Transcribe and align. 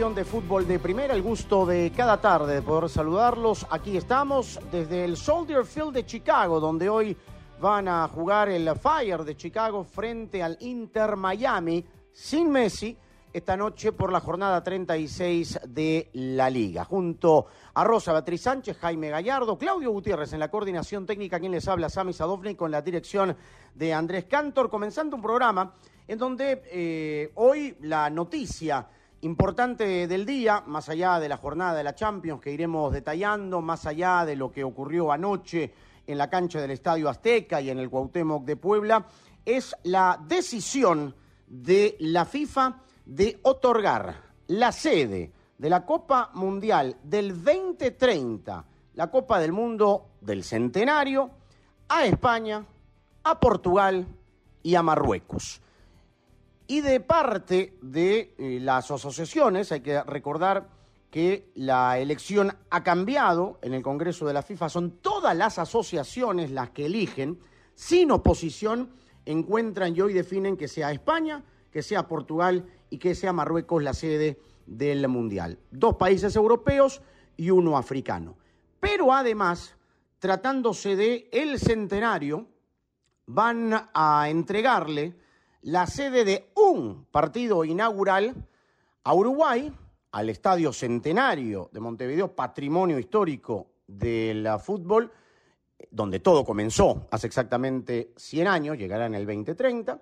De 0.00 0.24
Fútbol 0.24 0.66
de 0.66 0.78
Primera. 0.78 1.12
El 1.12 1.20
gusto 1.20 1.66
de 1.66 1.92
cada 1.94 2.18
tarde 2.18 2.54
de 2.54 2.62
poder 2.62 2.88
saludarlos. 2.88 3.66
Aquí 3.68 3.98
estamos 3.98 4.58
desde 4.72 5.04
el 5.04 5.14
Soldier 5.14 5.66
Field 5.66 5.92
de 5.92 6.06
Chicago, 6.06 6.58
donde 6.58 6.88
hoy 6.88 7.14
van 7.60 7.86
a 7.86 8.08
jugar 8.08 8.48
el 8.48 8.74
Fire 8.76 9.22
de 9.24 9.36
Chicago 9.36 9.84
frente 9.84 10.42
al 10.42 10.56
Inter 10.60 11.16
Miami 11.16 11.84
sin 12.14 12.50
Messi 12.50 12.96
esta 13.30 13.58
noche 13.58 13.92
por 13.92 14.10
la 14.10 14.20
jornada 14.20 14.64
36 14.64 15.60
de 15.68 16.08
la 16.14 16.48
liga. 16.48 16.86
Junto 16.86 17.48
a 17.74 17.84
Rosa 17.84 18.14
Beatriz 18.14 18.40
Sánchez, 18.40 18.78
Jaime 18.78 19.10
Gallardo, 19.10 19.58
Claudio 19.58 19.90
Gutiérrez 19.90 20.32
en 20.32 20.40
la 20.40 20.50
coordinación 20.50 21.04
técnica, 21.04 21.38
quien 21.38 21.52
les 21.52 21.68
habla, 21.68 21.90
Sami 21.90 22.14
Sadovni, 22.14 22.54
con 22.54 22.70
la 22.70 22.80
dirección 22.80 23.36
de 23.74 23.92
Andrés 23.92 24.24
Cantor, 24.24 24.70
comenzando 24.70 25.14
un 25.14 25.20
programa 25.20 25.74
en 26.08 26.18
donde 26.18 26.62
eh, 26.72 27.32
hoy 27.34 27.76
la 27.82 28.08
noticia 28.08 28.88
importante 29.22 30.06
del 30.06 30.24
día, 30.24 30.62
más 30.66 30.88
allá 30.88 31.18
de 31.20 31.28
la 31.28 31.36
jornada 31.36 31.76
de 31.76 31.84
la 31.84 31.94
Champions 31.94 32.40
que 32.40 32.52
iremos 32.52 32.92
detallando, 32.92 33.60
más 33.60 33.86
allá 33.86 34.24
de 34.24 34.36
lo 34.36 34.50
que 34.50 34.64
ocurrió 34.64 35.12
anoche 35.12 35.72
en 36.06 36.18
la 36.18 36.30
cancha 36.30 36.60
del 36.60 36.70
Estadio 36.70 37.08
Azteca 37.08 37.60
y 37.60 37.70
en 37.70 37.78
el 37.78 37.90
Cuauhtémoc 37.90 38.44
de 38.44 38.56
Puebla, 38.56 39.06
es 39.44 39.76
la 39.84 40.18
decisión 40.26 41.14
de 41.46 41.96
la 42.00 42.24
FIFA 42.24 42.80
de 43.04 43.40
otorgar 43.42 44.30
la 44.48 44.72
sede 44.72 45.32
de 45.58 45.70
la 45.70 45.84
Copa 45.84 46.30
Mundial 46.34 46.96
del 47.02 47.44
2030, 47.44 48.64
la 48.94 49.10
Copa 49.10 49.38
del 49.38 49.52
Mundo 49.52 50.12
del 50.20 50.42
Centenario, 50.42 51.30
a 51.88 52.06
España, 52.06 52.64
a 53.24 53.40
Portugal 53.40 54.06
y 54.62 54.74
a 54.74 54.82
Marruecos. 54.82 55.60
Y 56.70 56.82
de 56.82 57.00
parte 57.00 57.76
de 57.82 58.32
eh, 58.38 58.60
las 58.60 58.92
asociaciones, 58.92 59.72
hay 59.72 59.80
que 59.80 60.04
recordar 60.04 60.68
que 61.10 61.50
la 61.56 61.98
elección 61.98 62.56
ha 62.70 62.84
cambiado 62.84 63.58
en 63.60 63.74
el 63.74 63.82
Congreso 63.82 64.24
de 64.24 64.34
la 64.34 64.42
FIFA, 64.42 64.68
son 64.68 64.90
todas 65.00 65.36
las 65.36 65.58
asociaciones 65.58 66.52
las 66.52 66.70
que 66.70 66.86
eligen, 66.86 67.40
sin 67.74 68.12
oposición, 68.12 68.92
encuentran 69.26 69.96
y 69.96 70.00
hoy 70.00 70.12
definen 70.12 70.56
que 70.56 70.68
sea 70.68 70.92
España, 70.92 71.42
que 71.72 71.82
sea 71.82 72.06
Portugal 72.06 72.64
y 72.88 72.98
que 72.98 73.16
sea 73.16 73.32
Marruecos 73.32 73.82
la 73.82 73.92
sede 73.92 74.38
del 74.64 75.08
Mundial. 75.08 75.58
Dos 75.72 75.96
países 75.96 76.36
europeos 76.36 77.02
y 77.36 77.50
uno 77.50 77.76
africano. 77.76 78.36
Pero 78.78 79.12
además, 79.12 79.74
tratándose 80.20 80.94
de 80.94 81.28
el 81.32 81.58
centenario, 81.58 82.46
van 83.26 83.88
a 83.92 84.28
entregarle 84.28 85.18
la 85.62 85.86
sede 85.86 86.24
de 86.24 86.50
un 86.54 87.06
partido 87.10 87.64
inaugural 87.64 88.34
a 89.04 89.14
Uruguay, 89.14 89.72
al 90.12 90.28
Estadio 90.28 90.72
Centenario 90.72 91.70
de 91.72 91.80
Montevideo, 91.80 92.34
patrimonio 92.34 92.98
histórico 92.98 93.68
del 93.86 94.48
fútbol, 94.58 95.12
donde 95.90 96.20
todo 96.20 96.44
comenzó 96.44 97.06
hace 97.10 97.26
exactamente 97.26 98.12
100 98.16 98.46
años, 98.46 98.78
llegará 98.78 99.06
en 99.06 99.14
el 99.14 99.26
2030, 99.26 100.00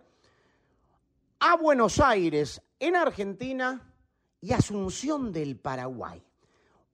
a 1.40 1.56
Buenos 1.56 2.00
Aires, 2.00 2.60
en 2.80 2.96
Argentina, 2.96 3.88
y 4.40 4.52
Asunción 4.52 5.32
del 5.32 5.56
Paraguay. 5.56 6.22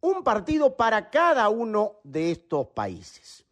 Un 0.00 0.22
partido 0.22 0.76
para 0.76 1.10
cada 1.10 1.48
uno 1.48 1.96
de 2.04 2.30
estos 2.30 2.68
países. 2.68 3.44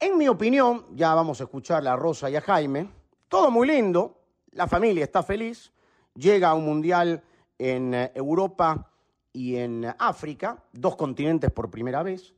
En 0.00 0.18
mi 0.18 0.28
opinión, 0.28 0.86
ya 0.94 1.14
vamos 1.14 1.40
a 1.40 1.44
escuchar 1.44 1.86
a 1.86 1.96
Rosa 1.96 2.28
y 2.30 2.36
a 2.36 2.40
Jaime, 2.40 2.90
todo 3.34 3.50
muy 3.50 3.66
lindo, 3.66 4.20
la 4.52 4.68
familia 4.68 5.02
está 5.02 5.24
feliz, 5.24 5.72
llega 6.14 6.50
a 6.50 6.54
un 6.54 6.64
mundial 6.64 7.20
en 7.58 7.92
eh, 7.92 8.12
Europa 8.14 8.92
y 9.32 9.56
en 9.56 9.92
África, 9.98 10.62
dos 10.72 10.94
continentes 10.94 11.50
por 11.50 11.68
primera 11.68 12.04
vez, 12.04 12.32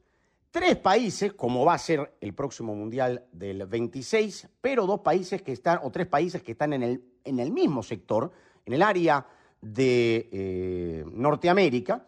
tres 0.51 0.75
países, 0.77 1.35
como 1.35 1.67
va 1.67 1.75
a 1.75 1.79
ser 1.79 2.17
el 2.19 2.33
próximo 2.33 2.75
mundial 2.75 3.27
del 3.31 3.67
26, 3.67 4.49
pero 4.63 4.87
dos 4.87 5.01
países 5.01 5.43
que 5.43 5.53
están, 5.53 5.81
o 5.83 5.91
tres 5.91 6.07
países 6.07 6.43
que 6.43 6.53
están 6.53 6.73
en 6.73 6.83
el, 6.83 7.05
en 7.25 7.41
el 7.41 7.53
mismo 7.53 7.83
sector, 7.83 8.33
en 8.65 8.73
el 8.73 8.81
área 8.81 9.27
de 9.61 10.31
eh, 10.33 11.05
Norteamérica. 11.13 12.07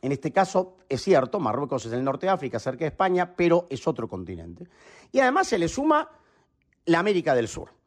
En 0.00 0.12
este 0.12 0.30
caso, 0.30 0.76
es 0.88 1.02
cierto, 1.02 1.40
Marruecos 1.40 1.86
es 1.86 1.92
el 1.92 2.04
norte 2.04 2.26
de 2.26 2.32
África, 2.32 2.60
cerca 2.60 2.84
de 2.84 2.90
España, 2.90 3.34
pero 3.34 3.66
es 3.68 3.84
otro 3.88 4.06
continente. 4.08 4.68
Y 5.10 5.18
además 5.18 5.48
se 5.48 5.58
le 5.58 5.66
suma 5.66 6.08
la 6.84 7.00
América 7.00 7.34
del 7.34 7.48
Sur. 7.48 7.82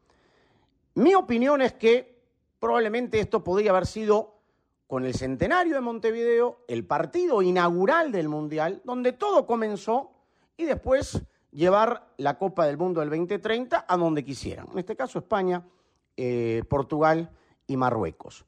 Mi 0.94 1.14
opinión 1.14 1.62
es 1.62 1.74
que 1.74 2.18
probablemente 2.58 3.20
esto 3.20 3.44
podría 3.44 3.70
haber 3.70 3.86
sido 3.86 4.38
con 4.86 5.04
el 5.04 5.14
centenario 5.14 5.74
de 5.74 5.80
Montevideo, 5.80 6.64
el 6.66 6.84
partido 6.84 7.42
inaugural 7.42 8.10
del 8.10 8.28
Mundial, 8.28 8.80
donde 8.84 9.12
todo 9.12 9.46
comenzó 9.46 10.12
y 10.56 10.64
después 10.64 11.22
llevar 11.52 12.08
la 12.16 12.38
Copa 12.38 12.66
del 12.66 12.78
Mundo 12.78 13.00
del 13.00 13.10
2030 13.10 13.84
a 13.86 13.96
donde 13.96 14.24
quisieran. 14.24 14.66
En 14.72 14.78
este 14.78 14.96
caso 14.96 15.18
España, 15.18 15.62
eh, 16.16 16.62
Portugal 16.68 17.30
y 17.66 17.76
Marruecos. 17.76 18.44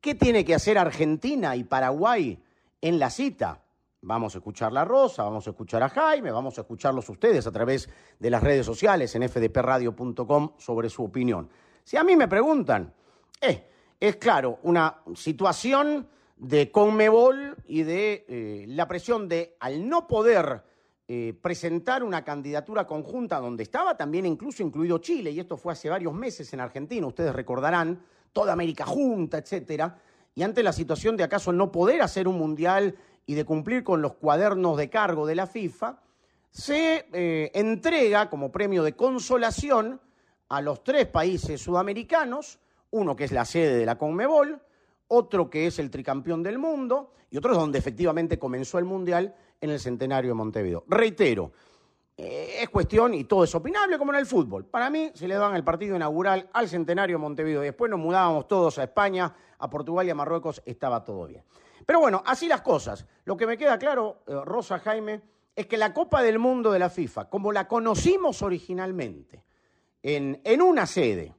¿Qué 0.00 0.14
tiene 0.14 0.44
que 0.44 0.54
hacer 0.54 0.78
Argentina 0.78 1.56
y 1.56 1.64
Paraguay 1.64 2.42
en 2.80 2.98
la 2.98 3.10
cita? 3.10 3.62
Vamos 4.02 4.34
a 4.34 4.38
escuchar 4.38 4.72
la 4.72 4.84
Rosa, 4.84 5.24
vamos 5.24 5.46
a 5.46 5.50
escuchar 5.50 5.82
a 5.82 5.88
Jaime, 5.88 6.30
vamos 6.30 6.56
a 6.58 6.60
escucharlos 6.62 7.08
ustedes 7.08 7.46
a 7.46 7.52
través 7.52 7.88
de 8.18 8.30
las 8.30 8.42
redes 8.42 8.64
sociales 8.64 9.14
en 9.14 9.28
fdpradio.com 9.28 10.52
sobre 10.58 10.88
su 10.88 11.04
opinión. 11.04 11.50
Si 11.86 11.96
a 11.96 12.02
mí 12.02 12.16
me 12.16 12.26
preguntan, 12.26 12.92
eh, 13.40 13.64
es 14.00 14.16
claro, 14.16 14.58
una 14.64 15.02
situación 15.14 16.08
de 16.36 16.72
Conmebol 16.72 17.54
y 17.68 17.84
de 17.84 18.24
eh, 18.26 18.64
la 18.66 18.88
presión 18.88 19.28
de, 19.28 19.56
al 19.60 19.88
no 19.88 20.08
poder 20.08 20.64
eh, 21.06 21.32
presentar 21.40 22.02
una 22.02 22.24
candidatura 22.24 22.88
conjunta 22.88 23.38
donde 23.38 23.62
estaba 23.62 23.96
también 23.96 24.26
incluso 24.26 24.64
incluido 24.64 24.98
Chile, 24.98 25.30
y 25.30 25.38
esto 25.38 25.56
fue 25.56 25.74
hace 25.74 25.88
varios 25.88 26.12
meses 26.12 26.52
en 26.52 26.58
Argentina, 26.58 27.06
ustedes 27.06 27.32
recordarán, 27.32 28.02
toda 28.32 28.54
América 28.54 28.84
junta, 28.84 29.38
etcétera, 29.38 29.96
y 30.34 30.42
ante 30.42 30.64
la 30.64 30.72
situación 30.72 31.16
de 31.16 31.22
acaso 31.22 31.52
no 31.52 31.70
poder 31.70 32.02
hacer 32.02 32.26
un 32.26 32.36
mundial 32.36 32.96
y 33.26 33.34
de 33.34 33.44
cumplir 33.44 33.84
con 33.84 34.02
los 34.02 34.14
cuadernos 34.14 34.76
de 34.76 34.90
cargo 34.90 35.24
de 35.24 35.36
la 35.36 35.46
FIFA, 35.46 36.00
se 36.50 37.06
entrega 37.54 38.28
como 38.28 38.50
premio 38.50 38.82
de 38.82 38.96
consolación 38.96 40.00
a 40.48 40.60
los 40.60 40.82
tres 40.84 41.06
países 41.06 41.60
sudamericanos, 41.60 42.58
uno 42.90 43.16
que 43.16 43.24
es 43.24 43.32
la 43.32 43.44
sede 43.44 43.76
de 43.76 43.86
la 43.86 43.98
Conmebol, 43.98 44.60
otro 45.08 45.50
que 45.50 45.66
es 45.66 45.78
el 45.78 45.90
tricampeón 45.90 46.42
del 46.42 46.58
mundo 46.58 47.12
y 47.30 47.36
otro 47.36 47.52
es 47.52 47.58
donde 47.58 47.78
efectivamente 47.78 48.38
comenzó 48.38 48.78
el 48.78 48.84
Mundial 48.84 49.34
en 49.60 49.70
el 49.70 49.80
centenario 49.80 50.30
de 50.30 50.34
Montevideo. 50.34 50.84
Reitero, 50.86 51.52
eh, 52.16 52.58
es 52.62 52.68
cuestión, 52.70 53.14
y 53.14 53.24
todo 53.24 53.44
es 53.44 53.54
opinable 53.54 53.98
como 53.98 54.12
en 54.12 54.18
el 54.18 54.26
fútbol. 54.26 54.64
Para 54.64 54.88
mí, 54.88 55.10
se 55.14 55.28
le 55.28 55.34
daban 55.34 55.54
el 55.56 55.64
partido 55.64 55.96
inaugural 55.96 56.48
al 56.52 56.68
centenario 56.68 57.16
de 57.16 57.22
Montevideo 57.22 57.62
y 57.62 57.66
después 57.66 57.90
nos 57.90 58.00
mudábamos 58.00 58.48
todos 58.48 58.78
a 58.78 58.84
España, 58.84 59.34
a 59.58 59.70
Portugal 59.70 60.06
y 60.06 60.10
a 60.10 60.14
Marruecos, 60.14 60.62
estaba 60.64 61.04
todo 61.04 61.26
bien. 61.26 61.42
Pero 61.84 62.00
bueno, 62.00 62.22
así 62.24 62.48
las 62.48 62.62
cosas. 62.62 63.06
Lo 63.24 63.36
que 63.36 63.46
me 63.46 63.58
queda 63.58 63.78
claro, 63.78 64.22
eh, 64.26 64.34
Rosa 64.44 64.78
Jaime, 64.78 65.20
es 65.54 65.66
que 65.66 65.76
la 65.76 65.92
Copa 65.92 66.22
del 66.22 66.38
Mundo 66.38 66.72
de 66.72 66.78
la 66.78 66.90
FIFA, 66.90 67.28
como 67.28 67.52
la 67.52 67.68
conocimos 67.68 68.42
originalmente, 68.42 69.42
en, 70.08 70.62
una 70.62 70.86
sede, 70.86 71.34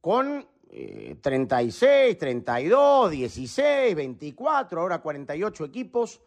con 0.00 0.44
eh, 0.68 1.16
36, 1.20 2.18
32, 2.18 3.10
16, 3.12 3.94
24, 3.94 4.80
ahora 4.80 4.98
48 4.98 5.64
equipos, 5.64 6.20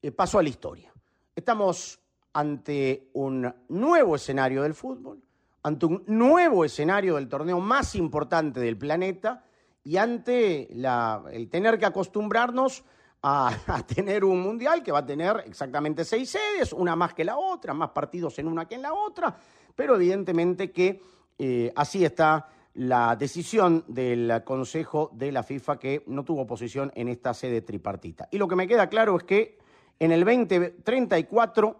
eh, 0.00 0.10
pasó 0.10 0.38
a 0.38 0.42
la 0.42 0.48
historia. 0.48 0.90
Estamos 1.36 2.00
ante 2.32 3.10
un 3.12 3.54
nuevo 3.68 4.16
escenario 4.16 4.62
del 4.62 4.72
fútbol, 4.72 5.22
ante 5.62 5.84
un 5.84 6.02
nuevo 6.06 6.64
escenario 6.64 7.16
del 7.16 7.28
torneo 7.28 7.60
más 7.60 7.94
importante 7.94 8.60
del 8.60 8.78
planeta 8.78 9.44
y 9.84 9.98
ante 9.98 10.72
el 10.72 11.50
tener 11.50 11.78
que 11.78 11.84
acostumbrarnos 11.84 12.84
a, 13.22 13.54
tener 13.86 14.24
un 14.24 14.40
mundial 14.40 14.82
que 14.82 14.90
va 14.90 15.00
a 15.00 15.06
tener 15.06 15.44
exactamente 15.46 16.04
seis 16.04 16.30
sedes, 16.30 16.72
una 16.72 16.96
más 16.96 17.14
que 17.14 17.24
la 17.24 17.36
otra, 17.36 17.72
más 17.72 17.90
partidos 17.90 18.36
en 18.40 18.48
una 18.48 18.66
que 18.66 18.74
en 18.74 18.82
la 18.82 18.92
otra, 18.92 19.36
pero 19.74 19.96
evidentemente 19.96 20.70
que 20.70 21.02
eh, 21.38 21.72
así 21.74 22.04
está 22.04 22.48
la 22.74 23.16
decisión 23.16 23.84
del 23.86 24.42
Consejo 24.44 25.10
de 25.12 25.32
la 25.32 25.42
FIFA 25.42 25.78
que 25.78 26.02
no 26.06 26.24
tuvo 26.24 26.46
posición 26.46 26.90
en 26.94 27.08
esta 27.08 27.34
sede 27.34 27.60
tripartita. 27.60 28.28
Y 28.30 28.38
lo 28.38 28.48
que 28.48 28.56
me 28.56 28.66
queda 28.66 28.88
claro 28.88 29.16
es 29.16 29.24
que 29.24 29.58
en 29.98 30.12
el 30.12 30.24
2034 30.24 31.76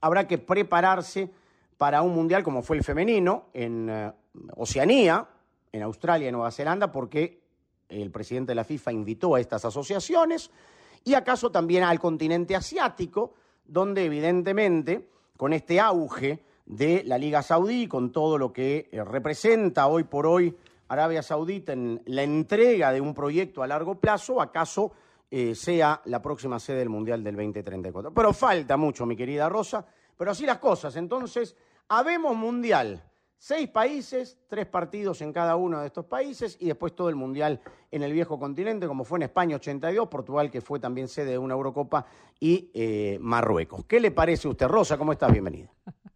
habrá 0.00 0.26
que 0.26 0.38
prepararse 0.38 1.30
para 1.76 2.02
un 2.02 2.14
mundial 2.14 2.42
como 2.42 2.62
fue 2.62 2.76
el 2.76 2.84
femenino 2.84 3.46
en 3.54 3.88
eh, 3.88 4.12
Oceanía, 4.56 5.26
en 5.72 5.82
Australia 5.82 6.28
y 6.28 6.32
Nueva 6.32 6.50
Zelanda, 6.50 6.92
porque 6.92 7.40
el 7.88 8.10
presidente 8.10 8.52
de 8.52 8.56
la 8.56 8.64
FIFA 8.64 8.92
invitó 8.92 9.34
a 9.34 9.40
estas 9.40 9.64
asociaciones, 9.64 10.50
y 11.04 11.14
acaso 11.14 11.50
también 11.50 11.82
al 11.82 11.98
continente 11.98 12.54
asiático, 12.54 13.34
donde 13.64 14.04
evidentemente 14.04 15.08
con 15.36 15.52
este 15.52 15.80
auge 15.80 16.44
de 16.70 17.02
la 17.04 17.18
Liga 17.18 17.42
Saudí, 17.42 17.88
con 17.88 18.12
todo 18.12 18.38
lo 18.38 18.52
que 18.52 18.88
eh, 18.92 19.02
representa 19.02 19.88
hoy 19.88 20.04
por 20.04 20.24
hoy 20.24 20.56
Arabia 20.86 21.20
Saudita 21.20 21.72
en 21.72 22.00
la 22.06 22.22
entrega 22.22 22.92
de 22.92 23.00
un 23.00 23.12
proyecto 23.12 23.64
a 23.64 23.66
largo 23.66 23.96
plazo, 23.96 24.40
acaso 24.40 24.92
eh, 25.28 25.56
sea 25.56 26.00
la 26.04 26.22
próxima 26.22 26.60
sede 26.60 26.78
del 26.78 26.88
Mundial 26.88 27.24
del 27.24 27.34
2034. 27.34 28.14
Pero 28.14 28.32
falta 28.32 28.76
mucho, 28.76 29.04
mi 29.04 29.16
querida 29.16 29.48
Rosa, 29.48 29.84
pero 30.16 30.30
así 30.30 30.46
las 30.46 30.58
cosas. 30.58 30.94
Entonces, 30.94 31.56
habemos 31.88 32.36
Mundial. 32.36 33.02
Seis 33.36 33.68
países, 33.68 34.38
tres 34.46 34.66
partidos 34.66 35.22
en 35.22 35.32
cada 35.32 35.56
uno 35.56 35.80
de 35.80 35.86
estos 35.86 36.04
países 36.04 36.56
y 36.60 36.66
después 36.66 36.94
todo 36.94 37.08
el 37.08 37.16
Mundial 37.16 37.60
en 37.90 38.02
el 38.02 38.12
viejo 38.12 38.38
continente, 38.38 38.86
como 38.86 39.02
fue 39.02 39.18
en 39.18 39.22
España 39.24 39.56
82, 39.56 40.08
Portugal, 40.08 40.50
que 40.50 40.60
fue 40.60 40.78
también 40.78 41.08
sede 41.08 41.32
de 41.32 41.38
una 41.38 41.54
Eurocopa, 41.54 42.06
y 42.38 42.70
eh, 42.74 43.18
Marruecos. 43.20 43.86
¿Qué 43.86 43.98
le 43.98 44.12
parece 44.12 44.46
a 44.46 44.52
usted, 44.52 44.68
Rosa? 44.68 44.96
¿Cómo 44.98 45.12
estás? 45.12 45.32
Bienvenida. 45.32 45.68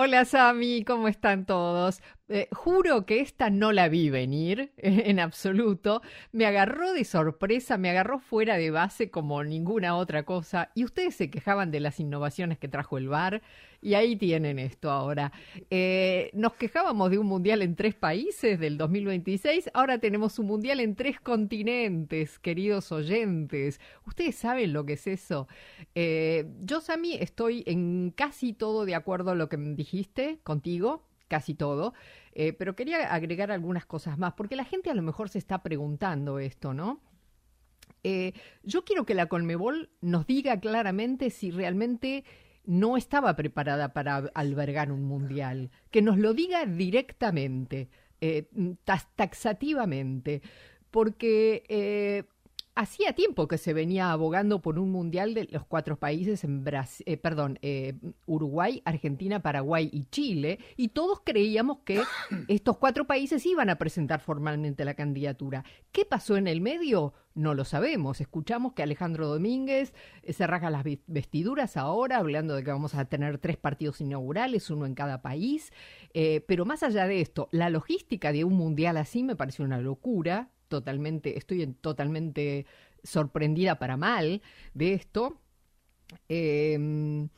Hola 0.00 0.24
Sami, 0.24 0.84
¿cómo 0.84 1.08
están 1.08 1.44
todos? 1.44 2.00
Eh, 2.30 2.48
juro 2.52 3.06
que 3.06 3.20
esta 3.20 3.48
no 3.48 3.72
la 3.72 3.88
vi 3.88 4.10
venir 4.10 4.72
en 4.76 5.18
absoluto. 5.18 6.02
Me 6.32 6.46
agarró 6.46 6.92
de 6.92 7.04
sorpresa, 7.04 7.78
me 7.78 7.90
agarró 7.90 8.18
fuera 8.18 8.56
de 8.58 8.70
base 8.70 9.10
como 9.10 9.42
ninguna 9.44 9.96
otra 9.96 10.24
cosa. 10.24 10.70
Y 10.74 10.84
ustedes 10.84 11.14
se 11.14 11.30
quejaban 11.30 11.70
de 11.70 11.80
las 11.80 12.00
innovaciones 12.00 12.58
que 12.58 12.68
trajo 12.68 12.98
el 12.98 13.08
VAR. 13.08 13.42
Y 13.80 13.94
ahí 13.94 14.16
tienen 14.16 14.58
esto 14.58 14.90
ahora. 14.90 15.32
Eh, 15.70 16.30
nos 16.34 16.54
quejábamos 16.54 17.10
de 17.10 17.18
un 17.18 17.26
mundial 17.26 17.62
en 17.62 17.76
tres 17.76 17.94
países 17.94 18.58
del 18.58 18.76
2026. 18.76 19.70
Ahora 19.72 19.98
tenemos 19.98 20.38
un 20.38 20.46
mundial 20.46 20.80
en 20.80 20.96
tres 20.96 21.20
continentes, 21.20 22.38
queridos 22.40 22.90
oyentes. 22.90 23.80
¿Ustedes 24.04 24.34
saben 24.34 24.72
lo 24.72 24.84
que 24.84 24.94
es 24.94 25.06
eso? 25.06 25.46
Eh, 25.94 26.46
yo, 26.60 26.80
Sami, 26.80 27.14
estoy 27.14 27.62
en 27.66 28.10
casi 28.10 28.52
todo 28.52 28.84
de 28.84 28.96
acuerdo 28.96 29.30
a 29.30 29.34
lo 29.36 29.48
que 29.48 29.56
me 29.56 29.74
dijiste 29.74 30.40
contigo 30.42 31.07
casi 31.28 31.54
todo, 31.54 31.94
eh, 32.32 32.52
pero 32.52 32.74
quería 32.74 33.12
agregar 33.12 33.50
algunas 33.50 33.86
cosas 33.86 34.18
más, 34.18 34.32
porque 34.32 34.56
la 34.56 34.64
gente 34.64 34.90
a 34.90 34.94
lo 34.94 35.02
mejor 35.02 35.28
se 35.28 35.38
está 35.38 35.62
preguntando 35.62 36.38
esto, 36.38 36.74
¿no? 36.74 37.00
Eh, 38.02 38.32
yo 38.62 38.84
quiero 38.84 39.04
que 39.04 39.14
la 39.14 39.26
Colmebol 39.26 39.90
nos 40.00 40.26
diga 40.26 40.58
claramente 40.60 41.30
si 41.30 41.50
realmente 41.50 42.24
no 42.64 42.96
estaba 42.96 43.34
preparada 43.34 43.92
para 43.92 44.16
albergar 44.34 44.92
un 44.92 45.04
mundial, 45.04 45.70
que 45.90 46.02
nos 46.02 46.18
lo 46.18 46.34
diga 46.34 46.66
directamente, 46.66 47.88
eh, 48.20 48.48
taxativamente, 49.14 50.42
porque 50.90 52.26
hacía 52.78 53.12
tiempo 53.12 53.48
que 53.48 53.58
se 53.58 53.72
venía 53.72 54.12
abogando 54.12 54.62
por 54.62 54.78
un 54.78 54.92
mundial 54.92 55.34
de 55.34 55.48
los 55.50 55.66
cuatro 55.66 55.98
países 55.98 56.44
en 56.44 56.62
Brasil, 56.62 57.04
eh, 57.08 57.16
perdón, 57.16 57.58
eh, 57.60 57.98
Uruguay, 58.24 58.82
Argentina, 58.84 59.42
Paraguay 59.42 59.90
y 59.92 60.04
Chile, 60.04 60.60
y 60.76 60.88
todos 60.88 61.22
creíamos 61.24 61.78
que 61.84 62.00
estos 62.46 62.78
cuatro 62.78 63.04
países 63.04 63.44
iban 63.46 63.68
a 63.68 63.78
presentar 63.78 64.20
formalmente 64.20 64.84
la 64.84 64.94
candidatura. 64.94 65.64
¿Qué 65.90 66.04
pasó 66.04 66.36
en 66.36 66.46
el 66.46 66.60
medio? 66.60 67.14
No 67.34 67.52
lo 67.52 67.64
sabemos. 67.64 68.20
Escuchamos 68.20 68.74
que 68.74 68.84
Alejandro 68.84 69.26
Domínguez 69.26 69.92
eh, 70.22 70.32
se 70.32 70.46
rasga 70.46 70.70
las 70.70 70.84
vestiduras 71.08 71.76
ahora, 71.76 72.18
hablando 72.18 72.54
de 72.54 72.62
que 72.62 72.70
vamos 72.70 72.94
a 72.94 73.06
tener 73.06 73.38
tres 73.38 73.56
partidos 73.56 74.00
inaugurales, 74.00 74.70
uno 74.70 74.86
en 74.86 74.94
cada 74.94 75.20
país. 75.20 75.72
pero 76.46 76.64
más 76.64 76.84
allá 76.84 77.08
de 77.08 77.20
esto, 77.20 77.48
la 77.50 77.70
logística 77.70 78.30
de 78.30 78.44
un 78.44 78.54
mundial 78.54 78.98
así 78.98 79.24
me 79.24 79.34
pareció 79.34 79.64
una 79.64 79.78
locura 79.78 80.50
totalmente, 80.68 81.36
estoy 81.38 81.66
totalmente 81.80 82.66
sorprendida 83.02 83.78
para 83.78 83.96
mal 83.96 84.42
de 84.74 84.94
esto. 84.94 85.40
Em, 86.28 87.28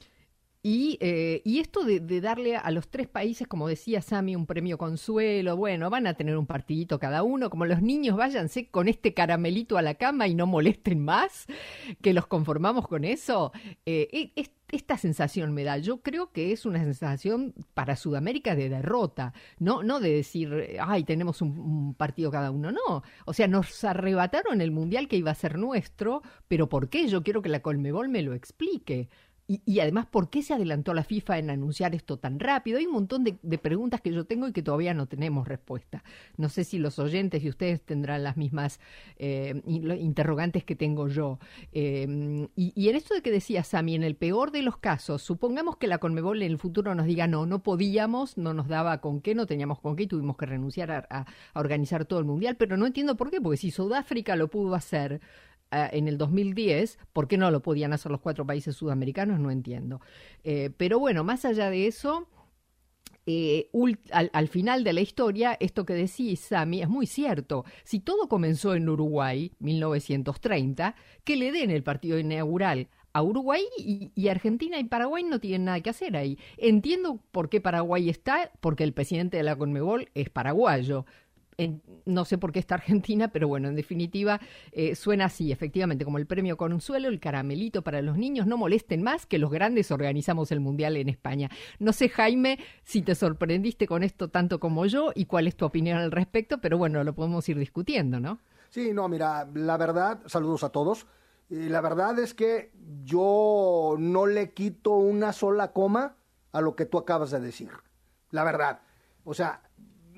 y, 0.62 0.98
eh, 1.00 1.40
y, 1.44 1.60
esto 1.60 1.84
de, 1.84 2.20
darle 2.20 2.54
a 2.54 2.70
los 2.70 2.88
tres 2.88 3.08
países, 3.08 3.48
como 3.48 3.66
decía 3.66 4.02
Sami, 4.02 4.36
un 4.36 4.44
premio 4.44 4.76
consuelo, 4.76 5.56
bueno, 5.56 5.88
van 5.88 6.06
a 6.06 6.12
tener 6.12 6.36
un 6.36 6.46
partidito 6.46 6.98
cada 6.98 7.22
uno, 7.22 7.48
como 7.48 7.64
los 7.64 7.80
niños 7.80 8.18
váyanse 8.18 8.68
con 8.68 8.86
este 8.86 9.14
caramelito 9.14 9.78
a 9.78 9.82
la 9.82 9.94
cama 9.94 10.28
y 10.28 10.34
no 10.34 10.46
molesten 10.46 11.02
más, 11.02 11.46
que 12.02 12.12
los 12.12 12.26
conformamos 12.26 12.86
con 12.88 13.04
eso. 13.04 13.52
Eh, 13.86 14.32
e, 14.36 14.50
esta 14.70 14.98
sensación 14.98 15.52
me 15.52 15.64
da. 15.64 15.78
Yo 15.78 16.02
creo 16.02 16.30
que 16.30 16.52
es 16.52 16.66
una 16.66 16.78
sensación 16.84 17.54
para 17.74 17.96
Sudamérica 17.96 18.54
de 18.54 18.68
derrota, 18.68 19.32
no, 19.58 19.82
no 19.82 19.98
de 19.98 20.12
decir, 20.12 20.78
ay, 20.80 21.04
tenemos 21.04 21.42
un, 21.42 21.94
partido 21.94 22.30
cada 22.30 22.50
uno, 22.50 22.70
no. 22.70 23.02
O 23.24 23.32
sea, 23.32 23.48
nos 23.48 23.82
arrebataron 23.82 24.60
el 24.60 24.70
mundial 24.70 25.08
que 25.08 25.16
iba 25.16 25.30
a 25.30 25.34
ser 25.34 25.58
nuestro, 25.58 26.22
pero 26.48 26.68
¿por 26.68 26.88
qué? 26.88 27.08
Yo 27.08 27.22
quiero 27.22 27.42
que 27.42 27.48
la 27.48 27.62
Colmebol 27.62 28.08
me 28.08 28.22
lo 28.22 28.34
explique. 28.34 29.08
Y, 29.52 29.80
además, 29.80 30.06
¿por 30.06 30.30
qué 30.30 30.44
se 30.44 30.54
adelantó 30.54 30.94
la 30.94 31.02
FIFA 31.02 31.38
en 31.38 31.50
anunciar 31.50 31.92
esto 31.96 32.18
tan 32.18 32.38
rápido? 32.38 32.78
Hay 32.78 32.86
un 32.86 32.92
montón 32.92 33.24
de, 33.24 33.32
preguntas 33.58 34.00
que 34.00 34.12
yo 34.12 34.24
tengo 34.24 34.46
y 34.46 34.52
que 34.52 34.62
todavía 34.62 34.94
no 34.94 35.06
tenemos 35.06 35.48
respuesta. 35.48 36.04
No 36.36 36.48
sé 36.48 36.62
si 36.62 36.78
los 36.78 37.00
oyentes 37.00 37.42
y 37.42 37.48
ustedes 37.48 37.82
tendrán 37.82 38.22
las 38.22 38.36
mismas 38.36 38.78
eh, 39.16 39.60
interrogantes 39.66 40.62
que 40.62 40.76
tengo 40.76 41.08
yo. 41.08 41.40
Eh, 41.72 42.46
y, 42.54 42.88
en 42.88 42.94
esto 42.94 43.12
de 43.12 43.22
que 43.22 43.32
decía 43.32 43.64
Sami, 43.64 43.96
en 43.96 44.04
el 44.04 44.14
peor 44.14 44.52
de 44.52 44.62
los 44.62 44.76
casos, 44.76 45.20
supongamos 45.20 45.78
que 45.78 45.88
la 45.88 45.98
Conmebol 45.98 46.44
en 46.44 46.52
el 46.52 46.58
futuro 46.58 46.94
nos 46.94 47.06
diga 47.06 47.26
no, 47.26 47.44
no 47.44 47.64
podíamos, 47.64 48.38
no 48.38 48.54
nos 48.54 48.68
daba 48.68 49.00
con 49.00 49.20
qué, 49.20 49.34
no 49.34 49.46
teníamos 49.46 49.80
con 49.80 49.96
qué 49.96 50.04
y 50.04 50.06
tuvimos 50.06 50.36
que 50.36 50.46
renunciar 50.46 50.92
a, 50.92 51.06
a 51.10 51.26
organizar 51.58 52.04
todo 52.04 52.20
el 52.20 52.24
mundial, 52.24 52.56
pero 52.56 52.76
no 52.76 52.86
entiendo 52.86 53.16
por 53.16 53.32
qué, 53.32 53.40
porque 53.40 53.56
si 53.56 53.72
Sudáfrica 53.72 54.36
lo 54.36 54.48
pudo 54.48 54.76
hacer, 54.76 55.20
en 55.70 56.08
el 56.08 56.18
2010, 56.18 56.98
¿por 57.12 57.28
qué 57.28 57.36
no 57.36 57.50
lo 57.50 57.62
podían 57.62 57.92
hacer 57.92 58.10
los 58.10 58.20
cuatro 58.20 58.46
países 58.46 58.76
sudamericanos? 58.76 59.38
No 59.38 59.50
entiendo. 59.50 60.00
Eh, 60.44 60.70
pero 60.76 60.98
bueno, 60.98 61.24
más 61.24 61.44
allá 61.44 61.70
de 61.70 61.86
eso, 61.86 62.28
eh, 63.26 63.70
al, 64.10 64.48
final 64.48 64.82
de 64.82 64.92
la 64.92 65.00
historia, 65.00 65.56
esto 65.60 65.84
que 65.84 65.94
decís, 65.94 66.40
Sami, 66.40 66.82
es 66.82 66.88
muy 66.88 67.06
cierto. 67.06 67.64
Si 67.84 68.00
todo 68.00 68.28
comenzó 68.28 68.74
en 68.74 68.88
Uruguay, 68.88 69.52
1930, 69.60 70.96
que 71.24 71.36
le 71.36 71.52
den 71.52 71.70
el 71.70 71.82
partido 71.82 72.18
inaugural 72.18 72.88
a 73.12 73.22
Uruguay 73.22 73.62
y, 73.76 74.12
y, 74.14 74.28
Argentina 74.28 74.78
y 74.78 74.84
Paraguay 74.84 75.24
no 75.24 75.40
tienen 75.40 75.64
nada 75.64 75.80
que 75.80 75.90
hacer 75.90 76.16
ahí. 76.16 76.38
Entiendo 76.58 77.20
por 77.32 77.48
qué 77.48 77.60
Paraguay 77.60 78.08
está, 78.08 78.52
porque 78.60 78.84
el 78.84 78.92
presidente 78.92 79.36
de 79.36 79.42
la 79.42 79.56
Conmebol 79.56 80.08
es 80.14 80.30
paraguayo 80.30 81.06
no 82.04 82.24
sé 82.24 82.38
por 82.38 82.52
qué 82.52 82.58
está 82.58 82.76
Argentina, 82.76 83.28
pero 83.28 83.48
bueno, 83.48 83.68
en 83.68 83.74
definitiva 83.74 84.40
eh, 84.72 84.94
suena 84.94 85.26
así, 85.26 85.52
efectivamente, 85.52 86.04
como 86.04 86.18
el 86.18 86.26
premio 86.26 86.56
Consuelo, 86.56 87.08
el 87.08 87.20
caramelito 87.20 87.82
para 87.82 88.02
los 88.02 88.16
niños, 88.16 88.46
no 88.46 88.56
molesten 88.56 89.02
más 89.02 89.26
que 89.26 89.38
los 89.38 89.50
grandes 89.50 89.90
organizamos 89.90 90.52
el 90.52 90.60
Mundial 90.60 90.96
en 90.96 91.08
España. 91.08 91.50
No 91.78 91.92
sé, 91.92 92.08
Jaime, 92.08 92.58
si 92.82 93.02
te 93.02 93.14
sorprendiste 93.14 93.86
con 93.86 94.02
esto 94.02 94.28
tanto 94.28 94.60
como 94.60 94.86
yo 94.86 95.12
y 95.14 95.26
cuál 95.26 95.46
es 95.46 95.56
tu 95.56 95.64
opinión 95.64 95.98
al 95.98 96.10
respecto, 96.10 96.60
pero 96.60 96.78
bueno, 96.78 97.02
lo 97.04 97.14
podemos 97.14 97.48
ir 97.48 97.58
discutiendo, 97.58 98.20
¿no? 98.20 98.40
Sí, 98.70 98.92
no, 98.92 99.08
mira, 99.08 99.48
la 99.54 99.76
verdad, 99.76 100.20
saludos 100.26 100.64
a 100.64 100.70
todos. 100.70 101.06
la 101.48 101.80
verdad 101.80 102.18
es 102.20 102.34
que 102.34 102.72
yo 103.04 103.96
no 103.98 104.26
le 104.26 104.52
quito 104.52 104.92
una 104.92 105.32
sola 105.32 105.72
coma 105.72 106.16
a 106.52 106.60
lo 106.60 106.76
que 106.76 106.86
tú 106.86 106.98
acabas 106.98 107.30
de 107.30 107.40
decir. 107.40 107.70
La 108.30 108.44
verdad. 108.44 108.80
O 109.24 109.34
sea, 109.34 109.62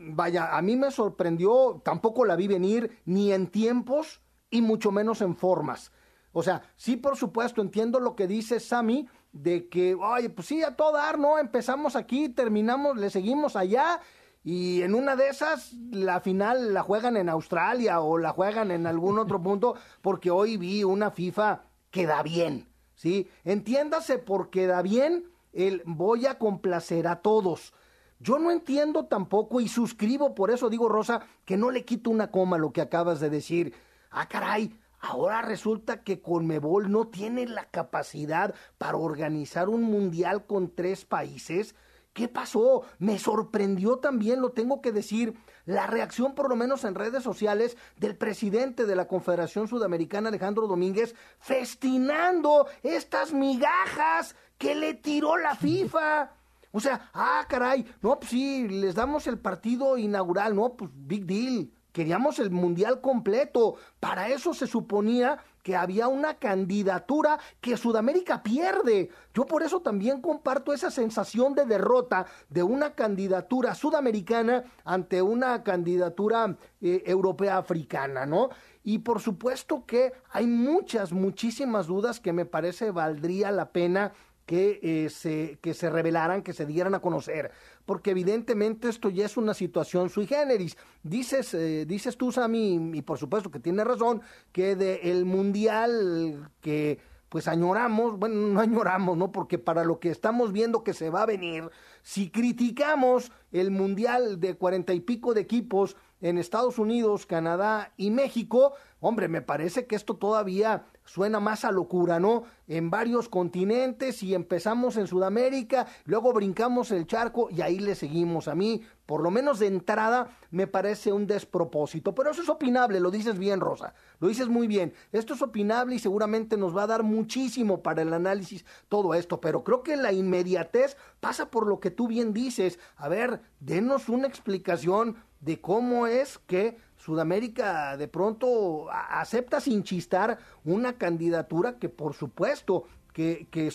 vaya, 0.03 0.57
a 0.57 0.63
mí 0.63 0.77
me 0.77 0.91
sorprendió, 0.91 1.81
tampoco 1.85 2.25
la 2.25 2.37
vi 2.37 2.49
venir 2.49 2.99
ni 3.05 3.33
en 3.33 3.47
tiempos 3.47 4.21
y 4.51 4.63
mucho 4.63 4.91
menos 4.91 5.21
en 5.23 5.37
formas. 5.37 5.93
O 6.33 6.43
sea, 6.43 6.63
sí, 6.77 6.97
por 6.97 7.17
supuesto, 7.17 7.61
entiendo 7.61 8.01
lo 8.01 8.17
que 8.17 8.27
dice 8.27 8.59
Sammy 8.59 9.09
de 9.33 9.69
que, 9.69 9.95
oye, 9.95 10.31
pues 10.31 10.49
sí, 10.49 10.63
a 10.63 10.77
todo 10.77 10.93
dar, 10.93 11.19
¿no? 11.19 11.39
Empezamos 11.39 11.97
aquí, 11.97 12.29
terminamos, 12.29 12.97
le 12.97 13.11
seguimos 13.11 13.57
allá 13.57 14.01
y 14.45 14.83
en 14.83 14.95
una 14.95 15.15
de 15.15 15.29
esas 15.29 15.73
la 15.91 16.21
final 16.21 16.75
la 16.75 16.83
juegan 16.83 17.17
en 17.17 17.29
Australia 17.29 18.01
o 18.01 18.19
la 18.19 18.31
juegan 18.31 18.71
en 18.71 18.87
algún 18.87 19.19
otro 19.19 19.43
punto 19.43 19.77
porque 20.01 20.31
hoy 20.31 20.57
vi 20.57 20.85
una 20.85 21.11
FIFA 21.11 21.65
que 21.91 22.07
da 22.07 22.23
bien, 22.23 22.69
¿sí? 22.95 23.29
Entiéndase 23.45 24.19
porque 24.19 24.67
da 24.67 24.83
bien 24.83 25.31
el 25.53 25.83
voy 25.85 26.27
a 26.27 26.39
complacer 26.39 27.07
a 27.07 27.17
todos. 27.21 27.75
Yo 28.23 28.39
no 28.39 28.53
entiendo 28.53 29.07
tampoco 29.07 29.61
y 29.61 29.67
suscribo, 29.67 30.33
por 30.33 30.53
eso 30.53 30.71
digo, 30.71 30.89
Rosa, 30.89 31.27
que 31.45 31.57
no 31.57 31.73
le 31.73 31.85
quito 31.85 32.09
una 32.09 32.31
coma 32.31 32.57
lo 32.57 32.73
que 32.73 32.81
acabas 32.81 33.19
de 33.19 33.31
decir. 33.31 33.75
Ah, 34.13 34.29
caray, 34.29 34.79
ahora 35.01 35.43
resulta 35.43 36.05
que 36.05 36.21
Conmebol 36.21 36.89
no 36.89 37.09
tiene 37.09 37.47
la 37.47 37.65
capacidad 37.65 38.55
para 38.79 38.97
organizar 38.97 39.69
un 39.69 39.83
mundial 39.83 40.47
con 40.47 40.73
tres 40.73 41.05
países. 41.05 41.75
¿Qué 42.13 42.29
pasó? 42.29 42.83
Me 43.01 43.19
sorprendió 43.19 43.97
también, 43.97 44.41
lo 44.41 44.53
tengo 44.53 44.81
que 44.81 44.93
decir, 44.93 45.35
la 45.65 45.89
reacción, 45.89 46.37
por 46.37 46.49
lo 46.49 46.55
menos 46.55 46.85
en 46.85 46.95
redes 46.95 47.25
sociales, 47.25 47.77
del 47.97 48.17
presidente 48.17 48.87
de 48.87 48.95
la 48.95 49.09
Confederación 49.09 49.67
Sudamericana, 49.67 50.29
Alejandro 50.29 50.69
Domínguez, 50.69 51.17
festinando 51.41 52.69
estas 52.85 53.33
migajas 53.33 54.37
que 54.59 54.77
le 54.77 54.95
tiró 54.95 55.39
la 55.39 55.57
FIFA. 55.57 56.42
O 56.73 56.81
sea, 56.81 57.11
ah, 57.13 57.45
caray, 57.49 57.87
no, 58.01 58.19
pues 58.19 58.31
sí, 58.31 58.67
les 58.67 58.95
damos 58.95 59.27
el 59.27 59.39
partido 59.39 59.99
inaugural, 59.99 60.57
no, 60.57 60.75
pues 60.75 60.91
big 60.95 61.27
deal. 61.27 61.71
Queríamos 61.93 62.39
el 62.39 62.51
mundial 62.51 63.03
completo. 63.03 63.77
Para 64.01 64.29
eso 64.29 64.55
se 64.55 64.67
suponía 64.67 65.39
que 65.63 65.77
había 65.77 66.09
una 66.09 66.35
candidatura 66.35 67.39
que 67.61 67.77
Sudamérica 67.77 68.43
pierde. 68.43 69.11
Yo 69.35 69.45
por 69.45 69.63
eso 69.63 69.81
también 69.81 70.23
comparto 70.23 70.73
esa 70.73 70.91
sensación 70.91 71.55
de 71.55 71.67
derrota 71.67 72.27
de 72.49 72.63
una 72.63 72.95
candidatura 72.95 73.75
sudamericana 73.75 74.65
ante 74.85 75.21
una 75.21 75.63
candidatura 75.63 76.57
eh, 76.81 77.03
europea 77.07 77.59
africana, 77.59 78.25
¿no? 78.25 78.49
Y 78.83 79.01
por 79.01 79.21
supuesto 79.21 79.85
que 79.87 80.13
hay 80.31 80.47
muchas, 80.47 81.13
muchísimas 81.13 81.87
dudas 81.87 82.19
que 82.19 82.33
me 82.33 82.47
parece 82.47 82.91
valdría 82.91 83.53
la 83.53 83.71
pena 83.71 84.13
que, 84.53 84.81
eh, 84.83 85.09
se, 85.09 85.59
que 85.63 85.73
se 85.73 85.89
revelaran, 85.89 86.43
que 86.43 86.53
se 86.53 86.67
dieran 86.67 86.95
a 86.95 87.01
conocer, 87.01 87.53
porque 87.87 88.11
evidentemente 88.11 88.91
esto 88.91 89.09
ya 89.09 89.25
es 89.25 89.39
una 89.39 89.55
situación 89.55 90.11
sui 90.11 90.27
generis. 90.27 90.77
Dices, 91.03 91.55
eh, 91.55 91.87
dices 91.87 92.19
tú, 92.19 92.31
Sammy, 92.33 92.91
y 92.93 93.01
por 93.01 93.17
supuesto 93.17 93.51
que 93.51 93.61
tiene 93.61 93.83
razón, 93.83 94.21
que 94.53 94.77
del 94.77 95.01
el 95.05 95.25
mundial 95.25 96.51
que 96.61 96.99
pues 97.31 97.49
añoramos, 97.49 98.19
bueno, 98.19 98.49
no 98.49 98.61
añoramos, 98.61 99.17
¿no? 99.17 99.33
Porque 99.33 99.59
para 99.59 99.85
lo 99.85 99.99
que 100.01 100.11
estamos 100.11 100.53
viendo 100.53 100.85
que 100.85 100.93
se 100.93 101.09
va 101.09 101.23
a 101.23 101.27
venir, 101.27 101.71
si 102.03 102.29
criticamos 102.29 103.33
el 103.53 103.71
mundial 103.71 104.39
de 104.39 104.55
cuarenta 104.55 104.93
y 104.93 105.01
pico 105.01 105.33
de 105.33 105.41
equipos 105.41 105.97
en 106.21 106.37
Estados 106.37 106.79
Unidos, 106.79 107.25
Canadá 107.25 107.95
y 107.97 108.11
México, 108.11 108.75
hombre, 109.01 109.29
me 109.29 109.41
parece 109.41 109.87
que 109.87 109.97
esto 109.97 110.17
todavía 110.17 110.85
suena 111.05 111.41
más 111.41 111.65
a 111.65 111.73
locura, 111.73 112.21
¿no? 112.21 112.45
En 112.69 112.91
varios 112.91 113.29
continentes 113.29 114.23
y 114.23 114.35
empezamos 114.35 114.97
en 114.97 115.07
Sudamérica, 115.07 115.87
luego 116.05 116.33
brincamos 116.33 116.91
el 116.91 117.07
charco 117.07 117.49
y 117.51 117.61
ahí 117.61 117.79
le 117.79 117.95
seguimos. 117.95 118.49
A 118.49 118.55
mí, 118.55 118.83
por 119.07 119.23
lo 119.23 119.31
menos 119.31 119.59
de 119.59 119.67
entrada, 119.67 120.31
me 120.51 120.67
parece 120.67 121.13
un 121.13 121.27
despropósito. 121.27 122.15
Pero 122.15 122.31
eso 122.31 122.43
es 122.43 122.49
opinable, 122.49 123.01
lo 123.01 123.11
dices 123.11 123.39
bien, 123.39 123.61
Rosa. 123.61 123.95
Lo 124.21 124.29
dices 124.29 124.49
muy 124.49 124.67
bien. 124.67 124.95
Esto 125.11 125.35
es 125.35 125.43
opinable 125.43 125.97
y 125.97 125.99
seguramente 125.99 126.57
nos 126.57 126.77
va 126.77 126.85
a 126.85 126.87
dar 126.87 127.03
muchísimo 127.03 127.83
para 127.83 128.03
el 128.03 128.13
análisis 128.13 128.65
todo 128.89 129.15
esto. 129.15 129.41
Pero 129.41 129.65
creo 129.65 129.83
que 129.83 129.97
la 129.97 130.13
inmediatez 130.13 130.97
pasa 131.21 131.51
por 131.51 131.67
lo 131.67 131.81
que 131.81 131.91
tú 131.91 132.09
bien 132.09 132.33
dices. 132.33 132.79
A 132.97 133.09
ver, 133.09 133.43
denos 133.61 134.09
una 134.09 134.29
explicación 134.29 135.17
de 135.41 135.61
cómo 135.61 136.07
es 136.07 136.39
que 136.39 136.79
Sudamérica 137.03 137.97
de 137.97 138.07
pronto 138.07 138.87
acepta 138.91 139.61
sin 139.61 139.83
chistar 139.83 140.39
una 140.65 140.93
candidatura 140.99 141.77
que 141.79 141.89
por 141.89 142.15
supuesto 142.15 142.85
que, 143.13 143.49
que, 143.51 143.71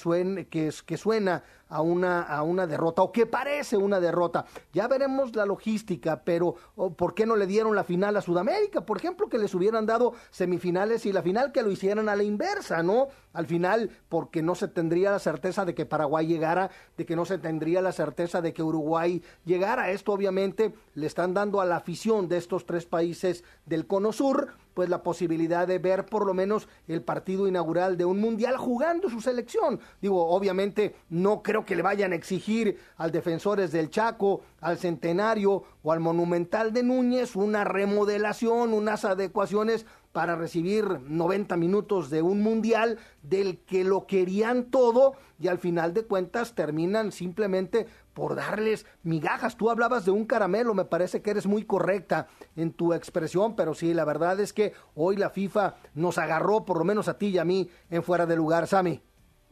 que, 0.49 0.71
que 0.85 0.97
suena 0.97 1.43
a 1.69 1.81
una, 1.81 2.21
a 2.21 2.43
una 2.43 2.67
derrota 2.67 3.01
o 3.01 3.11
que 3.11 3.25
parece 3.25 3.77
una 3.77 3.99
derrota. 3.99 4.45
Ya 4.73 4.87
veremos 4.87 5.35
la 5.35 5.45
logística, 5.45 6.21
pero 6.23 6.55
¿por 6.95 7.13
qué 7.13 7.25
no 7.25 7.35
le 7.35 7.45
dieron 7.45 7.75
la 7.75 7.83
final 7.83 8.15
a 8.17 8.21
Sudamérica? 8.21 8.81
Por 8.81 8.97
ejemplo, 8.97 9.29
que 9.29 9.37
les 9.37 9.53
hubieran 9.53 9.85
dado 9.85 10.13
semifinales 10.31 11.05
y 11.05 11.13
la 11.13 11.21
final 11.21 11.51
que 11.51 11.63
lo 11.63 11.71
hicieran 11.71 12.09
a 12.09 12.15
la 12.15 12.23
inversa, 12.23 12.83
¿no? 12.83 13.07
Al 13.33 13.45
final, 13.45 13.91
porque 14.09 14.41
no 14.41 14.55
se 14.55 14.67
tendría 14.67 15.11
la 15.11 15.19
certeza 15.19 15.65
de 15.65 15.75
que 15.75 15.85
Paraguay 15.85 16.25
llegara, 16.25 16.71
de 16.97 17.05
que 17.05 17.15
no 17.15 17.25
se 17.25 17.37
tendría 17.37 17.81
la 17.81 17.91
certeza 17.91 18.41
de 18.41 18.53
que 18.53 18.63
Uruguay 18.63 19.21
llegara. 19.45 19.91
Esto 19.91 20.13
obviamente 20.13 20.73
le 20.95 21.05
están 21.07 21.33
dando 21.33 21.61
a 21.61 21.65
la 21.65 21.77
afición 21.77 22.27
de 22.27 22.37
estos 22.37 22.65
tres 22.65 22.85
países 22.85 23.43
del 23.65 23.87
Cono 23.87 24.11
Sur 24.11 24.53
pues 24.77 24.89
la 24.89 25.01
posibilidad 25.01 25.67
de 25.67 25.79
ver 25.79 26.05
por 26.05 26.23
lo 26.23 26.35
menos 26.35 26.67
el 26.87 27.01
partido 27.01 27.47
inaugural 27.47 27.97
de 27.97 28.05
un 28.05 28.21
mundial 28.21 28.57
jugando 28.57 29.09
su 29.09 29.21
selección. 29.21 29.79
Digo, 30.03 30.27
obviamente 30.27 30.93
no 31.09 31.41
creo 31.41 31.56
que 31.65 31.75
le 31.75 31.81
vayan 31.81 32.11
a 32.11 32.15
exigir 32.15 32.79
al 32.97 33.11
Defensores 33.11 33.71
del 33.71 33.89
Chaco, 33.89 34.41
al 34.61 34.77
Centenario 34.77 35.63
o 35.83 35.91
al 35.91 35.99
Monumental 35.99 36.73
de 36.73 36.83
Núñez 36.83 37.35
una 37.35 37.63
remodelación, 37.63 38.73
unas 38.73 39.05
adecuaciones 39.05 39.85
para 40.11 40.35
recibir 40.35 40.99
90 41.07 41.57
minutos 41.57 42.09
de 42.09 42.23
un 42.23 42.41
mundial 42.41 42.97
del 43.21 43.59
que 43.59 43.83
lo 43.83 44.07
querían 44.07 44.71
todo 44.71 45.13
y 45.39 45.47
al 45.47 45.59
final 45.59 45.93
de 45.93 46.05
cuentas 46.05 46.55
terminan 46.55 47.11
simplemente 47.11 47.85
por 48.13 48.35
darles 48.35 48.87
migajas. 49.03 49.57
Tú 49.57 49.69
hablabas 49.69 50.05
de 50.05 50.11
un 50.11 50.25
caramelo, 50.25 50.73
me 50.73 50.85
parece 50.85 51.21
que 51.21 51.29
eres 51.29 51.45
muy 51.45 51.65
correcta 51.65 52.27
en 52.55 52.73
tu 52.73 52.93
expresión, 52.93 53.55
pero 53.55 53.75
sí, 53.75 53.93
la 53.93 54.05
verdad 54.05 54.39
es 54.39 54.53
que 54.53 54.73
hoy 54.95 55.17
la 55.17 55.29
FIFA 55.29 55.75
nos 55.93 56.17
agarró, 56.17 56.65
por 56.65 56.79
lo 56.79 56.83
menos 56.83 57.07
a 57.07 57.19
ti 57.19 57.27
y 57.27 57.37
a 57.37 57.45
mí, 57.45 57.69
en 57.91 58.01
fuera 58.01 58.25
de 58.25 58.35
lugar, 58.35 58.65
Sami. 58.65 59.06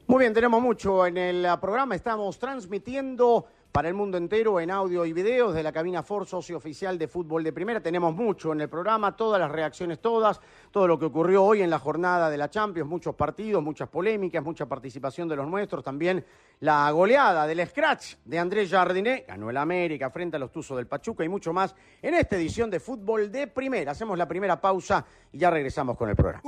Muy 0.08 0.20
bien, 0.20 0.36
tenemos 0.36 0.62
mucho 0.62 1.08
en 1.08 1.18
el 1.18 1.48
programa, 1.60 1.96
estamos 1.96 2.38
transmitiendo 2.38 3.48
para 3.72 3.88
el 3.88 3.96
mundo 3.96 4.18
entero 4.18 4.60
en 4.60 4.70
audio 4.70 5.04
y 5.04 5.14
video 5.14 5.52
de 5.52 5.64
la 5.64 5.72
cabina 5.72 6.04
Ford 6.04 6.28
Socio 6.28 6.58
Oficial 6.58 7.00
de 7.00 7.08
Fútbol 7.08 7.44
de 7.44 7.52
Primera. 7.52 7.82
Tenemos 7.82 8.14
mucho 8.14 8.54
en 8.54 8.62
el 8.62 8.70
programa, 8.70 9.16
todas 9.16 9.42
las 9.42 9.52
reacciones, 9.52 10.00
todas, 10.00 10.40
todo 10.70 10.88
lo 10.88 11.00
que 11.00 11.06
ocurrió 11.06 11.44
hoy 11.44 11.64
en 11.64 11.72
la 11.72 11.80
jornada 11.80 12.30
de 12.30 12.38
la 12.38 12.52
Champions, 12.52 12.88
muchos 12.88 13.16
partidos, 13.16 13.64
muchas 13.64 13.90
polémicas, 13.90 14.44
mucha 14.44 14.68
participación 14.68 15.28
de 15.28 15.38
los 15.38 15.48
nuestros, 15.48 15.84
también 15.84 16.24
la 16.60 16.90
goleada 16.92 17.48
del 17.48 17.68
Scratch 17.68 18.18
de 18.26 18.38
Andrés 18.38 18.70
Jardiné, 18.70 19.26
ganó 19.28 19.50
el 19.50 19.58
América 19.58 20.12
frente 20.12 20.38
a 20.38 20.40
los 20.40 20.52
Tuzos 20.52 20.78
del 20.78 20.86
Pachuca 20.86 21.26
y 21.26 21.30
mucho 21.30 21.52
más 21.52 21.76
en 22.04 22.14
esta 22.14 22.36
edición 22.36 22.70
de 22.70 22.80
Fútbol 22.80 23.32
de 23.32 23.48
Primera. 23.48 23.92
Hacemos 23.92 24.20
la 24.20 24.28
primera 24.28 24.62
pausa 24.62 25.04
y 25.32 25.40
ya 25.40 25.50
regresamos 25.50 25.98
con 25.98 26.10
el 26.10 26.16
programa. 26.16 26.44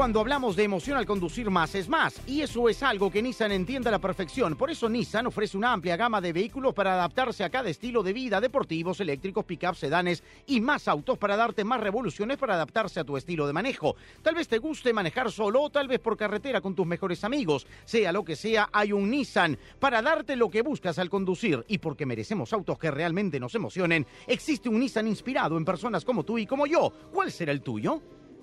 Cuando 0.00 0.20
hablamos 0.20 0.56
de 0.56 0.64
emoción 0.64 0.96
al 0.96 1.04
conducir 1.04 1.50
más 1.50 1.74
es 1.74 1.86
más, 1.86 2.22
y 2.26 2.40
eso 2.40 2.70
es 2.70 2.82
algo 2.82 3.10
que 3.10 3.20
Nissan 3.20 3.52
entiende 3.52 3.90
a 3.90 3.92
la 3.92 3.98
perfección. 3.98 4.56
Por 4.56 4.70
eso 4.70 4.88
Nissan 4.88 5.26
ofrece 5.26 5.58
una 5.58 5.74
amplia 5.74 5.98
gama 5.98 6.22
de 6.22 6.32
vehículos 6.32 6.72
para 6.72 6.94
adaptarse 6.94 7.44
a 7.44 7.50
cada 7.50 7.68
estilo 7.68 8.02
de 8.02 8.14
vida, 8.14 8.40
deportivos, 8.40 8.98
eléctricos, 9.00 9.44
pickups, 9.44 9.76
sedanes 9.76 10.24
y 10.46 10.62
más 10.62 10.88
autos 10.88 11.18
para 11.18 11.36
darte 11.36 11.64
más 11.64 11.80
revoluciones 11.80 12.38
para 12.38 12.54
adaptarse 12.54 12.98
a 12.98 13.04
tu 13.04 13.18
estilo 13.18 13.46
de 13.46 13.52
manejo. 13.52 13.94
Tal 14.22 14.36
vez 14.36 14.48
te 14.48 14.56
guste 14.56 14.94
manejar 14.94 15.30
solo 15.30 15.64
o 15.64 15.70
tal 15.70 15.86
vez 15.86 16.00
por 16.00 16.16
carretera 16.16 16.62
con 16.62 16.74
tus 16.74 16.86
mejores 16.86 17.22
amigos. 17.22 17.66
Sea 17.84 18.10
lo 18.10 18.24
que 18.24 18.36
sea, 18.36 18.70
hay 18.72 18.94
un 18.94 19.10
Nissan 19.10 19.58
para 19.78 20.00
darte 20.00 20.34
lo 20.34 20.48
que 20.48 20.62
buscas 20.62 20.98
al 20.98 21.10
conducir 21.10 21.62
y 21.68 21.76
porque 21.76 22.06
merecemos 22.06 22.54
autos 22.54 22.78
que 22.78 22.90
realmente 22.90 23.38
nos 23.38 23.54
emocionen, 23.54 24.06
existe 24.26 24.70
un 24.70 24.80
Nissan 24.80 25.08
inspirado 25.08 25.58
en 25.58 25.64
personas 25.66 26.06
como 26.06 26.24
tú 26.24 26.38
y 26.38 26.46
como 26.46 26.66
yo. 26.66 26.90
¿Cuál 27.12 27.30
será 27.30 27.52
el 27.52 27.60
tuyo? 27.60 28.00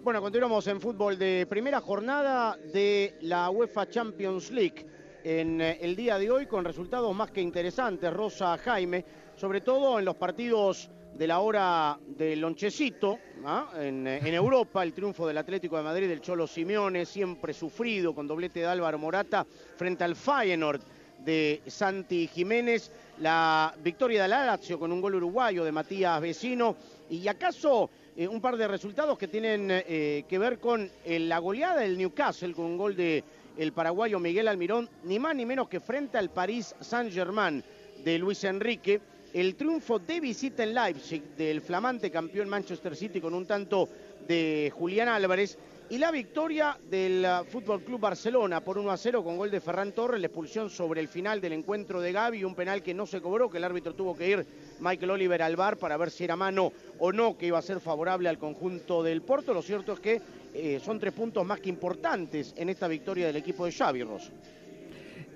Bueno, 0.07 0.21
continuamos 0.21 0.65
en 0.67 0.79
fútbol 0.79 1.19
de 1.19 1.45
primera 1.49 1.81
jornada 1.81 2.55
de 2.71 3.17
la 3.23 3.49
UEFA 3.49 3.89
Champions 3.89 4.51
League. 4.51 4.85
En 5.21 5.59
eh, 5.59 5.79
el 5.81 5.97
día 5.97 6.17
de 6.17 6.31
hoy 6.31 6.45
con 6.45 6.63
resultados 6.63 7.13
más 7.13 7.29
que 7.29 7.41
interesantes, 7.41 8.13
Rosa 8.13 8.57
Jaime, 8.57 9.03
sobre 9.35 9.59
todo 9.59 9.99
en 9.99 10.05
los 10.05 10.15
partidos 10.15 10.89
de 11.13 11.27
la 11.27 11.39
hora 11.39 11.99
del 12.07 12.39
lonchecito, 12.39 13.19
¿ah? 13.43 13.69
en, 13.77 14.07
eh, 14.07 14.21
en, 14.23 14.33
Europa, 14.33 14.81
el 14.81 14.93
triunfo 14.93 15.27
del 15.27 15.39
Atlético 15.39 15.75
de 15.75 15.83
Madrid, 15.83 16.07
del 16.07 16.21
Cholo 16.21 16.47
Simeone, 16.47 17.05
siempre 17.05 17.53
sufrido, 17.53 18.15
con 18.15 18.27
doblete 18.27 18.61
de 18.61 18.65
Álvaro 18.65 18.97
Morata, 18.97 19.45
frente 19.75 20.05
al 20.05 20.15
Feyenoord 20.15 20.79
de 21.19 21.61
Santi 21.67 22.27
Jiménez, 22.27 22.89
la 23.19 23.75
victoria 23.83 24.21
del 24.21 24.31
Lazio 24.31 24.79
con 24.79 24.89
un 24.89 25.01
gol 25.01 25.15
uruguayo 25.15 25.65
de 25.65 25.71
Matías 25.73 26.21
Vecino, 26.21 26.77
y 27.09 27.27
acaso 27.27 27.89
eh, 28.15 28.27
un 28.27 28.41
par 28.41 28.57
de 28.57 28.67
resultados 28.67 29.17
que 29.17 29.27
tienen 29.27 29.69
eh, 29.71 30.25
que 30.27 30.39
ver 30.39 30.59
con 30.59 30.89
eh, 31.05 31.19
la 31.19 31.39
goleada 31.39 31.81
del 31.81 31.97
Newcastle 31.97 32.53
con 32.53 32.65
un 32.65 32.77
gol 32.77 32.95
de 32.95 33.23
el 33.57 33.73
paraguayo 33.73 34.19
Miguel 34.19 34.47
Almirón, 34.47 34.87
ni 35.03 35.17
más 35.17 35.35
ni 35.35 35.45
menos 35.45 35.67
que 35.67 35.79
frente 35.79 36.17
al 36.17 36.29
París 36.29 36.75
Saint-Germain 36.79 37.63
de 38.03 38.19
Luis 38.19 38.43
Enrique. 38.43 39.01
El 39.33 39.55
triunfo 39.55 39.99
de 39.99 40.19
visita 40.19 40.63
en 40.63 40.75
Leipzig 40.75 41.23
del 41.35 41.61
flamante 41.61 42.11
campeón 42.11 42.49
Manchester 42.49 42.95
City 42.95 43.19
con 43.19 43.33
un 43.33 43.45
tanto 43.45 43.89
de 44.27 44.71
Julián 44.75 45.09
Álvarez 45.09 45.57
Y 45.89 45.99
la 45.99 46.11
victoria 46.11 46.77
del 46.89 47.25
uh, 47.25 47.45
Fútbol 47.45 47.81
Club 47.81 48.01
Barcelona 48.01 48.59
por 48.59 48.77
1 48.77 48.91
a 48.91 48.97
0 48.97 49.23
con 49.23 49.37
gol 49.37 49.49
de 49.49 49.61
Ferran 49.61 49.93
Torres, 49.93 50.19
la 50.19 50.27
expulsión 50.27 50.69
sobre 50.69 50.99
el 50.99 51.07
final 51.07 51.39
del 51.39 51.53
encuentro 51.53 52.01
de 52.01 52.11
Gaby, 52.11 52.43
un 52.43 52.55
penal 52.55 52.83
que 52.83 52.93
no 52.93 53.05
se 53.05 53.21
cobró, 53.21 53.49
que 53.49 53.57
el 53.57 53.63
árbitro 53.63 53.95
tuvo 53.95 54.17
que 54.17 54.27
ir 54.27 54.45
Michael 54.81 55.11
Oliver 55.11 55.41
al 55.41 55.55
bar 55.55 55.77
para 55.77 55.95
ver 55.95 56.11
si 56.11 56.25
era 56.25 56.35
mano 56.35 56.73
o 56.99 57.13
no, 57.13 57.37
que 57.37 57.45
iba 57.45 57.57
a 57.57 57.61
ser 57.61 57.79
favorable 57.79 58.27
al 58.27 58.37
conjunto 58.37 59.01
del 59.01 59.21
Porto. 59.21 59.53
Lo 59.53 59.61
cierto 59.61 59.93
es 59.93 60.01
que 60.01 60.21
eh, 60.53 60.81
son 60.83 60.99
tres 60.99 61.13
puntos 61.13 61.45
más 61.45 61.61
que 61.61 61.69
importantes 61.69 62.53
en 62.57 62.67
esta 62.67 62.89
victoria 62.89 63.27
del 63.27 63.37
equipo 63.37 63.63
de 63.63 63.71
Xavi 63.71 64.03
Ross. 64.03 64.29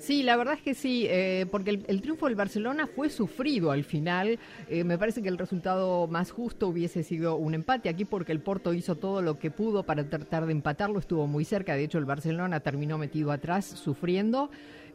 Sí, 0.01 0.23
la 0.23 0.35
verdad 0.35 0.55
es 0.55 0.63
que 0.63 0.73
sí, 0.73 1.05
eh, 1.07 1.45
porque 1.51 1.79
el, 1.85 2.01
triunfo 2.01 2.25
del 2.25 2.33
Barcelona 2.33 2.87
fue 2.87 3.11
sufrido 3.11 3.69
al 3.69 3.83
final. 3.83 4.39
Eh, 4.67 4.83
me 4.83 4.97
parece 4.97 5.21
que 5.21 5.29
el 5.29 5.37
resultado 5.37 6.07
más 6.07 6.31
justo 6.31 6.69
hubiese 6.69 7.03
sido 7.03 7.35
un 7.35 7.53
empate 7.53 7.87
aquí 7.87 8.03
porque 8.03 8.31
el 8.31 8.39
Porto 8.39 8.73
hizo 8.73 8.95
todo 8.95 9.21
lo 9.21 9.37
que 9.37 9.51
pudo 9.51 9.83
para 9.83 10.09
tratar 10.09 10.47
de 10.47 10.53
empatarlo, 10.53 10.97
estuvo 10.97 11.27
muy 11.27 11.45
cerca, 11.45 11.75
de 11.75 11.83
hecho 11.83 11.99
el 11.99 12.05
Barcelona 12.05 12.61
terminó 12.61 12.97
metido 12.97 13.31
atrás 13.31 13.65
sufriendo. 13.65 14.49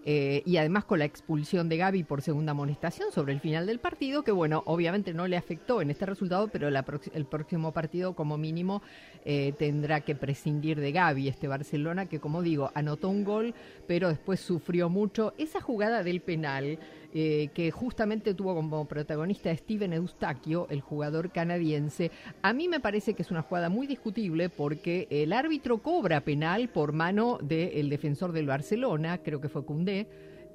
Eh, 0.08 0.44
y 0.46 0.56
además 0.58 0.84
con 0.84 1.00
la 1.00 1.04
expulsión 1.04 1.68
de 1.68 1.78
Gaby 1.78 2.04
por 2.04 2.22
segunda 2.22 2.52
amonestación 2.52 3.10
sobre 3.10 3.32
el 3.32 3.40
final 3.40 3.66
del 3.66 3.80
partido, 3.80 4.22
que 4.22 4.30
bueno, 4.30 4.62
obviamente 4.64 5.12
no 5.12 5.26
le 5.26 5.36
afectó 5.36 5.82
en 5.82 5.90
este 5.90 6.06
resultado, 6.06 6.46
pero 6.46 6.68
el 6.68 7.24
próximo 7.26 7.72
partido 7.72 8.14
como 8.14 8.38
mínimo 8.38 8.82
eh, 9.24 9.52
tendrá 9.58 10.02
que 10.02 10.14
prescindir 10.14 10.78
de 10.78 10.92
Gaby, 10.92 11.26
este 11.26 11.48
Barcelona, 11.48 12.06
que 12.06 12.20
como 12.20 12.42
digo, 12.42 12.70
anotó 12.74 13.08
un 13.08 13.24
gol, 13.24 13.52
pero 13.88 14.08
después 14.08 14.38
sufrió 14.38 14.88
mucho. 14.88 15.34
Esa 15.38 15.60
jugada 15.60 16.04
del 16.04 16.20
penal 16.20 16.78
eh, 17.14 17.48
que 17.54 17.70
justamente 17.70 18.34
tuvo 18.34 18.54
como 18.54 18.84
protagonista 18.86 19.50
a 19.50 19.56
Steven 19.56 19.92
Eustachio, 19.92 20.66
el 20.70 20.80
jugador 20.80 21.30
canadiense. 21.30 22.10
A 22.42 22.52
mí 22.52 22.68
me 22.68 22.80
parece 22.80 23.14
que 23.14 23.22
es 23.22 23.30
una 23.30 23.42
jugada 23.42 23.68
muy 23.68 23.86
discutible 23.86 24.48
porque 24.48 25.06
el 25.10 25.32
árbitro 25.32 25.78
cobra 25.78 26.20
penal 26.20 26.68
por 26.68 26.92
mano 26.92 27.38
del 27.42 27.88
defensor 27.88 28.32
del 28.32 28.46
Barcelona, 28.46 29.18
creo 29.18 29.40
que 29.40 29.48
fue 29.48 29.64
Cundé, 29.64 30.06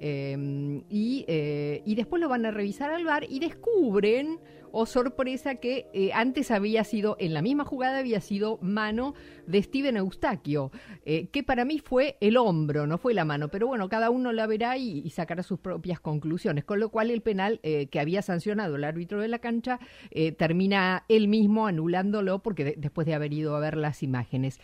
eh, 0.04 0.82
y, 0.90 1.24
eh, 1.28 1.82
y 1.84 1.94
después 1.94 2.20
lo 2.20 2.28
van 2.28 2.44
a 2.44 2.50
revisar 2.50 2.90
al 2.90 3.04
bar 3.04 3.24
y 3.28 3.38
descubren 3.38 4.40
o 4.72 4.86
sorpresa 4.86 5.56
que 5.56 5.86
eh, 5.92 6.10
antes 6.14 6.50
había 6.50 6.82
sido, 6.82 7.16
en 7.20 7.34
la 7.34 7.42
misma 7.42 7.64
jugada 7.64 7.98
había 7.98 8.20
sido 8.20 8.58
mano 8.62 9.14
de 9.46 9.62
Steven 9.62 9.96
Eustaquio, 9.96 10.72
eh, 11.04 11.28
que 11.28 11.42
para 11.42 11.64
mí 11.64 11.78
fue 11.78 12.16
el 12.20 12.36
hombro, 12.36 12.86
no 12.86 12.96
fue 12.98 13.12
la 13.14 13.24
mano, 13.24 13.48
pero 13.48 13.66
bueno, 13.66 13.88
cada 13.88 14.10
uno 14.10 14.32
la 14.32 14.46
verá 14.46 14.76
y, 14.78 15.08
sacará 15.10 15.42
sus 15.42 15.58
propias 15.58 16.00
conclusiones, 16.00 16.64
con 16.64 16.80
lo 16.80 16.88
cual 16.88 17.10
el 17.10 17.20
penal 17.20 17.60
eh, 17.62 17.86
que 17.88 18.00
había 18.00 18.22
sancionado 18.22 18.76
el 18.76 18.84
árbitro 18.84 19.20
de 19.20 19.28
la 19.28 19.40
cancha 19.40 19.78
termina 20.38 21.04
él 21.08 21.28
mismo 21.28 21.66
anulándolo 21.66 22.42
porque 22.42 22.76
después 22.78 23.06
de 23.06 23.14
haber 23.14 23.32
ido 23.34 23.54
a 23.54 23.60
ver 23.60 23.76
las 23.76 24.02
imágenes. 24.02 24.58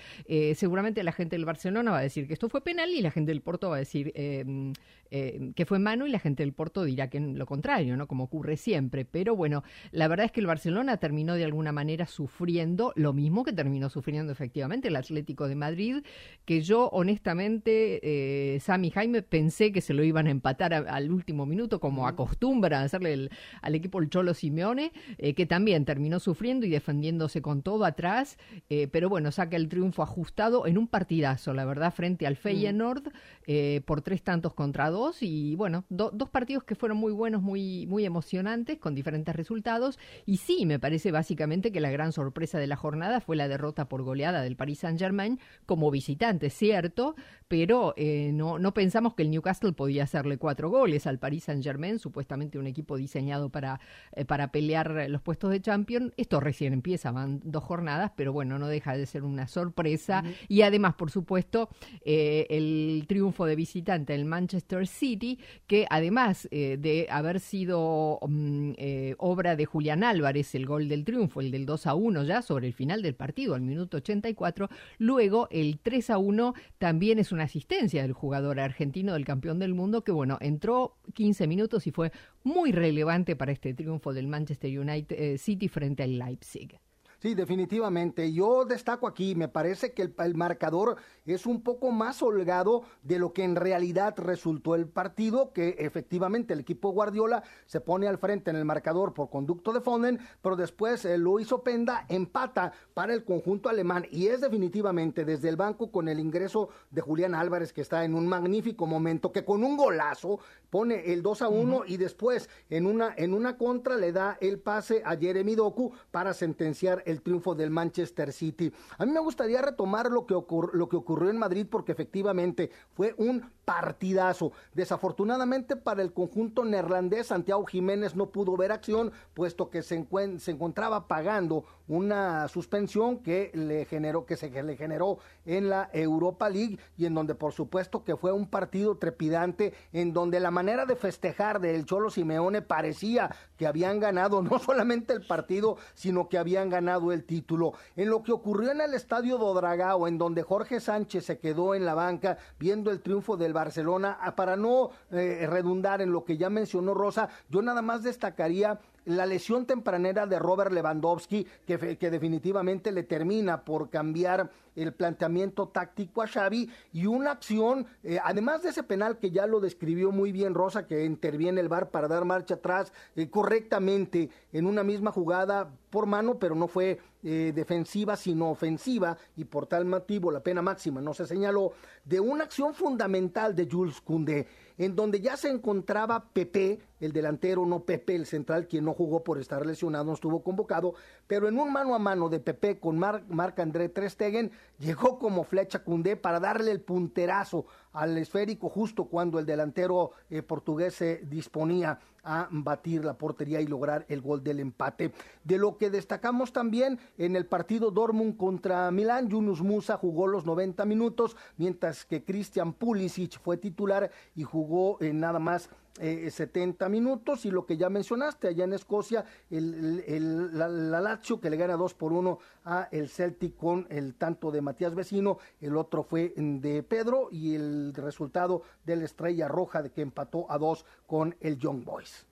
seguramente 0.54 1.02
la 1.02 1.12
gente 1.12 1.36
del 1.36 1.44
Barcelona 1.44 1.90
va 1.90 1.98
a 1.98 2.02
decir 2.02 2.26
que 2.26 2.32
esto 2.32 2.48
fue 2.48 2.62
penal 2.62 2.90
y 2.90 3.02
la 3.02 3.10
gente 3.10 3.30
del 3.30 3.42
Porto 3.42 3.68
va 3.68 3.76
a 3.76 3.80
decir 3.80 4.12
que 4.12 5.64
fue 5.66 5.78
mano 5.78 6.06
y 6.06 6.10
la 6.10 6.18
gente 6.18 6.42
del 6.42 6.52
Porto 6.52 6.84
dirá 6.84 7.10
que 7.10 7.20
lo 7.20 7.46
contrario, 7.46 7.96
¿no? 7.96 8.06
Como 8.06 8.24
ocurre 8.24 8.56
siempre, 8.56 9.04
pero 9.04 9.36
bueno, 9.36 9.62
la 9.98 10.06
verdad 10.06 10.26
es 10.26 10.32
que 10.32 10.38
el 10.38 10.46
Barcelona 10.46 10.98
terminó 10.98 11.34
de 11.34 11.44
alguna 11.44 11.72
manera 11.72 12.06
sufriendo 12.06 12.92
lo 12.94 13.12
mismo 13.12 13.42
que 13.42 13.52
terminó 13.52 13.90
sufriendo 13.90 14.32
efectivamente 14.32 14.86
el 14.86 14.94
Atlético 14.94 15.48
de 15.48 15.56
Madrid, 15.56 16.04
que 16.44 16.62
yo 16.62 16.88
honestamente, 16.90 17.98
eh, 18.04 18.60
Sammy 18.60 18.90
Jaime, 18.90 19.22
pensé 19.22 19.72
que 19.72 19.80
se 19.80 19.94
lo 19.94 20.04
iban 20.04 20.28
a 20.28 20.30
empatar 20.30 20.72
al 20.72 21.10
último 21.10 21.46
minuto, 21.46 21.80
como 21.80 22.06
acostumbra 22.06 22.82
hacerle 22.82 23.28
al 23.60 23.74
equipo 23.74 23.98
el 23.98 24.08
Cholo 24.08 24.34
Simeone, 24.34 24.92
eh, 25.18 25.34
que 25.34 25.46
también 25.46 25.84
terminó 25.84 26.20
sufriendo 26.20 26.64
y 26.64 26.70
defendiéndose 26.70 27.42
con 27.42 27.62
todo 27.62 27.84
atrás, 27.84 28.38
eh, 28.70 28.86
pero 28.86 29.08
bueno, 29.08 29.32
saca 29.32 29.56
el 29.56 29.68
triunfo 29.68 30.04
ajustado 30.04 30.68
en 30.68 30.78
un 30.78 30.86
partidazo, 30.86 31.54
la 31.54 31.64
verdad, 31.64 31.92
frente 31.92 32.24
al 32.24 32.36
Feyenoord, 32.36 33.08
eh, 33.48 33.80
por 33.84 34.02
tres 34.02 34.22
tantos 34.22 34.54
contra 34.54 34.90
dos, 34.90 35.24
y 35.24 35.56
bueno, 35.56 35.84
dos 35.88 36.28
partidos 36.30 36.62
que 36.62 36.76
fueron 36.76 36.98
muy 36.98 37.10
buenos, 37.10 37.42
muy, 37.42 37.84
muy 37.88 38.04
emocionantes, 38.04 38.78
con 38.78 38.94
diferentes 38.94 39.34
resultados 39.34 39.87
y 40.26 40.38
sí, 40.38 40.66
me 40.66 40.78
parece 40.78 41.12
básicamente 41.12 41.72
que 41.72 41.80
la 41.80 41.90
gran 41.90 42.12
sorpresa 42.12 42.58
de 42.58 42.66
la 42.66 42.76
jornada 42.76 43.20
fue 43.20 43.36
la 43.36 43.48
derrota 43.48 43.88
por 43.88 44.02
goleada 44.02 44.42
del 44.42 44.56
Paris 44.56 44.80
Saint-Germain 44.80 45.38
como 45.66 45.90
visitante, 45.90 46.50
cierto, 46.50 47.14
pero 47.48 47.94
eh, 47.96 48.30
no, 48.34 48.58
no 48.58 48.74
pensamos 48.74 49.14
que 49.14 49.22
el 49.22 49.30
Newcastle 49.30 49.72
podía 49.72 50.04
hacerle 50.04 50.36
cuatro 50.36 50.68
goles 50.68 51.06
al 51.06 51.18
Paris 51.18 51.44
Saint-Germain, 51.44 51.98
supuestamente 51.98 52.58
un 52.58 52.66
equipo 52.66 52.96
diseñado 52.96 53.48
para, 53.48 53.80
eh, 54.12 54.24
para 54.24 54.52
pelear 54.52 55.08
los 55.08 55.22
puestos 55.22 55.50
de 55.50 55.60
Champions. 55.60 56.12
Esto 56.16 56.40
recién 56.40 56.72
empieza, 56.72 57.10
van 57.10 57.40
dos 57.44 57.64
jornadas, 57.64 58.12
pero 58.16 58.32
bueno, 58.32 58.58
no 58.58 58.68
deja 58.68 58.96
de 58.96 59.06
ser 59.06 59.24
una 59.24 59.48
sorpresa. 59.48 60.22
Y 60.48 60.62
además, 60.62 60.94
por 60.94 61.10
supuesto, 61.10 61.70
eh, 62.04 62.46
el 62.50 63.06
triunfo 63.08 63.46
de 63.46 63.56
visitante 63.56 64.14
el 64.14 64.26
Manchester 64.26 64.86
City, 64.86 65.38
que 65.66 65.86
además 65.88 66.48
de 66.50 67.06
haber 67.10 67.40
sido 67.40 68.18
mm, 68.26 68.72
obra 69.18 69.56
de 69.56 69.66
Julián 69.78 70.02
Álvarez, 70.02 70.56
el 70.56 70.66
gol 70.66 70.88
del 70.88 71.04
triunfo, 71.04 71.40
el 71.40 71.52
del 71.52 71.64
2 71.64 71.86
a 71.86 71.94
1 71.94 72.24
ya 72.24 72.42
sobre 72.42 72.66
el 72.66 72.72
final 72.72 73.00
del 73.00 73.14
partido, 73.14 73.54
al 73.54 73.60
minuto 73.60 73.98
84. 73.98 74.68
Luego 74.98 75.46
el 75.52 75.78
3 75.78 76.10
a 76.10 76.18
1 76.18 76.54
también 76.78 77.20
es 77.20 77.30
una 77.30 77.44
asistencia 77.44 78.02
del 78.02 78.12
jugador 78.12 78.58
argentino 78.58 79.12
del 79.12 79.24
campeón 79.24 79.60
del 79.60 79.74
mundo 79.74 80.02
que, 80.02 80.10
bueno, 80.10 80.36
entró 80.40 80.96
15 81.14 81.46
minutos 81.46 81.86
y 81.86 81.92
fue 81.92 82.10
muy 82.42 82.72
relevante 82.72 83.36
para 83.36 83.52
este 83.52 83.72
triunfo 83.72 84.12
del 84.12 84.26
Manchester 84.26 84.76
United 84.80 85.16
eh, 85.16 85.38
City 85.38 85.68
frente 85.68 86.02
al 86.02 86.18
Leipzig. 86.18 86.80
Sí, 87.20 87.34
definitivamente. 87.34 88.32
Yo 88.32 88.64
destaco 88.64 89.08
aquí, 89.08 89.34
me 89.34 89.48
parece 89.48 89.92
que 89.92 90.02
el, 90.02 90.34
marcador 90.36 90.98
es 91.26 91.46
un 91.46 91.62
poco 91.62 91.90
más 91.90 92.22
holgado 92.22 92.84
de 93.02 93.18
lo 93.18 93.32
que 93.32 93.42
en 93.42 93.56
realidad 93.56 94.14
resultó 94.18 94.76
el 94.76 94.86
partido, 94.86 95.52
que 95.52 95.74
efectivamente 95.80 96.52
el 96.52 96.60
equipo 96.60 96.90
Guardiola 96.90 97.42
se 97.66 97.80
pone 97.80 98.06
al 98.06 98.18
frente 98.18 98.50
en 98.50 98.56
el 98.56 98.64
marcador 98.64 99.14
por 99.14 99.30
conducto 99.30 99.72
de 99.72 99.80
Fonden, 99.80 100.20
pero 100.40 100.54
después 100.54 101.04
eh, 101.04 101.18
Luis 101.18 101.50
Openda 101.50 102.06
empata 102.08 102.72
para 102.94 103.14
el 103.14 103.24
conjunto 103.24 103.68
alemán 103.68 104.06
y 104.12 104.28
es 104.28 104.40
definitivamente 104.40 105.24
desde 105.24 105.48
el 105.48 105.56
banco 105.56 105.90
con 105.90 106.08
el 106.08 106.20
ingreso 106.20 106.68
de 106.92 107.00
Julián 107.00 107.34
Álvarez 107.34 107.72
que 107.72 107.80
está 107.80 108.04
en 108.04 108.14
un 108.14 108.28
magnífico 108.28 108.86
momento, 108.86 109.32
que 109.32 109.44
con 109.44 109.64
un 109.64 109.76
golazo 109.76 110.38
pone 110.70 111.12
el 111.12 111.22
2 111.22 111.42
a 111.42 111.48
1 111.48 111.82
y 111.86 111.96
después 111.96 112.48
en 112.70 112.86
una, 112.86 113.12
en 113.16 113.34
una 113.34 113.56
contra 113.56 113.96
le 113.96 114.12
da 114.12 114.38
el 114.40 114.60
pase 114.60 115.02
a 115.04 115.16
Jeremy 115.16 115.56
Doku 115.56 115.92
para 116.12 116.32
sentenciar 116.32 117.02
el 117.10 117.22
triunfo 117.22 117.54
del 117.54 117.70
Manchester 117.70 118.32
City. 118.32 118.72
A 118.98 119.06
mí 119.06 119.12
me 119.12 119.20
gustaría 119.20 119.62
retomar 119.62 120.10
lo 120.10 120.26
que, 120.26 120.34
lo 120.34 120.88
que 120.88 120.96
ocurrió 120.96 121.30
en 121.30 121.38
Madrid 121.38 121.66
porque 121.68 121.92
efectivamente 121.92 122.70
fue 122.92 123.14
un 123.16 123.50
partidazo. 123.64 124.52
Desafortunadamente 124.74 125.76
para 125.76 126.02
el 126.02 126.12
conjunto 126.12 126.64
neerlandés, 126.64 127.28
Santiago 127.28 127.64
Jiménez 127.66 128.14
no 128.14 128.30
pudo 128.30 128.56
ver 128.56 128.72
acción, 128.72 129.12
puesto 129.34 129.70
que 129.70 129.82
se, 129.82 130.06
se 130.38 130.50
encontraba 130.50 131.08
pagando 131.08 131.64
una 131.88 132.46
suspensión 132.48 133.18
que 133.18 133.50
le 133.54 133.84
generó, 133.86 134.26
que 134.26 134.36
se 134.36 134.50
le 134.62 134.76
generó 134.76 135.18
en 135.44 135.68
la 135.68 135.90
Europa 135.92 136.48
League 136.48 136.78
y 136.96 137.06
en 137.06 137.14
donde 137.14 137.34
por 137.34 137.52
supuesto 137.52 138.04
que 138.04 138.16
fue 138.16 138.32
un 138.32 138.46
partido 138.46 138.96
trepidante, 138.96 139.74
en 139.92 140.12
donde 140.12 140.40
la 140.40 140.50
manera 140.50 140.86
de 140.86 140.96
festejar 140.96 141.60
del 141.60 141.84
Cholo 141.86 142.10
Simeone 142.10 142.62
parecía 142.62 143.34
que 143.56 143.66
habían 143.66 144.00
ganado 144.00 144.42
no 144.42 144.58
solamente 144.58 145.12
el 145.12 145.26
partido, 145.26 145.76
sino 145.94 146.28
que 146.28 146.38
habían 146.38 146.68
ganado 146.68 147.12
el 147.12 147.24
título. 147.24 147.72
En 147.96 148.10
lo 148.10 148.22
que 148.22 148.32
ocurrió 148.32 148.70
en 148.70 148.80
el 148.80 148.94
estadio 148.94 149.38
Dodragao, 149.38 150.06
en 150.06 150.18
donde 150.18 150.42
Jorge 150.42 150.80
Sánchez 150.80 151.24
se 151.24 151.38
quedó 151.38 151.74
en 151.74 151.84
la 151.84 151.94
banca 151.94 152.38
viendo 152.58 152.90
el 152.90 153.00
triunfo 153.00 153.36
del 153.36 153.52
Barcelona. 153.52 154.18
Ah, 154.20 154.36
para 154.36 154.56
no 154.56 154.90
eh, 155.10 155.46
redundar 155.48 156.00
en 156.00 156.12
lo 156.12 156.24
que 156.24 156.36
ya 156.36 156.50
mencionó 156.50 156.94
Rosa, 156.94 157.28
yo 157.48 157.62
nada 157.62 157.82
más 157.82 158.02
destacaría 158.02 158.78
la 159.08 159.24
lesión 159.24 159.64
tempranera 159.64 160.26
de 160.26 160.38
Robert 160.38 160.70
Lewandowski, 160.70 161.46
que, 161.66 161.96
que, 161.96 162.10
definitivamente 162.10 162.92
le 162.92 163.02
termina 163.02 163.64
por 163.64 163.88
cambiar 163.88 164.50
el 164.76 164.92
planteamiento 164.92 165.68
táctico 165.68 166.22
a 166.22 166.26
Xavi 166.26 166.70
y 166.92 167.06
una 167.06 167.32
acción, 167.32 167.86
eh, 168.04 168.18
además 168.22 168.62
de 168.62 168.68
ese 168.68 168.82
penal 168.82 169.18
que 169.18 169.30
ya 169.30 169.46
lo 169.46 169.60
describió 169.60 170.12
muy 170.12 170.30
bien 170.30 170.54
Rosa, 170.54 170.86
que 170.86 171.04
interviene 171.04 171.60
el 171.60 171.68
VAR 171.68 171.90
para 171.90 172.06
dar 172.06 172.24
marcha 172.24 172.54
atrás 172.54 172.92
eh, 173.16 173.28
correctamente 173.30 174.28
en 174.52 174.66
una 174.66 174.84
misma 174.84 175.10
jugada 175.10 175.70
por 175.90 176.06
mano, 176.06 176.38
pero 176.38 176.54
no 176.54 176.68
fue 176.68 177.00
eh, 177.22 177.52
defensiva 177.54 178.14
sino 178.14 178.50
ofensiva 178.50 179.16
y 179.36 179.44
por 179.44 179.66
tal 179.66 179.86
motivo 179.86 180.30
la 180.30 180.40
pena 180.40 180.62
máxima 180.62 181.00
no 181.00 181.14
se 181.14 181.26
señaló, 181.26 181.72
de 182.04 182.20
una 182.20 182.44
acción 182.44 182.74
fundamental 182.74 183.56
de 183.56 183.68
Jules 183.68 184.00
Koundé 184.00 184.46
en 184.78 184.94
donde 184.94 185.20
ya 185.20 185.36
se 185.36 185.50
encontraba 185.50 186.28
Pepe, 186.32 186.78
el 187.00 187.12
delantero, 187.12 187.66
no 187.66 187.80
Pepe, 187.84 188.14
el 188.14 188.26
central, 188.26 188.68
quien 188.68 188.84
no 188.84 188.94
jugó 188.94 189.24
por 189.24 189.38
estar 189.38 189.66
lesionado, 189.66 190.04
no 190.04 190.12
estuvo 190.14 190.42
convocado, 190.42 190.94
pero 191.26 191.48
en 191.48 191.58
un 191.58 191.72
mano 191.72 191.94
a 191.94 191.98
mano 191.98 192.28
de 192.28 192.40
Pepe 192.40 192.78
con 192.78 192.98
Marc 192.98 193.58
André 193.58 193.88
Trestegen, 193.88 194.52
llegó 194.78 195.18
como 195.18 195.42
flecha 195.44 195.82
Cundé 195.82 196.16
para 196.16 196.40
darle 196.40 196.70
el 196.70 196.80
punterazo 196.80 197.66
al 197.92 198.16
esférico 198.16 198.68
justo 198.68 199.06
cuando 199.06 199.38
el 199.38 199.46
delantero 199.46 200.12
eh, 200.30 200.42
portugués 200.42 200.94
se 200.94 201.18
disponía 201.24 201.98
a 202.28 202.46
batir 202.50 203.06
la 203.06 203.14
portería 203.16 203.62
y 203.62 203.66
lograr 203.66 204.04
el 204.08 204.20
gol 204.20 204.44
del 204.44 204.60
empate. 204.60 205.12
De 205.44 205.56
lo 205.56 205.78
que 205.78 205.88
destacamos 205.88 206.52
también 206.52 206.98
en 207.16 207.34
el 207.36 207.46
partido 207.46 207.90
Dortmund 207.90 208.36
contra 208.36 208.90
Milán, 208.90 209.30
Yunus 209.30 209.62
Musa 209.62 209.96
jugó 209.96 210.26
los 210.26 210.44
90 210.44 210.84
minutos, 210.84 211.36
mientras 211.56 212.04
que 212.04 212.22
Christian 212.22 212.74
Pulisic 212.74 213.40
fue 213.40 213.56
titular 213.56 214.10
y 214.36 214.42
jugó 214.42 214.98
en 215.00 215.20
nada 215.20 215.38
más 215.38 215.70
70 215.98 216.86
eh, 216.86 216.88
minutos 216.88 217.44
y 217.44 217.50
lo 217.50 217.66
que 217.66 217.76
ya 217.76 217.88
mencionaste 217.88 218.48
allá 218.48 218.64
en 218.64 218.72
Escocia 218.72 219.24
el, 219.50 220.56
la, 220.56 220.68
Lazio 220.68 221.40
que 221.40 221.50
le 221.50 221.56
gana 221.56 221.76
2 221.76 221.94
por 221.94 222.12
1 222.12 222.38
a 222.64 222.88
el 222.92 223.08
Celtic 223.08 223.56
con 223.56 223.86
el 223.90 224.14
tanto 224.14 224.50
de 224.50 224.60
Matías 224.60 224.94
Vecino 224.94 225.38
el 225.60 225.76
otro 225.76 226.02
fue 226.02 226.32
de 226.36 226.82
Pedro 226.82 227.28
y 227.30 227.54
el 227.54 227.92
resultado 227.94 228.62
de 228.84 228.96
la 228.96 229.04
Estrella 229.04 229.48
Roja 229.48 229.82
de 229.82 229.90
que 229.90 230.02
empató 230.02 230.50
a 230.50 230.58
2 230.58 230.84
con 231.06 231.34
el 231.40 231.58
Young 231.58 231.84
Boys 231.84 232.27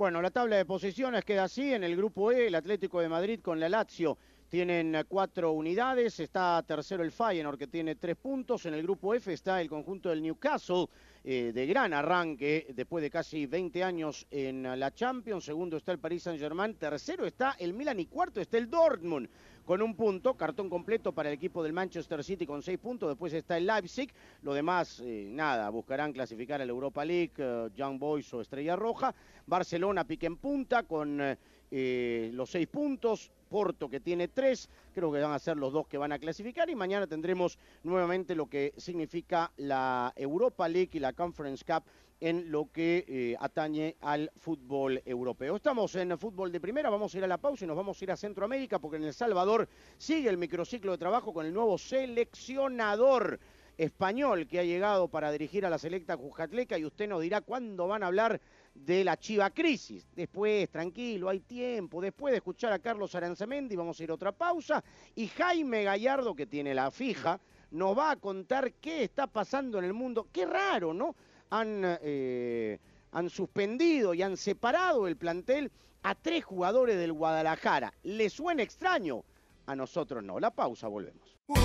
bueno, 0.00 0.22
la 0.22 0.30
tabla 0.30 0.56
de 0.56 0.64
posiciones 0.64 1.26
queda 1.26 1.44
así. 1.44 1.74
En 1.74 1.84
el 1.84 1.94
grupo 1.94 2.32
E, 2.32 2.46
el 2.46 2.54
Atlético 2.54 3.02
de 3.02 3.10
Madrid 3.10 3.40
con 3.42 3.60
la 3.60 3.68
Lazio 3.68 4.16
tienen 4.48 4.96
cuatro 5.06 5.52
unidades. 5.52 6.20
Está 6.20 6.64
tercero 6.66 7.02
el 7.02 7.12
Feyenoord 7.12 7.58
que 7.58 7.66
tiene 7.66 7.96
tres 7.96 8.16
puntos. 8.16 8.64
En 8.64 8.72
el 8.72 8.82
grupo 8.82 9.12
F 9.12 9.30
está 9.30 9.60
el 9.60 9.68
conjunto 9.68 10.08
del 10.08 10.22
Newcastle 10.22 10.86
eh, 11.22 11.52
de 11.54 11.66
gran 11.66 11.92
arranque 11.92 12.68
después 12.74 13.02
de 13.02 13.10
casi 13.10 13.44
20 13.44 13.84
años 13.84 14.26
en 14.30 14.62
la 14.62 14.90
Champions. 14.90 15.44
Segundo 15.44 15.76
está 15.76 15.92
el 15.92 15.98
Paris 15.98 16.22
Saint-Germain. 16.22 16.76
Tercero 16.76 17.26
está 17.26 17.56
el 17.58 17.74
Milan 17.74 18.00
y 18.00 18.06
cuarto 18.06 18.40
está 18.40 18.56
el 18.56 18.70
Dortmund 18.70 19.28
con 19.70 19.82
un 19.82 19.94
punto, 19.94 20.34
cartón 20.34 20.68
completo 20.68 21.12
para 21.12 21.28
el 21.28 21.36
equipo 21.36 21.62
del 21.62 21.72
Manchester 21.72 22.24
City 22.24 22.44
con 22.44 22.60
seis 22.60 22.76
puntos, 22.76 23.08
después 23.08 23.32
está 23.32 23.56
el 23.56 23.68
Leipzig, 23.68 24.12
lo 24.42 24.52
demás, 24.52 25.00
eh, 25.04 25.28
nada, 25.30 25.70
buscarán 25.70 26.12
clasificar 26.12 26.60
a 26.60 26.64
la 26.64 26.72
Europa 26.72 27.04
League, 27.04 27.34
eh, 27.36 27.68
Young 27.76 27.96
Boys 27.96 28.34
o 28.34 28.40
Estrella 28.40 28.74
Roja, 28.74 29.14
Barcelona 29.46 30.02
pique 30.02 30.26
en 30.26 30.38
punta 30.38 30.82
con 30.82 31.20
eh, 31.20 32.30
los 32.34 32.50
seis 32.50 32.66
puntos, 32.66 33.30
Porto 33.48 33.88
que 33.88 34.00
tiene 34.00 34.26
tres, 34.26 34.68
creo 34.92 35.12
que 35.12 35.20
van 35.20 35.30
a 35.30 35.38
ser 35.38 35.56
los 35.56 35.72
dos 35.72 35.86
que 35.86 35.98
van 35.98 36.10
a 36.10 36.18
clasificar 36.18 36.68
y 36.68 36.74
mañana 36.74 37.06
tendremos 37.06 37.56
nuevamente 37.84 38.34
lo 38.34 38.46
que 38.46 38.72
significa 38.76 39.52
la 39.56 40.12
Europa 40.16 40.68
League 40.68 40.90
y 40.94 40.98
la 40.98 41.12
Conference 41.12 41.64
Cup 41.64 41.84
en 42.20 42.50
lo 42.50 42.70
que 42.70 43.04
eh, 43.08 43.36
atañe 43.40 43.96
al 44.00 44.30
fútbol 44.36 45.02
europeo. 45.04 45.56
Estamos 45.56 45.94
en 45.96 46.16
fútbol 46.18 46.52
de 46.52 46.60
primera, 46.60 46.90
vamos 46.90 47.14
a 47.14 47.18
ir 47.18 47.24
a 47.24 47.26
la 47.26 47.38
pausa 47.38 47.64
y 47.64 47.68
nos 47.68 47.76
vamos 47.76 48.00
a 48.00 48.04
ir 48.04 48.10
a 48.12 48.16
Centroamérica 48.16 48.78
porque 48.78 48.98
en 48.98 49.04
El 49.04 49.14
Salvador 49.14 49.68
sigue 49.96 50.28
el 50.28 50.36
microciclo 50.36 50.92
de 50.92 50.98
trabajo 50.98 51.32
con 51.32 51.46
el 51.46 51.54
nuevo 51.54 51.78
seleccionador 51.78 53.40
español 53.78 54.46
que 54.46 54.58
ha 54.58 54.64
llegado 54.64 55.08
para 55.08 55.32
dirigir 55.32 55.64
a 55.64 55.70
la 55.70 55.78
selecta 55.78 56.18
Cuscatleca 56.18 56.76
y 56.76 56.84
usted 56.84 57.08
nos 57.08 57.22
dirá 57.22 57.40
cuándo 57.40 57.88
van 57.88 58.02
a 58.02 58.08
hablar 58.08 58.38
de 58.74 59.04
la 59.04 59.16
Chiva 59.16 59.48
Crisis. 59.50 60.06
Después, 60.14 60.68
tranquilo, 60.68 61.30
hay 61.30 61.40
tiempo. 61.40 62.02
Después 62.02 62.32
de 62.32 62.38
escuchar 62.38 62.74
a 62.74 62.78
Carlos 62.78 63.14
Aranzamendi, 63.14 63.76
vamos 63.76 63.98
a 63.98 64.04
ir 64.04 64.10
a 64.10 64.14
otra 64.14 64.32
pausa. 64.32 64.84
Y 65.14 65.28
Jaime 65.28 65.84
Gallardo, 65.84 66.34
que 66.34 66.46
tiene 66.46 66.74
la 66.74 66.90
fija, 66.90 67.40
nos 67.70 67.96
va 67.96 68.10
a 68.10 68.16
contar 68.16 68.72
qué 68.74 69.04
está 69.04 69.26
pasando 69.26 69.78
en 69.78 69.86
el 69.86 69.94
mundo. 69.94 70.28
Qué 70.30 70.44
raro, 70.44 70.92
¿no? 70.92 71.16
Han, 71.50 71.98
eh, 72.02 72.78
han 73.12 73.28
suspendido 73.28 74.14
y 74.14 74.22
han 74.22 74.36
separado 74.36 75.06
el 75.06 75.16
plantel 75.16 75.70
a 76.02 76.14
tres 76.14 76.44
jugadores 76.44 76.96
del 76.96 77.12
Guadalajara. 77.12 77.92
¿Le 78.02 78.30
suena 78.30 78.62
extraño? 78.62 79.24
A 79.66 79.76
nosotros 79.76 80.22
no. 80.22 80.40
La 80.40 80.50
pausa, 80.50 80.88
volvemos. 80.88 81.36
fútbol 81.46 81.62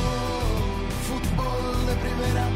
de 1.88 1.96
primera, 1.96 2.50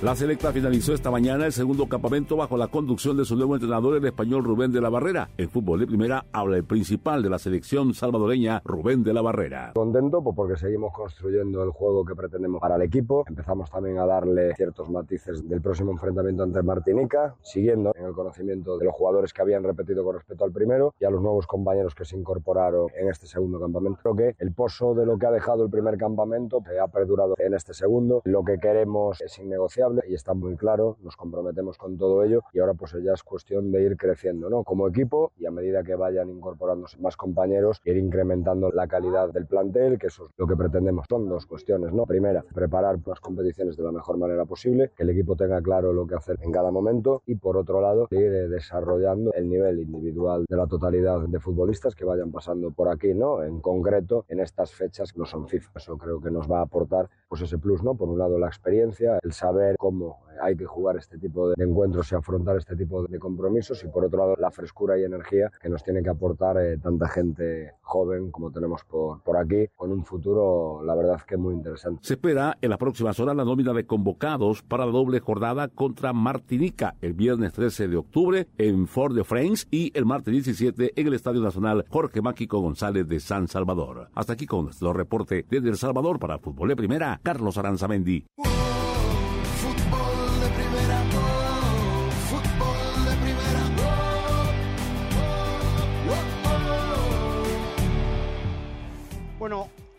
La 0.00 0.14
selecta 0.14 0.52
finalizó 0.52 0.94
esta 0.94 1.10
mañana 1.10 1.46
el 1.46 1.52
segundo 1.52 1.88
campamento 1.88 2.36
bajo 2.36 2.56
la 2.56 2.68
conducción 2.68 3.16
de 3.16 3.24
su 3.24 3.34
nuevo 3.34 3.56
entrenador, 3.56 3.96
el 3.96 4.04
español 4.04 4.44
Rubén 4.44 4.70
de 4.70 4.80
la 4.80 4.90
Barrera. 4.90 5.28
En 5.36 5.50
fútbol 5.50 5.80
de 5.80 5.88
primera 5.88 6.24
habla 6.32 6.56
el 6.56 6.62
principal 6.62 7.20
de 7.20 7.28
la 7.28 7.40
selección 7.40 7.92
salvadoreña, 7.94 8.62
Rubén 8.64 9.02
de 9.02 9.12
la 9.12 9.22
Barrera. 9.22 9.72
Contento 9.74 10.22
pues, 10.22 10.36
porque 10.36 10.56
seguimos 10.56 10.92
construyendo 10.92 11.64
el 11.64 11.70
juego 11.70 12.04
que 12.04 12.14
pretendemos 12.14 12.60
para 12.60 12.76
el 12.76 12.82
equipo. 12.82 13.24
Empezamos 13.26 13.72
también 13.72 13.98
a 13.98 14.06
darle 14.06 14.54
ciertos 14.54 14.88
matices 14.88 15.48
del 15.48 15.60
próximo 15.60 15.90
enfrentamiento 15.90 16.44
ante 16.44 16.62
Martinica, 16.62 17.34
siguiendo 17.42 17.92
en 17.96 18.04
el 18.04 18.12
conocimiento 18.12 18.78
de 18.78 18.84
los 18.84 18.94
jugadores 18.94 19.32
que 19.32 19.42
habían 19.42 19.64
repetido 19.64 20.04
con 20.04 20.14
respecto 20.14 20.44
al 20.44 20.52
primero 20.52 20.94
y 21.00 21.06
a 21.06 21.10
los 21.10 21.20
nuevos 21.20 21.48
compañeros 21.48 21.96
que 21.96 22.04
se 22.04 22.16
incorporaron 22.16 22.86
en 22.96 23.08
este 23.08 23.26
segundo 23.26 23.58
campamento. 23.58 23.98
Creo 24.00 24.14
que 24.14 24.36
el 24.38 24.52
pozo 24.52 24.94
de 24.94 25.04
lo 25.04 25.18
que 25.18 25.26
ha 25.26 25.32
dejado 25.32 25.64
el 25.64 25.70
primer 25.70 25.98
campamento 25.98 26.62
se 26.64 26.78
ha 26.78 26.86
perdurado 26.86 27.34
en 27.38 27.54
este 27.54 27.74
segundo. 27.74 28.22
Lo 28.22 28.44
que 28.44 28.60
queremos 28.60 29.20
es 29.20 29.36
innegociable 29.40 29.87
y 30.08 30.14
está 30.14 30.34
muy 30.34 30.56
claro, 30.56 30.96
nos 31.02 31.16
comprometemos 31.16 31.78
con 31.78 31.96
todo 31.96 32.22
ello 32.24 32.42
y 32.52 32.60
ahora 32.60 32.74
pues 32.74 32.94
ya 33.02 33.12
es 33.12 33.22
cuestión 33.22 33.70
de 33.72 33.82
ir 33.82 33.96
creciendo 33.96 34.50
¿no? 34.50 34.64
como 34.64 34.88
equipo 34.88 35.32
y 35.38 35.46
a 35.46 35.50
medida 35.50 35.82
que 35.82 35.94
vayan 35.94 36.30
incorporándose 36.30 36.98
más 36.98 37.16
compañeros, 37.16 37.80
ir 37.84 37.96
incrementando 37.96 38.70
la 38.70 38.86
calidad 38.86 39.32
del 39.32 39.46
plantel, 39.46 39.98
que 39.98 40.08
eso 40.08 40.26
es 40.26 40.32
lo 40.36 40.46
que 40.46 40.56
pretendemos. 40.56 41.06
Son 41.08 41.28
dos 41.28 41.46
cuestiones, 41.46 41.92
¿no? 41.92 42.06
Primera, 42.06 42.44
preparar 42.54 42.98
las 43.06 43.20
competiciones 43.20 43.76
de 43.76 43.82
la 43.82 43.92
mejor 43.92 44.18
manera 44.18 44.44
posible, 44.44 44.92
que 44.96 45.02
el 45.02 45.10
equipo 45.10 45.36
tenga 45.36 45.60
claro 45.62 45.92
lo 45.92 46.06
que 46.06 46.14
hacer 46.14 46.38
en 46.42 46.52
cada 46.52 46.70
momento 46.70 47.22
y 47.26 47.36
por 47.36 47.56
otro 47.56 47.80
lado, 47.80 48.08
ir 48.10 48.48
desarrollando 48.48 49.32
el 49.34 49.48
nivel 49.48 49.80
individual 49.80 50.44
de 50.48 50.56
la 50.56 50.66
totalidad 50.66 51.20
de 51.20 51.40
futbolistas 51.40 51.94
que 51.94 52.04
vayan 52.04 52.30
pasando 52.30 52.70
por 52.70 52.88
aquí, 52.88 53.14
¿no? 53.14 53.42
En 53.42 53.60
concreto, 53.60 54.24
en 54.28 54.40
estas 54.40 54.72
fechas 54.72 55.16
no 55.16 55.24
son 55.24 55.48
FIFA. 55.48 55.70
Eso 55.76 55.98
creo 55.98 56.20
que 56.20 56.30
nos 56.30 56.50
va 56.50 56.60
a 56.60 56.62
aportar 56.62 57.08
pues 57.28 57.42
ese 57.42 57.58
plus, 57.58 57.82
¿no? 57.82 57.94
Por 57.94 58.08
un 58.08 58.18
lado 58.18 58.38
la 58.38 58.46
experiencia, 58.46 59.18
el 59.22 59.32
saber 59.32 59.76
cómo 59.78 60.20
hay 60.40 60.56
que 60.56 60.66
jugar 60.66 60.96
este 60.96 61.18
tipo 61.18 61.48
de 61.48 61.54
encuentros 61.62 62.10
y 62.12 62.14
afrontar 62.14 62.56
este 62.56 62.76
tipo 62.76 63.04
de 63.04 63.18
compromisos 63.18 63.82
y 63.84 63.88
por 63.88 64.04
otro 64.04 64.18
lado 64.18 64.36
la 64.38 64.50
frescura 64.50 64.98
y 64.98 65.04
energía 65.04 65.50
que 65.60 65.68
nos 65.68 65.82
tiene 65.82 66.02
que 66.02 66.10
aportar 66.10 66.58
eh, 66.58 66.78
tanta 66.78 67.08
gente 67.08 67.74
joven 67.82 68.30
como 68.30 68.50
tenemos 68.50 68.84
por, 68.84 69.22
por 69.22 69.36
aquí 69.36 69.66
con 69.76 69.92
un 69.92 70.04
futuro 70.04 70.82
la 70.84 70.94
verdad 70.94 71.20
que 71.26 71.36
muy 71.36 71.54
interesante. 71.54 72.00
Se 72.02 72.14
espera 72.14 72.56
en 72.60 72.70
las 72.70 72.78
próximas 72.78 73.18
horas 73.20 73.36
la 73.36 73.44
nómina 73.44 73.72
de 73.72 73.86
convocados 73.86 74.62
para 74.62 74.86
la 74.86 74.92
doble 74.92 75.20
jornada 75.20 75.68
contra 75.68 76.12
Martinica 76.12 76.96
el 77.00 77.14
viernes 77.14 77.52
13 77.52 77.88
de 77.88 77.96
octubre 77.96 78.48
en 78.58 78.86
Fort 78.86 79.14
de 79.14 79.24
France 79.24 79.66
y 79.70 79.96
el 79.96 80.06
martes 80.06 80.32
17 80.32 80.92
en 80.94 81.06
el 81.06 81.14
Estadio 81.14 81.40
Nacional 81.40 81.84
Jorge 81.88 82.22
Máquico 82.22 82.60
González 82.60 83.06
de 83.06 83.20
San 83.20 83.48
Salvador. 83.48 84.08
Hasta 84.14 84.32
aquí 84.34 84.46
con 84.46 84.64
nuestro 84.64 84.92
reporte 84.92 85.44
desde 85.48 85.68
El 85.68 85.76
Salvador 85.76 86.18
para 86.18 86.38
Fútbol 86.38 86.68
de 86.68 86.76
Primera, 86.76 87.20
Carlos 87.22 87.58
Aranzamendi. 87.58 88.26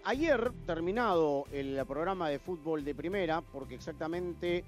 Ayer 0.10 0.52
terminado 0.65 1.45
el 1.52 1.80
programa 1.86 2.30
de 2.30 2.39
fútbol 2.39 2.84
de 2.84 2.95
primera, 2.95 3.41
porque 3.41 3.76
exactamente 3.76 4.63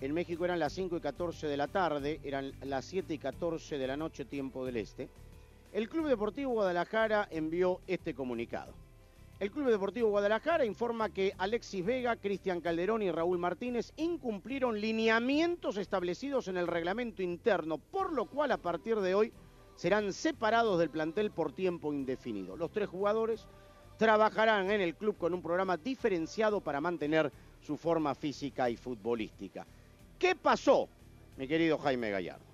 en 0.00 0.14
México 0.14 0.46
eran 0.46 0.58
las 0.58 0.72
5 0.72 0.96
y 0.96 1.00
14 1.00 1.48
de 1.48 1.56
la 1.58 1.68
tarde, 1.68 2.18
eran 2.24 2.52
las 2.62 2.86
7 2.86 3.12
y 3.12 3.18
14 3.18 3.76
de 3.76 3.86
la 3.86 3.98
noche 3.98 4.24
tiempo 4.24 4.64
del 4.64 4.78
este, 4.78 5.10
el 5.74 5.90
Club 5.90 6.08
Deportivo 6.08 6.52
Guadalajara 6.52 7.28
envió 7.30 7.80
este 7.86 8.14
comunicado. 8.14 8.72
El 9.38 9.50
Club 9.50 9.68
Deportivo 9.68 10.08
Guadalajara 10.08 10.64
informa 10.64 11.10
que 11.10 11.34
Alexis 11.36 11.84
Vega, 11.84 12.16
Cristian 12.16 12.62
Calderón 12.62 13.02
y 13.02 13.10
Raúl 13.10 13.36
Martínez 13.36 13.92
incumplieron 13.98 14.80
lineamientos 14.80 15.76
establecidos 15.76 16.48
en 16.48 16.56
el 16.56 16.66
reglamento 16.66 17.22
interno, 17.22 17.76
por 17.76 18.14
lo 18.14 18.24
cual 18.24 18.50
a 18.50 18.56
partir 18.56 19.00
de 19.00 19.14
hoy 19.14 19.30
serán 19.74 20.14
separados 20.14 20.78
del 20.78 20.88
plantel 20.88 21.30
por 21.32 21.52
tiempo 21.52 21.92
indefinido. 21.92 22.56
Los 22.56 22.70
tres 22.70 22.88
jugadores 22.88 23.46
trabajarán 23.96 24.70
en 24.70 24.80
el 24.80 24.94
club 24.94 25.16
con 25.16 25.34
un 25.34 25.42
programa 25.42 25.76
diferenciado 25.76 26.60
para 26.60 26.80
mantener 26.80 27.32
su 27.60 27.76
forma 27.76 28.14
física 28.14 28.70
y 28.70 28.76
futbolística. 28.76 29.66
¿Qué 30.18 30.34
pasó, 30.34 30.88
mi 31.36 31.48
querido 31.48 31.78
Jaime 31.78 32.10
Gallardo? 32.10 32.44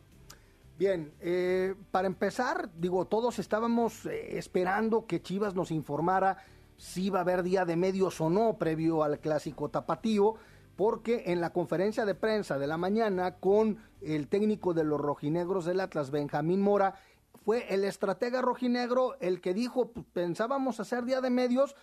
Bien, 0.78 1.12
eh, 1.20 1.74
para 1.90 2.06
empezar, 2.06 2.70
digo, 2.76 3.04
todos 3.04 3.38
estábamos 3.38 4.06
eh, 4.06 4.38
esperando 4.38 5.06
que 5.06 5.22
Chivas 5.22 5.54
nos 5.54 5.70
informara 5.70 6.38
si 6.76 7.04
iba 7.04 7.18
a 7.18 7.22
haber 7.22 7.42
día 7.42 7.64
de 7.64 7.76
medios 7.76 8.20
o 8.20 8.30
no 8.30 8.56
previo 8.58 9.04
al 9.04 9.20
clásico 9.20 9.68
tapatío, 9.68 10.34
porque 10.74 11.24
en 11.26 11.40
la 11.40 11.52
conferencia 11.52 12.04
de 12.04 12.14
prensa 12.14 12.58
de 12.58 12.66
la 12.66 12.78
mañana 12.78 13.36
con 13.36 13.78
el 14.00 14.26
técnico 14.26 14.74
de 14.74 14.82
los 14.82 15.00
rojinegros 15.00 15.66
del 15.66 15.80
Atlas, 15.80 16.10
Benjamín 16.10 16.60
Mora, 16.60 16.96
fue 17.44 17.72
el 17.72 17.84
estratega 17.84 18.40
rojinegro 18.40 19.16
el 19.20 19.40
que 19.40 19.54
dijo, 19.54 19.92
pues, 19.92 20.06
pensábamos 20.12 20.80
hacer 20.80 21.04
día 21.04 21.20
de 21.20 21.30
medios, 21.30 21.76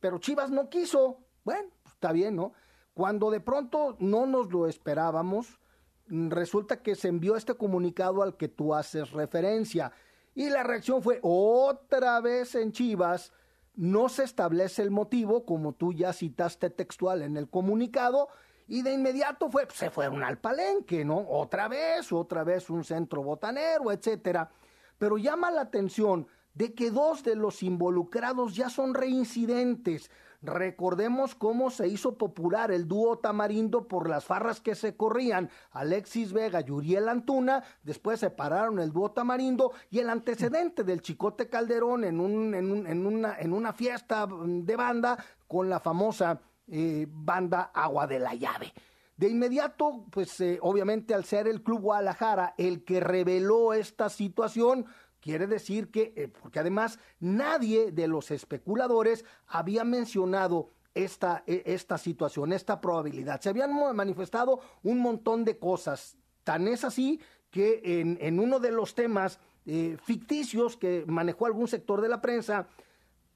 pero 0.00 0.18
Chivas 0.18 0.50
no 0.50 0.68
quiso. 0.68 1.18
Bueno, 1.44 1.70
pues, 1.82 1.94
está 1.94 2.12
bien, 2.12 2.36
¿no? 2.36 2.52
Cuando 2.94 3.30
de 3.30 3.40
pronto 3.40 3.96
no 3.98 4.26
nos 4.26 4.52
lo 4.52 4.66
esperábamos, 4.66 5.60
resulta 6.08 6.82
que 6.82 6.94
se 6.94 7.08
envió 7.08 7.36
este 7.36 7.54
comunicado 7.54 8.22
al 8.22 8.36
que 8.36 8.48
tú 8.48 8.74
haces 8.74 9.10
referencia. 9.10 9.92
Y 10.34 10.50
la 10.50 10.62
reacción 10.62 11.02
fue 11.02 11.18
otra 11.22 12.20
vez 12.20 12.54
en 12.54 12.72
Chivas, 12.72 13.32
No 13.74 14.08
se 14.08 14.24
establece 14.24 14.80
el 14.80 14.90
motivo, 14.90 15.44
como 15.44 15.74
tú 15.74 15.92
ya 15.92 16.14
citaste 16.14 16.70
textual 16.70 17.20
en 17.20 17.36
el 17.36 17.50
comunicado, 17.50 18.28
y 18.68 18.82
de 18.82 18.94
inmediato 18.94 19.50
fue, 19.50 19.68
se 19.72 19.90
fueron 19.90 20.24
al 20.24 20.38
palenque, 20.38 21.04
¿no? 21.04 21.18
Otra 21.28 21.68
vez, 21.68 22.10
otra 22.10 22.42
vez 22.42 22.70
un 22.70 22.84
centro 22.84 23.22
botanero, 23.22 23.92
etcétera. 23.92 24.50
Pero 24.98 25.18
llama 25.18 25.50
la 25.50 25.62
atención 25.62 26.26
de 26.54 26.74
que 26.74 26.90
dos 26.90 27.22
de 27.22 27.36
los 27.36 27.62
involucrados 27.62 28.56
ya 28.56 28.70
son 28.70 28.94
reincidentes. 28.94 30.10
Recordemos 30.42 31.34
cómo 31.34 31.70
se 31.70 31.88
hizo 31.88 32.16
popular 32.16 32.70
el 32.70 32.86
dúo 32.86 33.18
Tamarindo 33.18 33.88
por 33.88 34.08
las 34.08 34.24
farras 34.24 34.60
que 34.60 34.74
se 34.74 34.96
corrían. 34.96 35.50
Alexis 35.72 36.32
Vega 36.32 36.62
y 36.66 36.70
Uriel 36.70 37.08
Antuna, 37.08 37.64
después 37.82 38.20
separaron 38.20 38.78
el 38.78 38.92
dúo 38.92 39.10
Tamarindo 39.10 39.72
y 39.90 39.98
el 39.98 40.08
antecedente 40.08 40.84
del 40.84 41.02
Chicote 41.02 41.48
Calderón 41.48 42.04
en, 42.04 42.20
un, 42.20 42.54
en, 42.54 42.86
en, 42.86 43.06
una, 43.06 43.38
en 43.38 43.52
una 43.52 43.72
fiesta 43.72 44.26
de 44.26 44.76
banda 44.76 45.22
con 45.46 45.68
la 45.68 45.80
famosa 45.80 46.40
eh, 46.68 47.06
banda 47.08 47.70
Agua 47.74 48.06
de 48.06 48.18
la 48.18 48.34
Llave. 48.34 48.72
De 49.16 49.28
inmediato, 49.30 50.04
pues 50.10 50.40
eh, 50.40 50.58
obviamente 50.60 51.14
al 51.14 51.24
ser 51.24 51.48
el 51.48 51.62
Club 51.62 51.80
Guadalajara 51.80 52.54
el 52.58 52.84
que 52.84 53.00
reveló 53.00 53.72
esta 53.72 54.10
situación, 54.10 54.86
quiere 55.20 55.46
decir 55.46 55.90
que, 55.90 56.12
eh, 56.16 56.28
porque 56.28 56.58
además 56.58 56.98
nadie 57.18 57.92
de 57.92 58.08
los 58.08 58.30
especuladores 58.30 59.24
había 59.46 59.84
mencionado 59.84 60.70
esta, 60.94 61.44
esta 61.46 61.98
situación, 61.98 62.52
esta 62.52 62.80
probabilidad. 62.80 63.40
Se 63.40 63.50
habían 63.50 63.70
manifestado 63.94 64.60
un 64.82 64.98
montón 64.98 65.44
de 65.44 65.58
cosas. 65.58 66.16
Tan 66.42 66.68
es 66.68 66.84
así 66.84 67.20
que 67.50 67.80
en, 68.00 68.18
en 68.20 68.40
uno 68.40 68.60
de 68.60 68.70
los 68.70 68.94
temas 68.94 69.38
ficticios 70.04 70.76
que 70.76 71.04
manejó 71.06 71.44
algún 71.44 71.68
sector 71.68 72.00
de 72.00 72.08
la 72.08 72.22
prensa, 72.22 72.68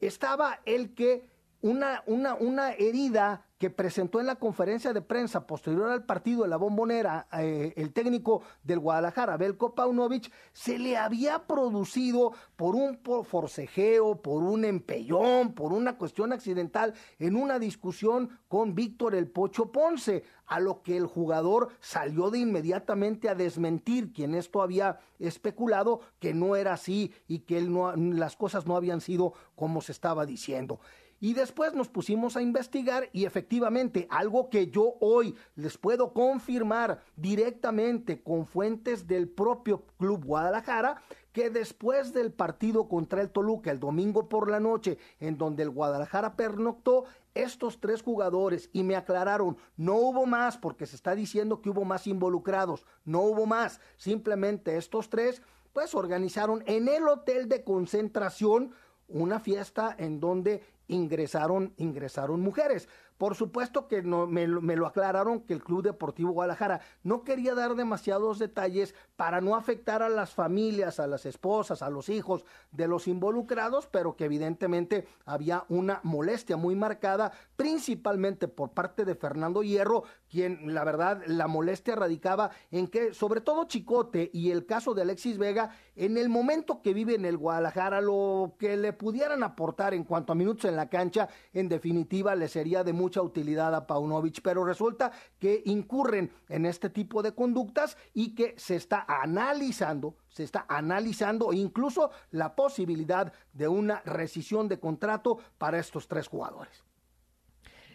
estaba 0.00 0.60
el 0.64 0.94
que 0.94 1.28
una, 1.62 2.02
una, 2.06 2.34
una 2.34 2.72
herida 2.72 3.44
que 3.60 3.68
presentó 3.68 4.20
en 4.20 4.26
la 4.26 4.36
conferencia 4.36 4.94
de 4.94 5.02
prensa 5.02 5.46
posterior 5.46 5.90
al 5.90 6.06
partido 6.06 6.44
de 6.44 6.48
la 6.48 6.56
bombonera 6.56 7.28
eh, 7.38 7.74
el 7.76 7.92
técnico 7.92 8.40
del 8.62 8.78
Guadalajara, 8.78 9.36
Belko 9.36 9.74
Paunovic, 9.74 10.32
se 10.54 10.78
le 10.78 10.96
había 10.96 11.46
producido 11.46 12.32
por 12.56 12.74
un 12.74 12.98
forcejeo, 13.22 14.22
por 14.22 14.44
un 14.44 14.64
empellón, 14.64 15.52
por 15.52 15.74
una 15.74 15.98
cuestión 15.98 16.32
accidental 16.32 16.94
en 17.18 17.36
una 17.36 17.58
discusión 17.58 18.30
con 18.48 18.74
Víctor 18.74 19.14
El 19.14 19.28
Pocho 19.28 19.70
Ponce, 19.70 20.24
a 20.46 20.58
lo 20.58 20.82
que 20.82 20.96
el 20.96 21.06
jugador 21.06 21.68
salió 21.80 22.30
de 22.30 22.38
inmediatamente 22.38 23.28
a 23.28 23.34
desmentir 23.34 24.14
quien 24.14 24.34
esto 24.34 24.62
había 24.62 25.00
especulado 25.18 26.00
que 26.18 26.32
no 26.32 26.56
era 26.56 26.72
así 26.72 27.12
y 27.28 27.40
que 27.40 27.58
él 27.58 27.70
no, 27.70 27.94
las 27.94 28.36
cosas 28.36 28.66
no 28.66 28.74
habían 28.74 29.02
sido 29.02 29.34
como 29.54 29.82
se 29.82 29.92
estaba 29.92 30.24
diciendo. 30.24 30.80
Y 31.22 31.34
después 31.34 31.74
nos 31.74 31.88
pusimos 31.88 32.36
a 32.36 32.42
investigar 32.42 33.10
y 33.12 33.26
efectivamente 33.26 34.06
algo 34.10 34.48
que 34.48 34.68
yo 34.68 34.94
hoy 35.00 35.36
les 35.54 35.76
puedo 35.76 36.14
confirmar 36.14 37.02
directamente 37.14 38.22
con 38.22 38.46
fuentes 38.46 39.06
del 39.06 39.28
propio 39.28 39.84
Club 39.98 40.24
Guadalajara, 40.24 41.02
que 41.32 41.50
después 41.50 42.14
del 42.14 42.32
partido 42.32 42.88
contra 42.88 43.20
el 43.20 43.28
Toluca 43.28 43.70
el 43.70 43.78
domingo 43.78 44.30
por 44.30 44.50
la 44.50 44.60
noche, 44.60 44.96
en 45.20 45.36
donde 45.36 45.62
el 45.62 45.70
Guadalajara 45.70 46.36
pernoctó, 46.36 47.04
estos 47.34 47.80
tres 47.80 48.02
jugadores 48.02 48.70
y 48.72 48.82
me 48.82 48.96
aclararon, 48.96 49.56
no 49.76 49.94
hubo 49.96 50.26
más 50.26 50.58
porque 50.58 50.86
se 50.86 50.96
está 50.96 51.14
diciendo 51.14 51.60
que 51.60 51.70
hubo 51.70 51.84
más 51.84 52.06
involucrados, 52.06 52.84
no 53.04 53.20
hubo 53.20 53.46
más, 53.46 53.80
simplemente 53.96 54.76
estos 54.76 55.10
tres 55.10 55.42
pues 55.72 55.94
organizaron 55.94 56.64
en 56.66 56.88
el 56.88 57.06
hotel 57.06 57.48
de 57.48 57.62
concentración 57.62 58.72
una 59.06 59.38
fiesta 59.38 59.94
en 59.98 60.18
donde 60.18 60.62
ingresaron, 60.90 61.72
ingresaron 61.76 62.40
mujeres. 62.40 62.88
Por 63.20 63.34
supuesto 63.34 63.86
que 63.86 64.02
no, 64.02 64.26
me, 64.26 64.46
me, 64.46 64.76
lo 64.76 64.86
aclararon 64.86 65.40
que 65.40 65.52
el 65.52 65.62
Club 65.62 65.82
Deportivo 65.82 66.32
Guadalajara 66.32 66.80
no 67.02 67.22
quería 67.22 67.54
dar 67.54 67.74
demasiados 67.74 68.38
detalles 68.38 68.94
para 69.16 69.42
no 69.42 69.56
afectar 69.56 70.02
a 70.02 70.08
las 70.08 70.30
familias, 70.32 70.98
a 70.98 71.06
las 71.06 71.26
esposas, 71.26 71.82
a 71.82 71.90
los 71.90 72.08
hijos 72.08 72.46
de 72.70 72.88
los 72.88 73.06
involucrados, 73.08 73.86
pero 73.88 74.16
que 74.16 74.24
evidentemente 74.24 75.06
había 75.26 75.66
una 75.68 76.00
molestia 76.02 76.56
muy 76.56 76.74
marcada, 76.74 77.30
principalmente 77.56 78.48
por 78.48 78.70
parte 78.70 79.04
de 79.04 79.14
Fernando 79.14 79.62
Hierro, 79.62 80.04
quien 80.30 80.72
la 80.72 80.82
verdad 80.84 81.22
la 81.26 81.46
molestia 81.46 81.96
radicaba 81.96 82.52
en 82.70 82.88
que 82.88 83.12
sobre 83.12 83.42
todo 83.42 83.64
Chicote 83.64 84.30
y 84.32 84.50
el 84.50 84.64
caso 84.64 84.94
de 84.94 85.02
Alexis 85.02 85.36
Vega, 85.36 85.76
en 85.94 86.16
el 86.16 86.30
momento 86.30 86.80
que 86.80 86.94
vive 86.94 87.16
en 87.16 87.26
el 87.26 87.36
Guadalajara, 87.36 88.00
lo 88.00 88.54
que 88.58 88.78
le 88.78 88.94
pudieran 88.94 89.42
aportar 89.42 89.92
en 89.92 90.04
cuanto 90.04 90.32
a 90.32 90.36
minutos 90.36 90.64
en 90.64 90.76
la 90.76 90.88
cancha, 90.88 91.28
en 91.52 91.68
definitiva 91.68 92.34
le 92.34 92.48
sería 92.48 92.82
de 92.82 92.94
mucha 93.10 93.22
utilidad 93.22 93.74
a 93.74 93.88
Paunovic, 93.88 94.40
pero 94.40 94.64
resulta 94.64 95.10
que 95.40 95.62
incurren 95.64 96.30
en 96.48 96.64
este 96.64 96.90
tipo 96.90 97.22
de 97.24 97.34
conductas 97.34 97.96
y 98.14 98.36
que 98.36 98.54
se 98.56 98.76
está 98.76 99.04
analizando, 99.08 100.14
se 100.28 100.44
está 100.44 100.64
analizando 100.68 101.52
incluso 101.52 102.12
la 102.30 102.54
posibilidad 102.54 103.32
de 103.52 103.66
una 103.66 104.00
rescisión 104.04 104.68
de 104.68 104.78
contrato 104.78 105.38
para 105.58 105.80
estos 105.80 106.06
tres 106.06 106.28
jugadores. 106.28 106.84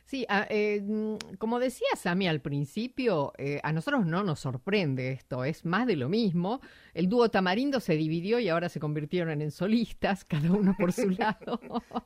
Sí, 0.06 0.24
a, 0.30 0.46
eh, 0.52 0.82
mm, 0.84 1.38
como 1.39 1.58
decía 1.58 1.88
Sami 1.98 2.28
al 2.28 2.39
principio, 2.39 3.34
eh, 3.39 3.60
a 3.63 3.74
nosotros 3.74 4.06
no 4.06 4.24
nos 4.24 4.39
sorprende 4.39 5.12
esto, 5.12 5.44
es 5.44 5.65
más 5.65 5.88
de 5.88 5.96
lo 5.96 6.10
mismo. 6.10 6.62
El 6.94 7.10
dúo 7.10 7.30
Tamarindo 7.30 7.80
se 7.80 7.96
dividió 7.96 8.39
y 8.39 8.48
ahora 8.48 8.70
se 8.70 8.80
convirtieron 8.80 9.41
en 9.41 9.50
solistas, 9.50 10.24
cada 10.26 10.52
uno 10.52 10.76
por 10.78 10.94
su 10.94 11.10
lado. 11.10 11.60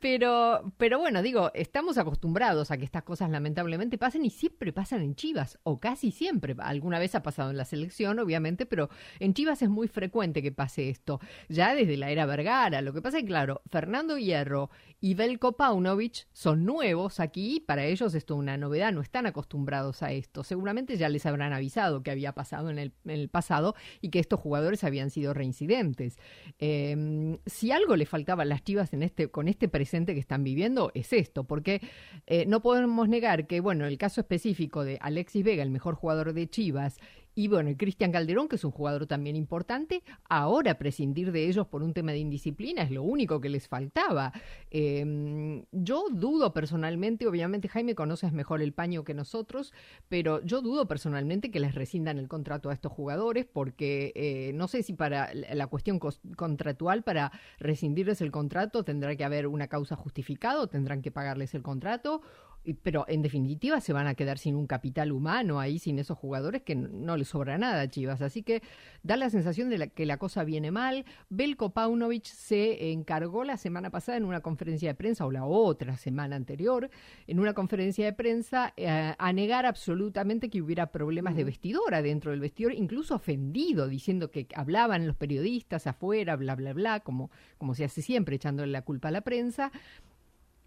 pero, 0.00 0.72
pero 0.76 1.00
bueno, 1.00 1.22
digo, 1.22 1.50
estamos 1.54 1.98
acostumbrados 1.98 2.70
a 2.70 2.76
que 2.76 2.84
estas 2.84 3.02
cosas 3.02 3.30
lamentablemente 3.30 3.98
pasen 3.98 4.24
y 4.24 4.30
siempre 4.30 4.72
pasan 4.72 5.02
en 5.02 5.16
Chivas, 5.16 5.58
o 5.64 5.80
casi 5.80 6.12
siempre. 6.12 6.54
Alguna 6.60 7.00
vez 7.00 7.16
ha 7.16 7.24
pasado 7.24 7.50
en 7.50 7.56
la 7.56 7.64
selección, 7.64 8.20
obviamente, 8.20 8.64
pero 8.64 8.90
en 9.18 9.34
Chivas 9.34 9.60
es 9.60 9.68
muy 9.68 9.88
frecuente 9.88 10.40
que 10.40 10.52
pase 10.52 10.88
esto, 10.88 11.18
ya 11.48 11.74
desde 11.74 11.96
la 11.96 12.10
era 12.10 12.26
Vergara. 12.26 12.80
Lo 12.80 12.92
que 12.92 13.02
pasa 13.02 13.16
es 13.16 13.24
que, 13.24 13.28
claro, 13.28 13.60
Fernando 13.68 14.18
Hierro 14.18 14.70
y 15.00 15.14
Belko 15.14 15.56
Paunovic 15.56 16.28
son 16.32 16.64
nuevos 16.64 17.18
aquí, 17.24 17.60
para 17.60 17.84
ellos 17.84 18.14
esto 18.14 18.34
es 18.34 18.38
una 18.38 18.56
novedad, 18.56 18.92
no 18.92 19.00
están 19.00 19.26
acostumbrados 19.26 20.02
a 20.02 20.12
esto. 20.12 20.44
Seguramente 20.44 20.96
ya 20.96 21.08
les 21.08 21.26
habrán 21.26 21.52
avisado 21.52 22.02
que 22.02 22.10
había 22.10 22.32
pasado 22.32 22.70
en 22.70 22.78
el, 22.78 23.28
pasado 23.28 23.74
y 24.00 24.10
que 24.10 24.20
estos 24.20 24.40
jugadores 24.40 24.84
habían 24.84 25.10
sido 25.10 25.34
reincidentes. 25.34 26.18
Eh, 26.58 27.36
si 27.46 27.72
algo 27.72 27.96
le 27.96 28.06
faltaba 28.06 28.42
a 28.42 28.46
las 28.46 28.62
Chivas 28.62 28.92
en 28.92 29.02
este, 29.02 29.28
con 29.28 29.48
este 29.48 29.68
presente 29.68 30.14
que 30.14 30.20
están 30.20 30.44
viviendo, 30.44 30.90
es 30.94 31.12
esto, 31.12 31.44
porque 31.44 31.80
eh, 32.26 32.46
no 32.46 32.62
podemos 32.62 33.08
negar 33.08 33.46
que, 33.46 33.60
bueno, 33.60 33.86
el 33.86 33.98
caso 33.98 34.20
específico 34.20 34.84
de 34.84 34.98
Alexis 35.00 35.44
Vega, 35.44 35.62
el 35.62 35.70
mejor 35.70 35.94
jugador 35.94 36.32
de 36.32 36.48
Chivas, 36.48 36.98
y 37.34 37.48
bueno, 37.48 37.70
Cristian 37.76 38.12
Calderón, 38.12 38.48
que 38.48 38.56
es 38.56 38.64
un 38.64 38.70
jugador 38.70 39.06
también 39.06 39.36
importante, 39.36 40.02
ahora 40.28 40.78
prescindir 40.78 41.32
de 41.32 41.48
ellos 41.48 41.66
por 41.66 41.82
un 41.82 41.94
tema 41.94 42.12
de 42.12 42.18
indisciplina 42.18 42.82
es 42.82 42.90
lo 42.90 43.02
único 43.02 43.40
que 43.40 43.48
les 43.48 43.68
faltaba. 43.68 44.32
Eh, 44.70 45.64
yo 45.72 46.06
dudo 46.10 46.52
personalmente, 46.52 47.26
obviamente 47.26 47.68
Jaime 47.68 47.94
conoces 47.94 48.32
mejor 48.32 48.62
el 48.62 48.72
paño 48.72 49.04
que 49.04 49.14
nosotros, 49.14 49.72
pero 50.08 50.42
yo 50.44 50.60
dudo 50.60 50.86
personalmente 50.86 51.50
que 51.50 51.60
les 51.60 51.74
rescindan 51.74 52.18
el 52.18 52.28
contrato 52.28 52.70
a 52.70 52.72
estos 52.74 52.92
jugadores 52.92 53.46
porque 53.46 54.12
eh, 54.14 54.52
no 54.54 54.68
sé 54.68 54.82
si 54.82 54.92
para 54.92 55.32
la 55.34 55.66
cuestión 55.66 55.98
contractual, 55.98 57.02
para 57.02 57.32
rescindirles 57.58 58.20
el 58.20 58.30
contrato, 58.30 58.84
tendrá 58.84 59.16
que 59.16 59.24
haber 59.24 59.46
una 59.46 59.68
causa 59.68 59.96
justificada 59.96 60.34
tendrán 60.70 61.02
que 61.02 61.10
pagarles 61.10 61.54
el 61.54 61.62
contrato 61.62 62.22
pero 62.72 63.04
en 63.08 63.22
definitiva 63.22 63.80
se 63.80 63.92
van 63.92 64.06
a 64.06 64.14
quedar 64.14 64.38
sin 64.38 64.56
un 64.56 64.66
capital 64.66 65.12
humano 65.12 65.60
ahí, 65.60 65.78
sin 65.78 65.98
esos 65.98 66.16
jugadores 66.16 66.62
que 66.62 66.74
no 66.74 67.16
les 67.16 67.28
sobra 67.28 67.58
nada 67.58 67.82
a 67.82 67.88
Chivas. 67.88 68.22
Así 68.22 68.42
que 68.42 68.62
da 69.02 69.16
la 69.16 69.28
sensación 69.28 69.68
de 69.68 69.90
que 69.90 70.06
la 70.06 70.16
cosa 70.16 70.44
viene 70.44 70.70
mal. 70.70 71.04
Belko 71.28 71.70
Paunovic 71.70 72.24
se 72.24 72.92
encargó 72.92 73.44
la 73.44 73.56
semana 73.56 73.90
pasada 73.90 74.16
en 74.16 74.24
una 74.24 74.40
conferencia 74.40 74.88
de 74.88 74.94
prensa, 74.94 75.26
o 75.26 75.30
la 75.30 75.44
otra 75.44 75.96
semana 75.96 76.36
anterior, 76.36 76.90
en 77.26 77.40
una 77.40 77.52
conferencia 77.52 78.06
de 78.06 78.12
prensa, 78.12 78.72
eh, 78.76 79.14
a 79.18 79.32
negar 79.32 79.66
absolutamente 79.66 80.48
que 80.48 80.62
hubiera 80.62 80.86
problemas 80.86 81.36
de 81.36 81.44
vestidora 81.44 82.02
dentro 82.02 82.30
del 82.30 82.40
vestidor, 82.40 82.72
incluso 82.72 83.14
ofendido, 83.14 83.88
diciendo 83.88 84.30
que 84.30 84.46
hablaban 84.54 85.06
los 85.06 85.16
periodistas 85.16 85.86
afuera, 85.86 86.36
bla, 86.36 86.54
bla, 86.54 86.72
bla, 86.72 87.00
como, 87.00 87.30
como 87.58 87.74
se 87.74 87.84
hace 87.84 88.00
siempre, 88.00 88.36
echándole 88.36 88.72
la 88.72 88.82
culpa 88.82 89.08
a 89.08 89.12
la 89.12 89.20
prensa 89.20 89.70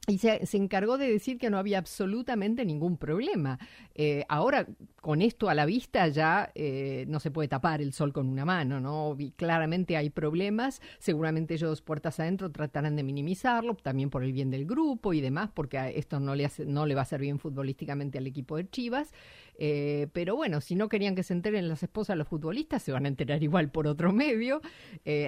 y 0.10 0.20
se, 0.20 0.40
encargó 0.54 0.98
de 0.98 1.12
decir 1.12 1.38
que 1.38 1.50
no 1.50 1.58
había 1.58 1.80
absolutamente 1.80 2.64
ningún 2.64 2.96
problema. 2.96 3.60
Eh, 3.94 4.24
ahora, 4.30 4.66
con 5.02 5.22
esto 5.22 5.50
a 5.50 5.54
la 5.54 5.66
vista, 5.66 6.08
ya 6.08 6.50
eh, 6.56 7.04
no 7.10 7.20
se 7.20 7.30
puede 7.30 7.50
tapar 7.50 7.82
el 7.82 7.92
sol 7.92 8.14
con 8.14 8.30
una 8.30 8.46
mano, 8.46 8.80
¿no? 8.80 9.18
claramente 9.36 9.98
hay 9.98 10.10
problemas. 10.10 10.82
Seguramente 10.98 11.56
ellos, 11.56 11.82
puertas 11.82 12.22
adentro, 12.22 12.50
tratarán 12.54 12.96
de 12.96 13.04
minimizarlo, 13.04 13.76
también 13.76 14.10
por 14.10 14.24
el 14.24 14.32
bien 14.32 14.50
del 14.50 14.66
grupo 14.66 15.12
y 15.12 15.20
demás, 15.20 15.50
porque 15.54 15.92
esto 15.98 16.22
no 16.22 16.36
le, 16.36 16.46
hace, 16.46 16.66
no 16.66 16.86
le 16.86 16.96
va 16.96 17.02
a 17.02 17.04
hacer 17.04 17.20
bien 17.20 17.38
futbolísticamente 17.38 18.18
al 18.18 18.28
equipo 18.28 18.56
de 18.56 18.70
Chivas. 18.70 19.14
Eh, 19.60 20.08
pero 20.14 20.38
bueno, 20.38 20.62
si 20.62 20.76
no 20.76 20.88
querían 20.88 21.16
que 21.16 21.24
se 21.24 21.34
enteren 21.34 21.68
las 21.68 21.84
esposas 21.84 22.16
los 22.16 22.30
futbolistas, 22.30 22.82
se 22.82 22.94
van 22.94 23.04
a 23.04 23.10
enterar 23.10 23.44
igual 23.44 23.72
por 23.72 23.88
otro 23.88 24.14
medio. 24.14 24.62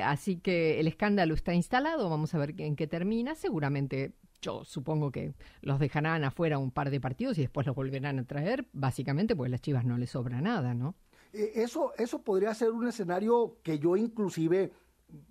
así 0.06 0.38
que 0.38 0.80
el 0.80 0.88
escándalo 0.88 1.34
está 1.34 1.54
instalado, 1.54 2.10
vamos 2.10 2.34
a 2.34 2.38
ver 2.38 2.54
en 2.60 2.78
qué 2.78 2.88
termina. 2.88 3.36
Seguramente 3.36 4.14
yo 4.42 4.64
supongo 4.64 5.12
que 5.12 5.34
los 5.62 5.80
dejarán 5.80 6.24
afuera 6.24 6.58
un 6.58 6.72
par 6.72 6.90
de 6.90 7.00
partidos 7.00 7.38
y 7.38 7.42
después 7.42 7.68
los 7.68 7.76
volverán 7.76 8.20
a 8.20 8.26
traer, 8.26 8.68
básicamente 8.74 9.36
porque 9.36 9.50
a 9.50 9.52
las 9.52 9.62
Chivas 9.62 9.86
no 9.86 9.98
les 9.98 10.12
sobra 10.12 10.42
nada, 10.42 10.74
¿no? 10.74 10.96
Eh, 11.34 11.52
eso, 11.56 11.94
eso 11.98 12.22
podría 12.22 12.54
ser 12.54 12.72
un 12.72 12.88
escenario 12.88 13.58
que 13.64 13.80
yo 13.80 13.96
inclusive 13.96 14.72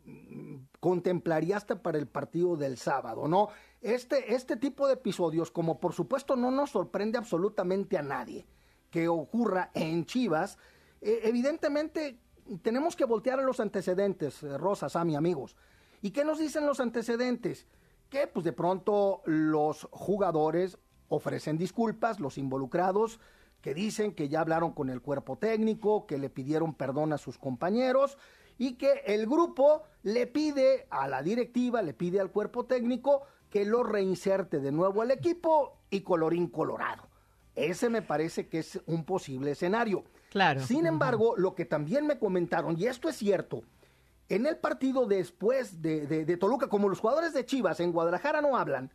mm, 0.05 0.57
contemplaría 0.81 1.57
hasta 1.57 1.83
para 1.83 1.99
el 1.99 2.07
partido 2.07 2.57
del 2.57 2.77
sábado, 2.77 3.27
¿no? 3.29 3.49
Este, 3.81 4.35
este 4.35 4.57
tipo 4.57 4.87
de 4.87 4.95
episodios, 4.95 5.51
como 5.51 5.81
por 5.81 5.93
supuesto 5.93 6.37
no 6.37 6.51
nos 6.51 6.71
sorprende 6.71 7.19
absolutamente 7.19 7.97
a 7.97 8.03
nadie 8.03 8.47
que 8.91 9.09
ocurra 9.09 9.71
en 9.75 10.07
Chivas, 10.07 10.59
eh, 11.01 11.21
evidentemente 11.25 12.19
tenemos 12.63 12.97
que 12.97 13.05
voltear 13.05 13.39
a 13.39 13.43
los 13.43 13.61
antecedentes, 13.61 14.43
eh, 14.43 14.57
Rosa, 14.57 14.89
Sami, 14.89 15.17
amigos. 15.17 15.57
¿Y 16.01 16.11
qué 16.11 16.25
nos 16.25 16.39
dicen 16.39 16.67
los 16.67 16.81
antecedentes? 16.81 17.67
Que 18.11 18.27
pues 18.27 18.45
de 18.45 18.53
pronto 18.53 19.23
los 19.25 19.89
jugadores 19.91 20.79
ofrecen 21.09 21.59
disculpas, 21.59 22.21
los 22.21 22.39
involucrados 22.39 23.21
que 23.61 23.75
dicen 23.75 24.15
que 24.15 24.29
ya 24.29 24.41
hablaron 24.41 24.73
con 24.73 24.89
el 24.89 25.03
cuerpo 25.03 25.37
técnico, 25.37 26.07
que 26.07 26.19
le 26.19 26.31
pidieron 26.31 26.75
perdón 26.75 27.13
a 27.13 27.19
sus 27.19 27.39
compañeros 27.39 28.17
y 28.57 28.75
que 28.75 29.03
el 29.07 29.27
grupo 29.27 29.83
le 30.03 30.27
pide 30.27 30.87
a 30.91 31.09
la 31.09 31.23
directiva, 31.23 31.83
le 31.83 31.95
pide 31.95 32.21
al 32.21 32.31
cuerpo 32.31 32.67
técnico 32.67 33.23
que 33.51 33.65
lo 33.65 33.83
reinserte 33.83 34.61
de 34.61 34.73
nuevo 34.73 35.03
al 35.03 35.11
equipo 35.11 35.79
y 35.91 36.01
colorín 36.01 36.49
colorado. 36.49 37.09
Ese 37.55 37.89
me 37.89 38.03
parece 38.03 38.49
que 38.49 38.61
es 38.61 38.81
un 38.87 39.05
posible 39.05 39.53
escenario. 39.53 40.05
Claro. 40.31 40.61
Sin 40.61 40.87
embargo, 40.87 41.35
lo 41.37 41.55
que 41.55 41.65
también 41.65 42.07
me 42.07 42.19
comentaron, 42.19 42.79
y 42.79 42.87
esto 42.87 43.09
es 43.09 43.17
cierto, 43.17 43.63
en 44.29 44.47
el 44.47 44.57
partido 44.59 45.07
después 45.07 45.81
de, 45.81 46.37
Toluca, 46.39 46.69
como 46.69 46.89
los 46.89 47.01
jugadores 47.01 47.33
de 47.33 47.47
Chivas 47.47 47.81
en 47.81 47.93
Guadalajara 47.93 48.41
no 48.43 48.57
hablan, 48.57 48.93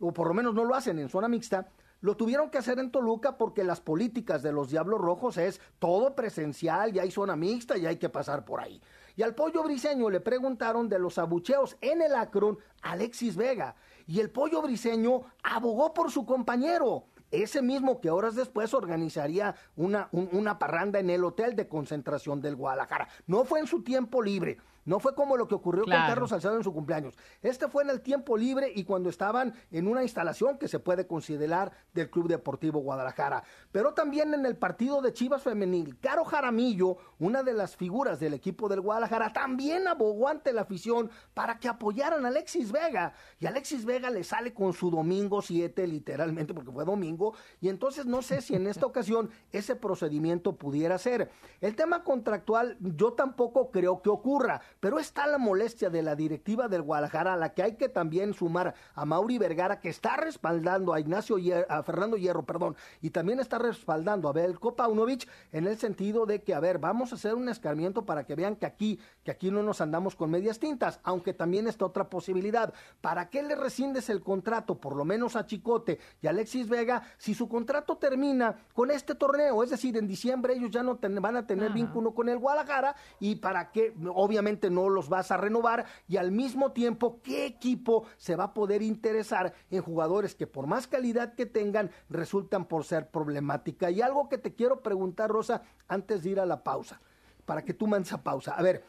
o 0.00 0.12
por 0.12 0.28
lo 0.28 0.34
menos 0.34 0.54
no 0.54 0.64
lo 0.64 0.74
hacen 0.74 0.98
en 0.98 1.08
zona 1.08 1.28
mixta, 1.28 1.68
lo 2.00 2.16
tuvieron 2.16 2.48
que 2.50 2.58
hacer 2.58 2.78
en 2.78 2.92
Toluca 2.92 3.36
porque 3.36 3.64
las 3.64 3.80
políticas 3.80 4.42
de 4.42 4.52
los 4.52 4.70
Diablos 4.70 5.00
Rojos 5.00 5.36
es 5.36 5.60
todo 5.80 6.14
presencial, 6.14 6.92
ya 6.92 7.02
hay 7.02 7.10
zona 7.10 7.34
mixta 7.34 7.76
y 7.76 7.86
hay 7.86 7.96
que 7.96 8.08
pasar 8.08 8.44
por 8.44 8.60
ahí. 8.60 8.80
Y 9.16 9.22
al 9.22 9.34
pollo 9.34 9.64
briseño 9.64 10.08
le 10.10 10.20
preguntaron 10.20 10.88
de 10.88 11.00
los 11.00 11.18
abucheos 11.18 11.76
en 11.80 12.00
el 12.02 12.14
Acron 12.14 12.56
Alexis 12.82 13.34
Vega. 13.34 13.74
Y 14.06 14.20
el 14.20 14.30
pollo 14.30 14.62
briseño 14.62 15.22
abogó 15.42 15.92
por 15.92 16.12
su 16.12 16.24
compañero 16.24 17.06
ese 17.30 17.62
mismo 17.62 18.00
que 18.00 18.10
horas 18.10 18.34
después 18.34 18.74
organizaría 18.74 19.54
una, 19.76 20.08
una 20.12 20.58
parranda 20.58 20.98
en 20.98 21.10
el 21.10 21.24
hotel 21.24 21.56
de 21.56 21.68
concentración 21.68 22.40
del 22.40 22.56
Guadalajara. 22.56 23.08
No 23.26 23.44
fue 23.44 23.60
en 23.60 23.66
su 23.66 23.82
tiempo 23.82 24.22
libre, 24.22 24.58
no 24.88 25.00
fue 25.00 25.14
como 25.14 25.36
lo 25.36 25.46
que 25.46 25.54
ocurrió 25.54 25.84
con 25.84 25.92
Carlos 25.92 26.30
Salcedo 26.30 26.56
en 26.56 26.64
su 26.64 26.72
cumpleaños. 26.72 27.14
Este 27.42 27.68
fue 27.68 27.82
en 27.82 27.90
el 27.90 28.00
tiempo 28.00 28.38
libre 28.38 28.72
y 28.74 28.84
cuando 28.84 29.10
estaban 29.10 29.52
en 29.70 29.86
una 29.86 30.02
instalación 30.02 30.56
que 30.56 30.66
se 30.66 30.78
puede 30.78 31.06
considerar 31.06 31.72
del 31.92 32.08
Club 32.08 32.26
Deportivo 32.26 32.80
Guadalajara. 32.80 33.44
Pero 33.70 33.92
también 33.92 34.32
en 34.32 34.46
el 34.46 34.56
partido 34.56 35.02
de 35.02 35.12
Chivas 35.12 35.42
Femenil, 35.42 35.98
Caro 36.00 36.24
Jaramillo, 36.24 36.96
una 37.18 37.42
de 37.42 37.52
las 37.52 37.76
figuras 37.76 38.18
del 38.18 38.32
equipo 38.32 38.66
del 38.66 38.80
Guadalajara, 38.80 39.30
también 39.30 39.86
abogó 39.86 40.26
ante 40.28 40.54
la 40.54 40.62
afición 40.62 41.10
para 41.34 41.58
que 41.58 41.68
apoyaran 41.68 42.24
a 42.24 42.28
Alexis 42.28 42.72
Vega. 42.72 43.12
Y 43.38 43.44
Alexis 43.44 43.84
Vega 43.84 44.08
le 44.08 44.24
sale 44.24 44.54
con 44.54 44.72
su 44.72 44.90
domingo 44.90 45.42
7, 45.42 45.86
literalmente, 45.86 46.54
porque 46.54 46.72
fue 46.72 46.86
domingo. 46.86 47.34
Y 47.60 47.68
entonces 47.68 48.06
no 48.06 48.22
sé 48.22 48.40
si 48.40 48.54
en 48.54 48.66
esta 48.66 48.86
ocasión 48.86 49.28
ese 49.52 49.76
procedimiento 49.76 50.56
pudiera 50.56 50.96
ser. 50.96 51.30
El 51.60 51.76
tema 51.76 52.04
contractual 52.04 52.78
yo 52.80 53.12
tampoco 53.12 53.70
creo 53.70 54.00
que 54.00 54.08
ocurra 54.08 54.62
pero 54.80 54.98
está 54.98 55.26
la 55.26 55.38
molestia 55.38 55.90
de 55.90 56.02
la 56.02 56.14
directiva 56.14 56.68
del 56.68 56.82
Guadalajara, 56.82 57.34
a 57.34 57.36
la 57.36 57.54
que 57.54 57.62
hay 57.62 57.76
que 57.76 57.88
también 57.88 58.34
sumar 58.34 58.74
a 58.94 59.04
Mauri 59.04 59.38
Vergara, 59.38 59.80
que 59.80 59.88
está 59.88 60.16
respaldando 60.16 60.92
a 60.92 61.00
Ignacio 61.00 61.36
a 61.68 61.82
Fernando 61.82 62.16
Hierro, 62.16 62.44
perdón, 62.44 62.76
y 63.00 63.10
también 63.10 63.40
está 63.40 63.58
respaldando 63.58 64.28
a 64.28 64.32
Belko 64.32 64.76
Paunovic 64.76 65.28
en 65.52 65.66
el 65.66 65.78
sentido 65.78 66.26
de 66.26 66.42
que, 66.42 66.54
a 66.54 66.60
ver, 66.60 66.78
vamos 66.78 67.12
a 67.12 67.16
hacer 67.16 67.34
un 67.34 67.48
escarmiento 67.48 68.04
para 68.04 68.24
que 68.24 68.34
vean 68.34 68.56
que 68.56 68.66
aquí, 68.66 68.98
que 69.24 69.30
aquí 69.30 69.50
no 69.50 69.62
nos 69.62 69.80
andamos 69.80 70.14
con 70.14 70.30
medias 70.30 70.58
tintas, 70.58 71.00
aunque 71.02 71.32
también 71.32 71.66
está 71.66 71.84
otra 71.86 72.08
posibilidad. 72.08 72.72
¿Para 73.00 73.30
qué 73.30 73.42
le 73.42 73.56
rescindes 73.56 74.08
el 74.10 74.22
contrato, 74.22 74.76
por 74.76 74.96
lo 74.96 75.04
menos 75.04 75.36
a 75.36 75.46
Chicote 75.46 75.98
y 76.20 76.26
a 76.26 76.30
Alexis 76.30 76.68
Vega, 76.68 77.02
si 77.18 77.34
su 77.34 77.48
contrato 77.48 77.96
termina 77.96 78.56
con 78.72 78.90
este 78.90 79.14
torneo? 79.14 79.62
Es 79.62 79.70
decir, 79.70 79.96
en 79.96 80.06
diciembre 80.06 80.54
ellos 80.54 80.70
ya 80.70 80.82
no 80.82 80.98
van 81.00 81.36
a 81.36 81.46
tener 81.46 81.72
vínculo 81.72 82.14
con 82.14 82.28
el 82.28 82.38
Guadalajara 82.38 82.94
y 83.20 83.36
para 83.36 83.70
qué, 83.70 83.94
obviamente 84.14 84.67
no 84.70 84.88
los 84.88 85.08
vas 85.08 85.30
a 85.30 85.36
renovar 85.36 85.86
y 86.06 86.16
al 86.16 86.30
mismo 86.30 86.72
tiempo 86.72 87.20
qué 87.22 87.46
equipo 87.46 88.04
se 88.16 88.36
va 88.36 88.44
a 88.44 88.54
poder 88.54 88.82
interesar 88.82 89.54
en 89.70 89.82
jugadores 89.82 90.34
que 90.34 90.46
por 90.46 90.66
más 90.66 90.86
calidad 90.86 91.34
que 91.34 91.46
tengan 91.46 91.90
resultan 92.08 92.66
por 92.66 92.84
ser 92.84 93.10
problemática. 93.10 93.90
Y 93.90 94.00
algo 94.00 94.28
que 94.28 94.38
te 94.38 94.54
quiero 94.54 94.82
preguntar, 94.82 95.30
Rosa, 95.30 95.62
antes 95.86 96.22
de 96.22 96.30
ir 96.30 96.40
a 96.40 96.46
la 96.46 96.62
pausa, 96.62 97.00
para 97.44 97.64
que 97.64 97.74
tú 97.74 97.86
mandes 97.86 98.12
a 98.12 98.22
pausa. 98.22 98.54
A 98.54 98.62
ver, 98.62 98.84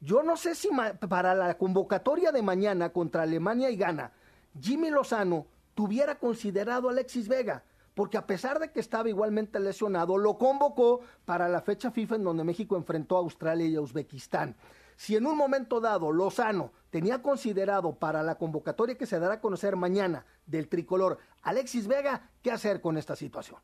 yo 0.00 0.22
no 0.22 0.36
sé 0.36 0.54
si 0.54 0.68
para 1.08 1.34
la 1.34 1.56
convocatoria 1.56 2.32
de 2.32 2.42
mañana 2.42 2.90
contra 2.90 3.22
Alemania 3.22 3.70
y 3.70 3.76
Ghana, 3.76 4.12
Jimmy 4.60 4.90
Lozano 4.90 5.46
tuviera 5.74 6.18
considerado 6.18 6.88
a 6.88 6.92
Alexis 6.92 7.28
Vega 7.28 7.64
porque 7.98 8.16
a 8.16 8.28
pesar 8.28 8.60
de 8.60 8.70
que 8.70 8.78
estaba 8.78 9.08
igualmente 9.08 9.58
lesionado, 9.58 10.18
lo 10.18 10.38
convocó 10.38 11.00
para 11.24 11.48
la 11.48 11.60
fecha 11.62 11.90
FIFA 11.90 12.14
en 12.14 12.22
donde 12.22 12.44
México 12.44 12.76
enfrentó 12.76 13.16
a 13.16 13.18
Australia 13.18 13.66
y 13.66 13.74
a 13.74 13.80
Uzbekistán. 13.80 14.54
Si 14.98 15.14
en 15.14 15.26
un 15.26 15.36
momento 15.36 15.80
dado 15.80 16.10
Lozano 16.10 16.72
tenía 16.90 17.22
considerado 17.22 17.94
para 18.00 18.24
la 18.24 18.34
convocatoria 18.34 18.98
que 18.98 19.06
se 19.06 19.20
dará 19.20 19.34
a 19.34 19.40
conocer 19.40 19.76
mañana 19.76 20.26
del 20.44 20.66
tricolor 20.66 21.18
Alexis 21.42 21.86
Vega, 21.86 22.32
¿qué 22.42 22.50
hacer 22.50 22.80
con 22.80 22.98
esta 22.98 23.14
situación? 23.14 23.60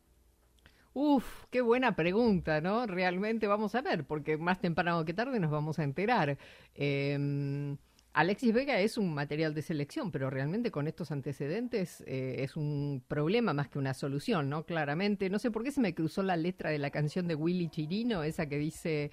Uf, 0.93 1.43
qué 1.49 1.59
buena 1.59 1.93
pregunta, 1.93 2.61
¿no? 2.61 2.85
Realmente 2.85 3.47
vamos 3.47 3.75
a 3.75 3.81
ver, 3.81 4.07
porque 4.07 4.37
más 4.37 4.61
temprano 4.61 5.03
que 5.03 5.13
tarde 5.13 5.41
nos 5.41 5.51
vamos 5.51 5.77
a 5.77 5.83
enterar. 5.83 6.37
Em, 6.73 7.75
Alexis 8.13 8.53
Vega 8.53 8.79
es 8.79 8.97
un 8.97 9.13
material 9.13 9.53
de 9.53 9.61
selección, 9.61 10.13
pero 10.13 10.29
realmente 10.29 10.71
con 10.71 10.87
estos 10.87 11.11
antecedentes 11.11 12.01
eh, 12.07 12.37
es 12.39 12.55
un 12.55 13.03
problema 13.09 13.51
más 13.51 13.67
que 13.67 13.77
una 13.77 13.93
solución, 13.93 14.49
¿no? 14.49 14.65
Claramente, 14.65 15.29
no 15.29 15.39
sé 15.39 15.51
por 15.51 15.65
qué 15.65 15.71
se 15.71 15.81
me 15.81 15.93
cruzó 15.93 16.23
la 16.23 16.37
letra 16.37 16.69
de 16.69 16.79
la 16.79 16.91
canción 16.91 17.27
de 17.27 17.35
Willy 17.35 17.67
Chirino, 17.67 18.23
esa 18.23 18.47
que 18.47 18.57
dice 18.57 19.11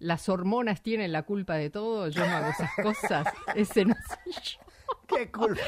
las 0.00 0.28
hormonas 0.28 0.82
tienen 0.82 1.12
la 1.12 1.22
culpa 1.22 1.54
de 1.54 1.70
todo, 1.70 2.08
yo 2.08 2.26
no 2.26 2.32
hago 2.32 2.48
esas 2.50 2.70
cosas, 2.82 3.28
ese 3.54 3.84
no 3.84 3.94
soy 4.08 4.32
yo. 4.32 4.60
¿Qué 5.06 5.30
culpa 5.30 5.60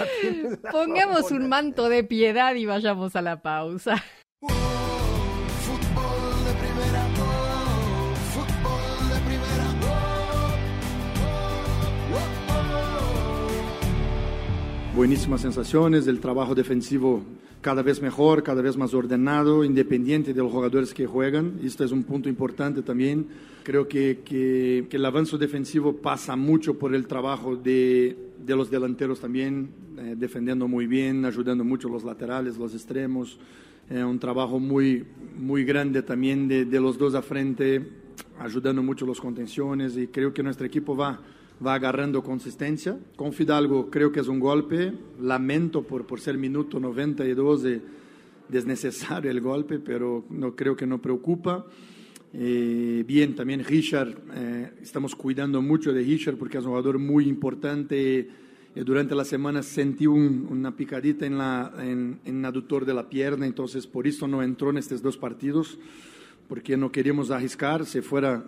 Pongamos 0.71 1.31
un 1.31 1.49
manto 1.49 1.89
de 1.89 2.05
piedad 2.05 2.55
y 2.55 2.67
vayamos 2.67 3.15
a 3.17 3.23
la 3.23 3.43
pausa. 3.43 4.03
Buenísimas 15.03 15.41
sensaciones, 15.41 16.07
el 16.07 16.21
trabajo 16.21 16.55
defensivo 16.55 17.25
cada 17.61 17.83
vez 17.83 18.01
mejor, 18.01 18.45
cada 18.45 18.63
vez 18.63 18.77
más 18.77 18.95
ordenado, 18.95 19.65
independiente 19.65 20.33
de 20.33 20.41
los 20.41 20.53
jugadores 20.53 20.95
que 20.95 21.09
juegan. 21.09 21.59
Esto 21.65 21.83
es 21.83 21.91
un 21.91 22.05
punto 22.05 22.29
importante 22.29 22.83
también. 22.83 23.27
Creo 23.65 23.89
que, 23.89 24.21
que, 24.25 24.87
el 24.89 25.05
avance 25.05 25.37
defensivo 25.39 25.97
pasa 25.97 26.37
mucho 26.37 26.79
por 26.79 26.95
el 26.95 27.09
trabajo 27.09 27.57
de, 27.57 28.17
de 28.47 28.55
los 28.55 28.71
delanteros 28.71 29.19
también, 29.19 29.71
eh, 29.99 30.15
defendiendo 30.17 30.69
muy 30.69 30.87
bien, 30.87 31.25
ayudando 31.25 31.65
mucho 31.65 31.89
los 31.89 32.05
laterales, 32.05 32.57
los 32.57 32.73
extremos. 32.73 33.41
Eh, 33.91 34.05
un 34.05 34.21
trabajo 34.21 34.61
muy, 34.61 35.05
muy 35.37 35.65
grande 35.65 36.03
también 36.03 36.47
de, 36.47 36.65
de 36.65 36.81
los 36.81 36.97
dos 36.97 37.17
a 37.17 37.23
frente, 37.23 37.85
ayudando 38.39 38.85
mucho 38.85 39.05
los 39.05 39.21
contenciones 39.21 39.97
y 39.97 40.07
creo 40.07 40.33
que 40.33 40.45
nuestro 40.45 40.65
equipo 40.65 40.97
va 40.97 41.19
va 41.65 41.75
agarrando 41.75 42.23
consistencia. 42.23 42.99
Con 43.17 43.33
Fidalgo 43.33 43.91
creo 43.91 44.13
que 44.13 44.21
es 44.21 44.29
un 44.29 44.41
golpe, 44.41 44.93
lamento 45.21 45.83
por, 45.83 46.07
por 46.07 46.21
ser 46.21 46.39
minuto 46.39 46.79
92 46.81 47.63
de 47.63 47.81
desnecesario 48.49 49.31
el 49.31 49.41
golpe, 49.41 49.79
pero 49.79 50.25
no 50.31 50.55
creo 50.55 50.77
que 50.77 50.87
no 50.87 51.01
preocupa. 51.01 51.67
Eh, 52.35 53.05
bien, 53.07 53.35
también 53.35 53.65
Richard, 53.65 54.17
eh, 54.35 54.73
estamos 54.81 55.15
cuidando 55.15 55.61
mucho 55.61 55.93
de 55.93 56.03
Richard 56.03 56.37
porque 56.37 56.59
es 56.59 56.65
un 56.65 56.71
jugador 56.71 56.99
muy 56.99 57.29
importante 57.29 58.29
Eh, 58.75 58.85
durante 58.85 59.15
la 59.15 59.25
semana 59.25 59.63
sentí 59.63 60.07
una 60.07 60.75
picadita 60.75 61.27
en, 61.27 61.37
la, 61.37 61.73
en, 61.79 62.21
en 62.25 62.45
aductor 62.45 62.87
de 62.87 62.95
la 62.95 63.09
pierna, 63.09 63.47
entonces 63.47 63.87
por 63.87 64.07
eso 64.07 64.27
no 64.27 64.43
entró 64.43 64.71
en 64.71 64.79
estos 64.79 65.03
dos 65.03 65.19
partidos, 65.19 65.79
porque 66.49 66.77
no 66.77 66.91
queríamos 66.91 67.31
arriscar, 67.31 67.85
si 67.85 68.01
fuera 68.01 68.45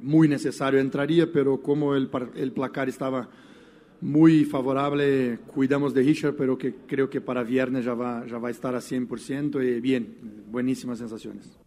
muy 0.00 0.28
necesario. 0.28 0.80
Entraría, 0.80 1.30
pero 1.32 1.60
como 1.62 1.94
el, 1.94 2.10
el 2.36 2.52
placar 2.52 2.88
estaba 2.88 3.28
muy 4.00 4.44
favorable, 4.44 5.38
cuidamos 5.52 5.92
de 5.92 6.02
Richard, 6.02 6.36
pero 6.36 6.56
que 6.56 6.74
creo 6.86 7.10
que 7.10 7.20
para 7.20 7.42
viernes 7.42 7.84
ya 7.84 7.94
va, 7.94 8.24
ya 8.26 8.38
va 8.38 8.48
a 8.48 8.50
estar 8.50 8.74
a 8.74 8.78
100% 8.78 9.62
y 9.64 9.80
bien, 9.80 10.44
buenísimas 10.50 10.98
sensaciones. 10.98 11.58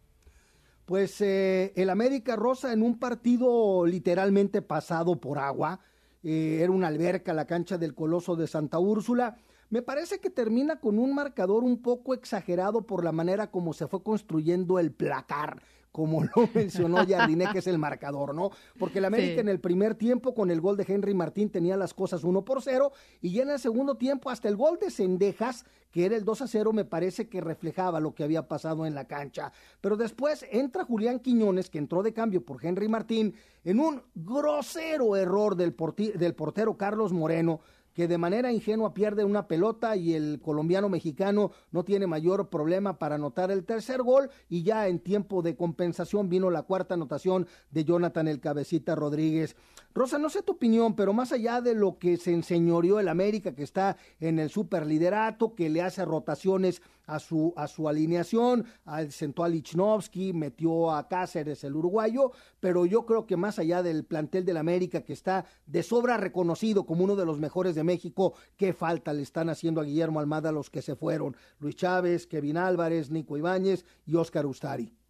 Pues 0.85 1.21
eh, 1.21 1.73
el 1.75 1.89
América 1.89 2.35
Rosa 2.35 2.73
en 2.73 2.83
un 2.83 2.99
partido 2.99 3.85
literalmente 3.85 4.61
pasado 4.61 5.19
por 5.19 5.39
agua, 5.39 5.79
eh, 6.23 6.59
era 6.61 6.71
una 6.71 6.87
alberca 6.87 7.33
la 7.33 7.45
cancha 7.45 7.77
del 7.77 7.93
Coloso 7.93 8.35
de 8.35 8.47
Santa 8.47 8.79
Úrsula, 8.79 9.37
me 9.69 9.81
parece 9.81 10.19
que 10.19 10.29
termina 10.29 10.79
con 10.79 10.99
un 10.99 11.15
marcador 11.15 11.63
un 11.63 11.81
poco 11.81 12.13
exagerado 12.13 12.85
por 12.85 13.05
la 13.05 13.13
manera 13.13 13.51
como 13.51 13.73
se 13.73 13.87
fue 13.87 14.03
construyendo 14.03 14.79
el 14.79 14.91
placar 14.91 15.61
como 15.91 16.23
lo 16.23 16.31
mencionó 16.53 17.05
Jardiné, 17.05 17.47
que 17.51 17.59
es 17.59 17.67
el 17.67 17.77
marcador, 17.77 18.33
¿no? 18.33 18.51
Porque 18.77 18.99
el 18.99 19.05
América 19.05 19.41
en 19.41 19.49
el 19.49 19.59
primer 19.59 19.95
tiempo 19.95 20.33
con 20.33 20.51
el 20.51 20.61
gol 20.61 20.77
de 20.77 20.85
Henry 20.87 21.13
Martín 21.13 21.49
tenía 21.49 21.77
las 21.77 21.93
cosas 21.93 22.23
1 22.23 22.43
por 22.45 22.61
0 22.61 22.91
y 23.21 23.31
ya 23.31 23.43
en 23.43 23.49
el 23.51 23.59
segundo 23.59 23.95
tiempo 23.95 24.29
hasta 24.29 24.47
el 24.47 24.55
gol 24.55 24.77
de 24.79 24.89
Cendejas, 24.89 25.65
que 25.91 26.05
era 26.05 26.15
el 26.15 26.23
2 26.23 26.41
a 26.41 26.47
0, 26.47 26.73
me 26.73 26.85
parece 26.85 27.27
que 27.27 27.41
reflejaba 27.41 27.99
lo 27.99 28.15
que 28.15 28.23
había 28.23 28.47
pasado 28.47 28.85
en 28.85 28.95
la 28.95 29.05
cancha. 29.05 29.51
Pero 29.81 29.97
después 29.97 30.45
entra 30.49 30.85
Julián 30.85 31.19
Quiñones, 31.19 31.69
que 31.69 31.77
entró 31.77 32.01
de 32.01 32.13
cambio 32.13 32.45
por 32.45 32.65
Henry 32.65 32.87
Martín, 32.87 33.35
en 33.63 33.79
un 33.79 34.01
grosero 34.15 35.15
error 35.17 35.55
del, 35.55 35.75
del 36.15 36.33
portero 36.33 36.77
Carlos 36.77 37.11
Moreno, 37.11 37.59
que 37.93 38.07
de 38.07 38.17
manera 38.17 38.51
ingenua 38.51 38.93
pierde 38.93 39.23
una 39.23 39.47
pelota 39.47 39.95
y 39.95 40.13
el 40.13 40.39
colombiano 40.41 40.89
mexicano 40.89 41.51
no 41.71 41.83
tiene 41.83 42.07
mayor 42.07 42.49
problema 42.49 42.97
para 42.97 43.15
anotar 43.15 43.51
el 43.51 43.65
tercer 43.65 44.01
gol 44.01 44.29
y 44.49 44.63
ya 44.63 44.87
en 44.87 44.99
tiempo 44.99 45.41
de 45.41 45.55
compensación 45.55 46.29
vino 46.29 46.49
la 46.49 46.63
cuarta 46.63 46.93
anotación 46.93 47.47
de 47.71 47.83
Jonathan 47.83 48.27
el 48.27 48.39
Cabecita 48.39 48.95
Rodríguez. 48.95 49.55
Rosa, 49.93 50.17
no 50.17 50.29
sé 50.29 50.41
tu 50.41 50.53
opinión, 50.53 50.95
pero 50.95 51.11
más 51.11 51.31
allá 51.33 51.59
de 51.59 51.75
lo 51.75 51.97
que 51.97 52.15
se 52.17 52.31
enseñoreó 52.31 52.99
el 52.99 53.09
América, 53.09 53.53
que 53.53 53.63
está 53.63 53.97
en 54.19 54.39
el 54.39 54.49
superliderato, 54.49 55.53
que 55.53 55.69
le 55.69 55.81
hace 55.81 56.05
rotaciones 56.05 56.81
a 57.05 57.19
su, 57.19 57.53
a 57.55 57.67
su 57.67 57.87
alineación, 57.87 58.65
sentó 59.09 59.43
a 59.43 59.49
Lichnowsky, 59.49 60.33
metió 60.33 60.91
a 60.91 61.07
Cáceres, 61.07 61.63
el 61.63 61.75
uruguayo, 61.75 62.31
pero 62.59 62.85
yo 62.85 63.05
creo 63.05 63.25
que 63.25 63.37
más 63.37 63.59
allá 63.59 63.83
del 63.83 64.05
plantel 64.05 64.45
del 64.45 64.57
América, 64.57 65.01
que 65.01 65.13
está 65.13 65.45
de 65.65 65.83
sobra 65.83 66.17
reconocido 66.17 66.85
como 66.85 67.03
uno 67.03 67.15
de 67.15 67.25
los 67.25 67.39
mejores 67.39 67.75
de 67.75 67.83
México, 67.83 68.33
qué 68.57 68.73
falta 68.73 69.13
le 69.13 69.21
están 69.21 69.49
haciendo 69.49 69.81
a 69.81 69.83
Guillermo 69.83 70.19
Almada 70.19 70.51
los 70.51 70.69
que 70.69 70.81
se 70.81 70.95
fueron, 70.95 71.35
Luis 71.59 71.75
Chávez, 71.75 72.27
Kevin 72.27 72.57
Álvarez, 72.57 73.09
Nico 73.09 73.37
Ibáñez 73.37 73.85
y 74.05 74.15
Óscar 74.15 74.45
Ustari. 74.45 75.00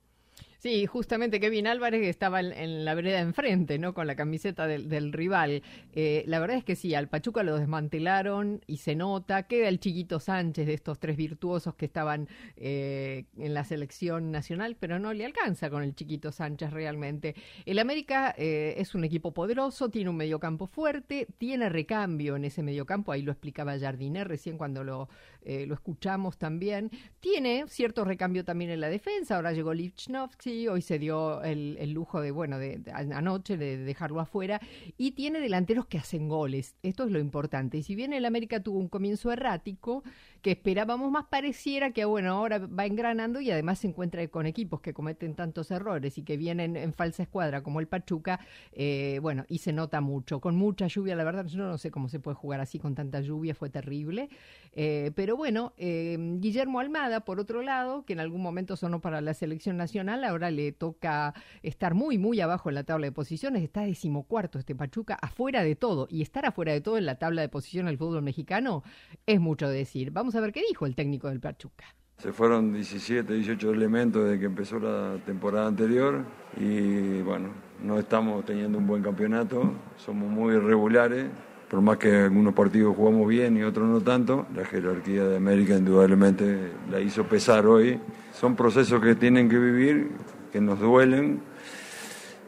Sí, 0.62 0.86
justamente 0.86 1.40
Kevin 1.40 1.66
Álvarez 1.66 2.04
estaba 2.08 2.40
en, 2.40 2.86
la 2.86 2.94
vereda 2.94 3.20
enfrente, 3.20 3.80
¿no? 3.80 3.96
Con 3.96 4.06
la 4.06 4.16
camiseta 4.16 4.68
del, 4.68 5.12
rival. 5.12 5.64
Eh, 5.94 6.24
la 6.28 6.38
verdad 6.38 6.58
es 6.58 6.64
que 6.64 6.76
sí, 6.76 6.94
al 6.94 7.08
Pachuca 7.08 7.42
lo 7.42 7.58
desmantelaron 7.58 8.62
y 8.68 8.78
se 8.78 8.94
nota. 8.94 9.48
Queda 9.48 9.70
el 9.70 9.80
chiquito 9.80 10.20
Sánchez 10.20 10.68
de 10.68 10.76
estos 10.76 11.00
tres 11.00 11.18
virtuosos 11.18 11.74
que 11.74 11.86
estaban 11.86 12.30
eh, 12.58 13.26
en 13.40 13.56
la 13.56 13.64
selección 13.64 14.30
nacional, 14.30 14.78
pero 14.80 15.00
no 15.00 15.14
le 15.14 15.26
alcanza 15.26 15.72
con 15.72 15.82
el 15.82 15.96
chiquito 15.96 16.32
Sánchez 16.32 16.70
realmente. 16.70 17.34
El 17.66 17.80
América 17.80 18.36
eh, 18.38 18.76
es 18.78 18.94
un 18.94 19.04
equipo 19.04 19.34
poderoso, 19.34 19.90
tiene 19.90 20.12
un 20.12 20.18
mediocampo 20.18 20.68
fuerte, 20.68 21.26
tiene 21.40 21.70
recambio 21.70 22.36
en 22.36 22.46
ese 22.46 22.62
mediocampo, 22.62 23.12
ahí 23.12 23.24
lo 23.24 23.32
explicaba 23.32 23.80
Jardiner 23.80 24.28
recién 24.28 24.60
cuando 24.60 24.84
lo, 24.84 25.10
lo 25.44 25.74
escuchamos 25.74 26.38
también. 26.38 26.92
Tiene 27.20 27.66
cierto 27.68 28.06
recambio 28.06 28.46
también 28.46 28.70
en 28.70 28.80
la 28.80 28.90
defensa, 28.90 29.38
ahora 29.38 29.54
llegó 29.54 29.74
Lichnowsky 29.74 30.51
hoy 30.68 30.82
se 30.82 31.00
dio 31.00 31.42
el, 31.44 31.92
lujo 31.92 32.22
de, 32.22 32.32
bueno, 32.32 32.58
de, 32.58 32.82
anoche 33.14 33.58
de 33.58 33.78
dejarlo 33.78 34.20
afuera 34.20 34.62
y 34.98 35.12
tiene 35.12 35.40
delanteros 35.40 35.86
que 35.86 35.98
hacen 35.98 36.28
goles. 36.28 36.76
Esto 36.84 37.06
es 37.06 37.12
lo 37.12 37.20
importante. 37.20 37.78
Y 37.78 37.84
si 37.84 37.96
bien 37.96 38.14
el 38.14 38.26
América 38.26 38.62
tuvo 38.62 38.80
un 38.80 38.88
comienzo 38.88 39.32
errático, 39.32 40.04
que 40.42 40.52
esperábamos 40.52 41.12
más, 41.12 41.26
pareciera 41.26 41.92
que, 41.92 42.06
bueno, 42.06 42.34
ahora 42.34 42.60
va 42.60 42.86
engranando 42.86 43.42
y 43.42 43.52
además 43.52 43.80
se 43.80 43.88
encuentra 43.88 44.28
con 44.28 44.46
equipos 44.46 44.82
que 44.82 44.94
cometen 44.94 45.36
tantos 45.36 45.72
errores 45.72 46.18
y 46.18 46.24
que 46.24 46.38
vienen 46.38 46.76
en 46.76 46.94
falsa 46.94 47.24
escuadra 47.24 47.62
como 47.62 47.80
el 47.80 47.88
Pachuca, 47.88 48.40
eh, 48.72 49.20
bueno, 49.22 49.46
y 49.48 49.60
se 49.60 49.72
nota 49.74 50.02
mucho. 50.02 50.40
Con 50.40 50.56
mucha 50.56 50.88
lluvia, 50.88 51.16
la 51.16 51.24
verdad, 51.24 51.46
yo 51.46 51.58
no 51.60 51.78
sé 51.78 51.92
cómo 51.92 52.10
se 52.10 52.20
puede 52.20 52.36
jugar 52.36 52.60
así 52.60 52.80
con 52.80 52.96
tanta 52.96 53.22
lluvia, 53.22 53.54
fue 53.54 53.70
terrible. 53.70 54.30
Eh, 54.74 55.12
pero 55.16 55.36
bueno, 55.36 55.74
eh, 55.78 56.18
Guillermo 56.40 56.80
Almada, 56.80 57.22
por 57.22 57.40
otro 57.40 57.62
lado, 57.62 58.04
que 58.06 58.14
en 58.14 58.20
algún 58.20 58.42
momento 58.42 58.76
sonó 58.76 59.02
para 59.02 59.22
la 59.22 59.34
selección 59.34 59.78
nacional, 59.78 60.24
ahora 60.24 60.50
le 60.50 60.72
toca 60.72 61.34
estar 61.62 61.94
muy, 61.94 62.18
muy 62.18 62.42
abajo 62.42 62.70
en 62.70 62.76
la 62.76 62.84
tabla 62.84 63.08
de 63.08 63.12
posiciones, 63.12 63.64
está 63.64 63.82
decimocuarto 63.82 64.58
este 64.60 64.76
Pachuca, 64.76 65.16
afuera 65.22 65.64
de 65.64 65.76
todo, 65.76 66.08
y 66.10 66.22
estar 66.22 66.46
afuera 66.46 66.74
de 66.74 66.82
todo 66.82 66.98
en 66.98 67.06
la 67.06 67.16
tabla 67.16 67.42
de 67.42 67.50
posiciones 67.50 67.92
del 67.92 67.98
fútbol 67.98 68.22
mexicano 68.24 68.84
es 69.26 69.40
mucho 69.40 69.68
decir. 69.70 70.12
Vamos 70.12 70.31
a 70.36 70.42
ver 70.42 70.52
qué 70.52 70.62
dijo 70.68 70.86
el 70.86 70.96
técnico 70.96 71.28
del 71.30 71.40
Pachuca. 71.40 71.86
Se 72.18 72.32
fueron 72.32 72.74
17, 72.74 73.34
18 73.34 73.72
elementos 73.72 74.24
desde 74.24 74.40
que 74.40 74.46
empezó 74.46 74.80
la 74.80 75.18
temporada 75.26 75.68
anterior 75.68 76.24
y 76.56 77.22
bueno, 77.22 77.50
no 77.84 77.98
estamos 77.98 78.46
teniendo 78.46 78.78
un 78.78 78.86
buen 78.86 79.02
campeonato, 79.02 79.74
somos 79.98 80.30
muy 80.30 80.54
irregulares, 80.54 81.26
por 81.68 81.82
más 81.82 81.98
que 81.98 82.16
algunos 82.16 82.54
partidos 82.54 82.96
jugamos 82.96 83.28
bien 83.28 83.58
y 83.58 83.64
otros 83.64 83.90
no 83.90 84.02
tanto, 84.02 84.46
la 84.56 84.66
jerarquía 84.66 85.24
de 85.24 85.38
América 85.38 85.76
indudablemente 85.76 86.72
la 86.92 87.00
hizo 87.00 87.24
pesar 87.24 87.66
hoy. 87.66 88.00
Son 88.34 88.56
procesos 88.56 89.02
que 89.02 89.16
tienen 89.16 89.50
que 89.50 89.58
vivir, 89.58 90.12
que 90.52 90.62
nos 90.62 90.80
duelen, 90.80 91.42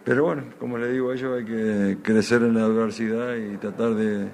pero 0.04 0.26
bueno, 0.26 0.44
como 0.60 0.78
le 0.78 0.92
digo 0.92 1.12
a 1.12 1.16
ellos, 1.16 1.38
hay 1.38 1.46
que 1.46 1.98
crecer 2.02 2.44
en 2.44 2.56
la 2.56 2.66
adversidad 2.66 3.36
y 3.38 3.58
tratar 3.58 3.96
de, 3.96 4.28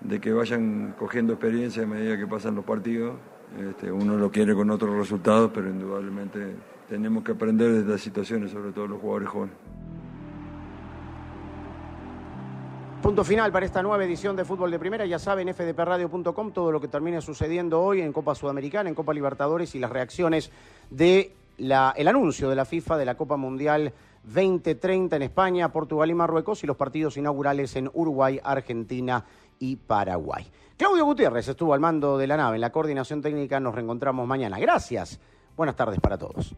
de 0.00 0.20
que 0.20 0.32
vayan 0.32 0.94
cogiendo 0.98 1.32
experiencia 1.32 1.82
a 1.82 1.86
medida 1.86 2.16
que 2.16 2.26
pasan 2.26 2.54
los 2.54 2.64
partidos. 2.64 3.16
Este, 3.58 3.90
uno 3.90 4.16
lo 4.16 4.30
quiere 4.30 4.54
con 4.54 4.70
otros 4.70 4.94
resultados, 4.96 5.50
pero 5.54 5.68
indudablemente 5.68 6.54
tenemos 6.88 7.24
que 7.24 7.32
aprender 7.32 7.72
de 7.72 7.80
estas 7.80 8.00
situaciones, 8.00 8.50
sobre 8.50 8.72
todo 8.72 8.86
los 8.86 9.00
jugadores 9.00 9.28
jóvenes. 9.28 9.56
Punto 13.02 13.22
final 13.22 13.52
para 13.52 13.66
esta 13.66 13.82
nueva 13.82 14.04
edición 14.04 14.34
de 14.34 14.44
Fútbol 14.44 14.70
de 14.70 14.78
Primera. 14.78 15.06
Ya 15.06 15.18
saben, 15.18 15.52
fdpradio.com, 15.52 16.50
todo 16.50 16.72
lo 16.72 16.80
que 16.80 16.88
termine 16.88 17.20
sucediendo 17.20 17.80
hoy 17.80 18.00
en 18.00 18.12
Copa 18.12 18.34
Sudamericana, 18.34 18.88
en 18.88 18.94
Copa 18.94 19.14
Libertadores 19.14 19.74
y 19.74 19.78
las 19.78 19.90
reacciones 19.90 20.50
de 20.90 21.32
anuncio 22.06 22.50
de 22.50 22.56
la 22.56 22.64
FIFA 22.64 22.96
de 22.98 23.04
la 23.04 23.16
Copa 23.16 23.36
Mundial 23.36 23.92
2030 24.24 25.14
en 25.14 25.22
España, 25.22 25.70
Portugal 25.70 26.10
y 26.10 26.14
Marruecos 26.14 26.64
y 26.64 26.66
los 26.66 26.76
partidos 26.76 27.16
inaugurales 27.16 27.76
en 27.76 27.88
Uruguay, 27.94 28.40
Argentina 28.42 29.24
y 29.58 29.76
Paraguay. 29.76 30.46
Claudio 30.76 31.04
Gutiérrez 31.04 31.48
estuvo 31.48 31.72
al 31.72 31.80
mando 31.80 32.18
de 32.18 32.26
la 32.26 32.36
nave 32.36 32.56
en 32.56 32.60
la 32.60 32.70
coordinación 32.70 33.22
técnica. 33.22 33.58
Nos 33.60 33.74
reencontramos 33.74 34.26
mañana. 34.26 34.58
Gracias. 34.58 35.18
Buenas 35.56 35.76
tardes 35.76 36.00
para 36.00 36.18
todos. 36.18 36.54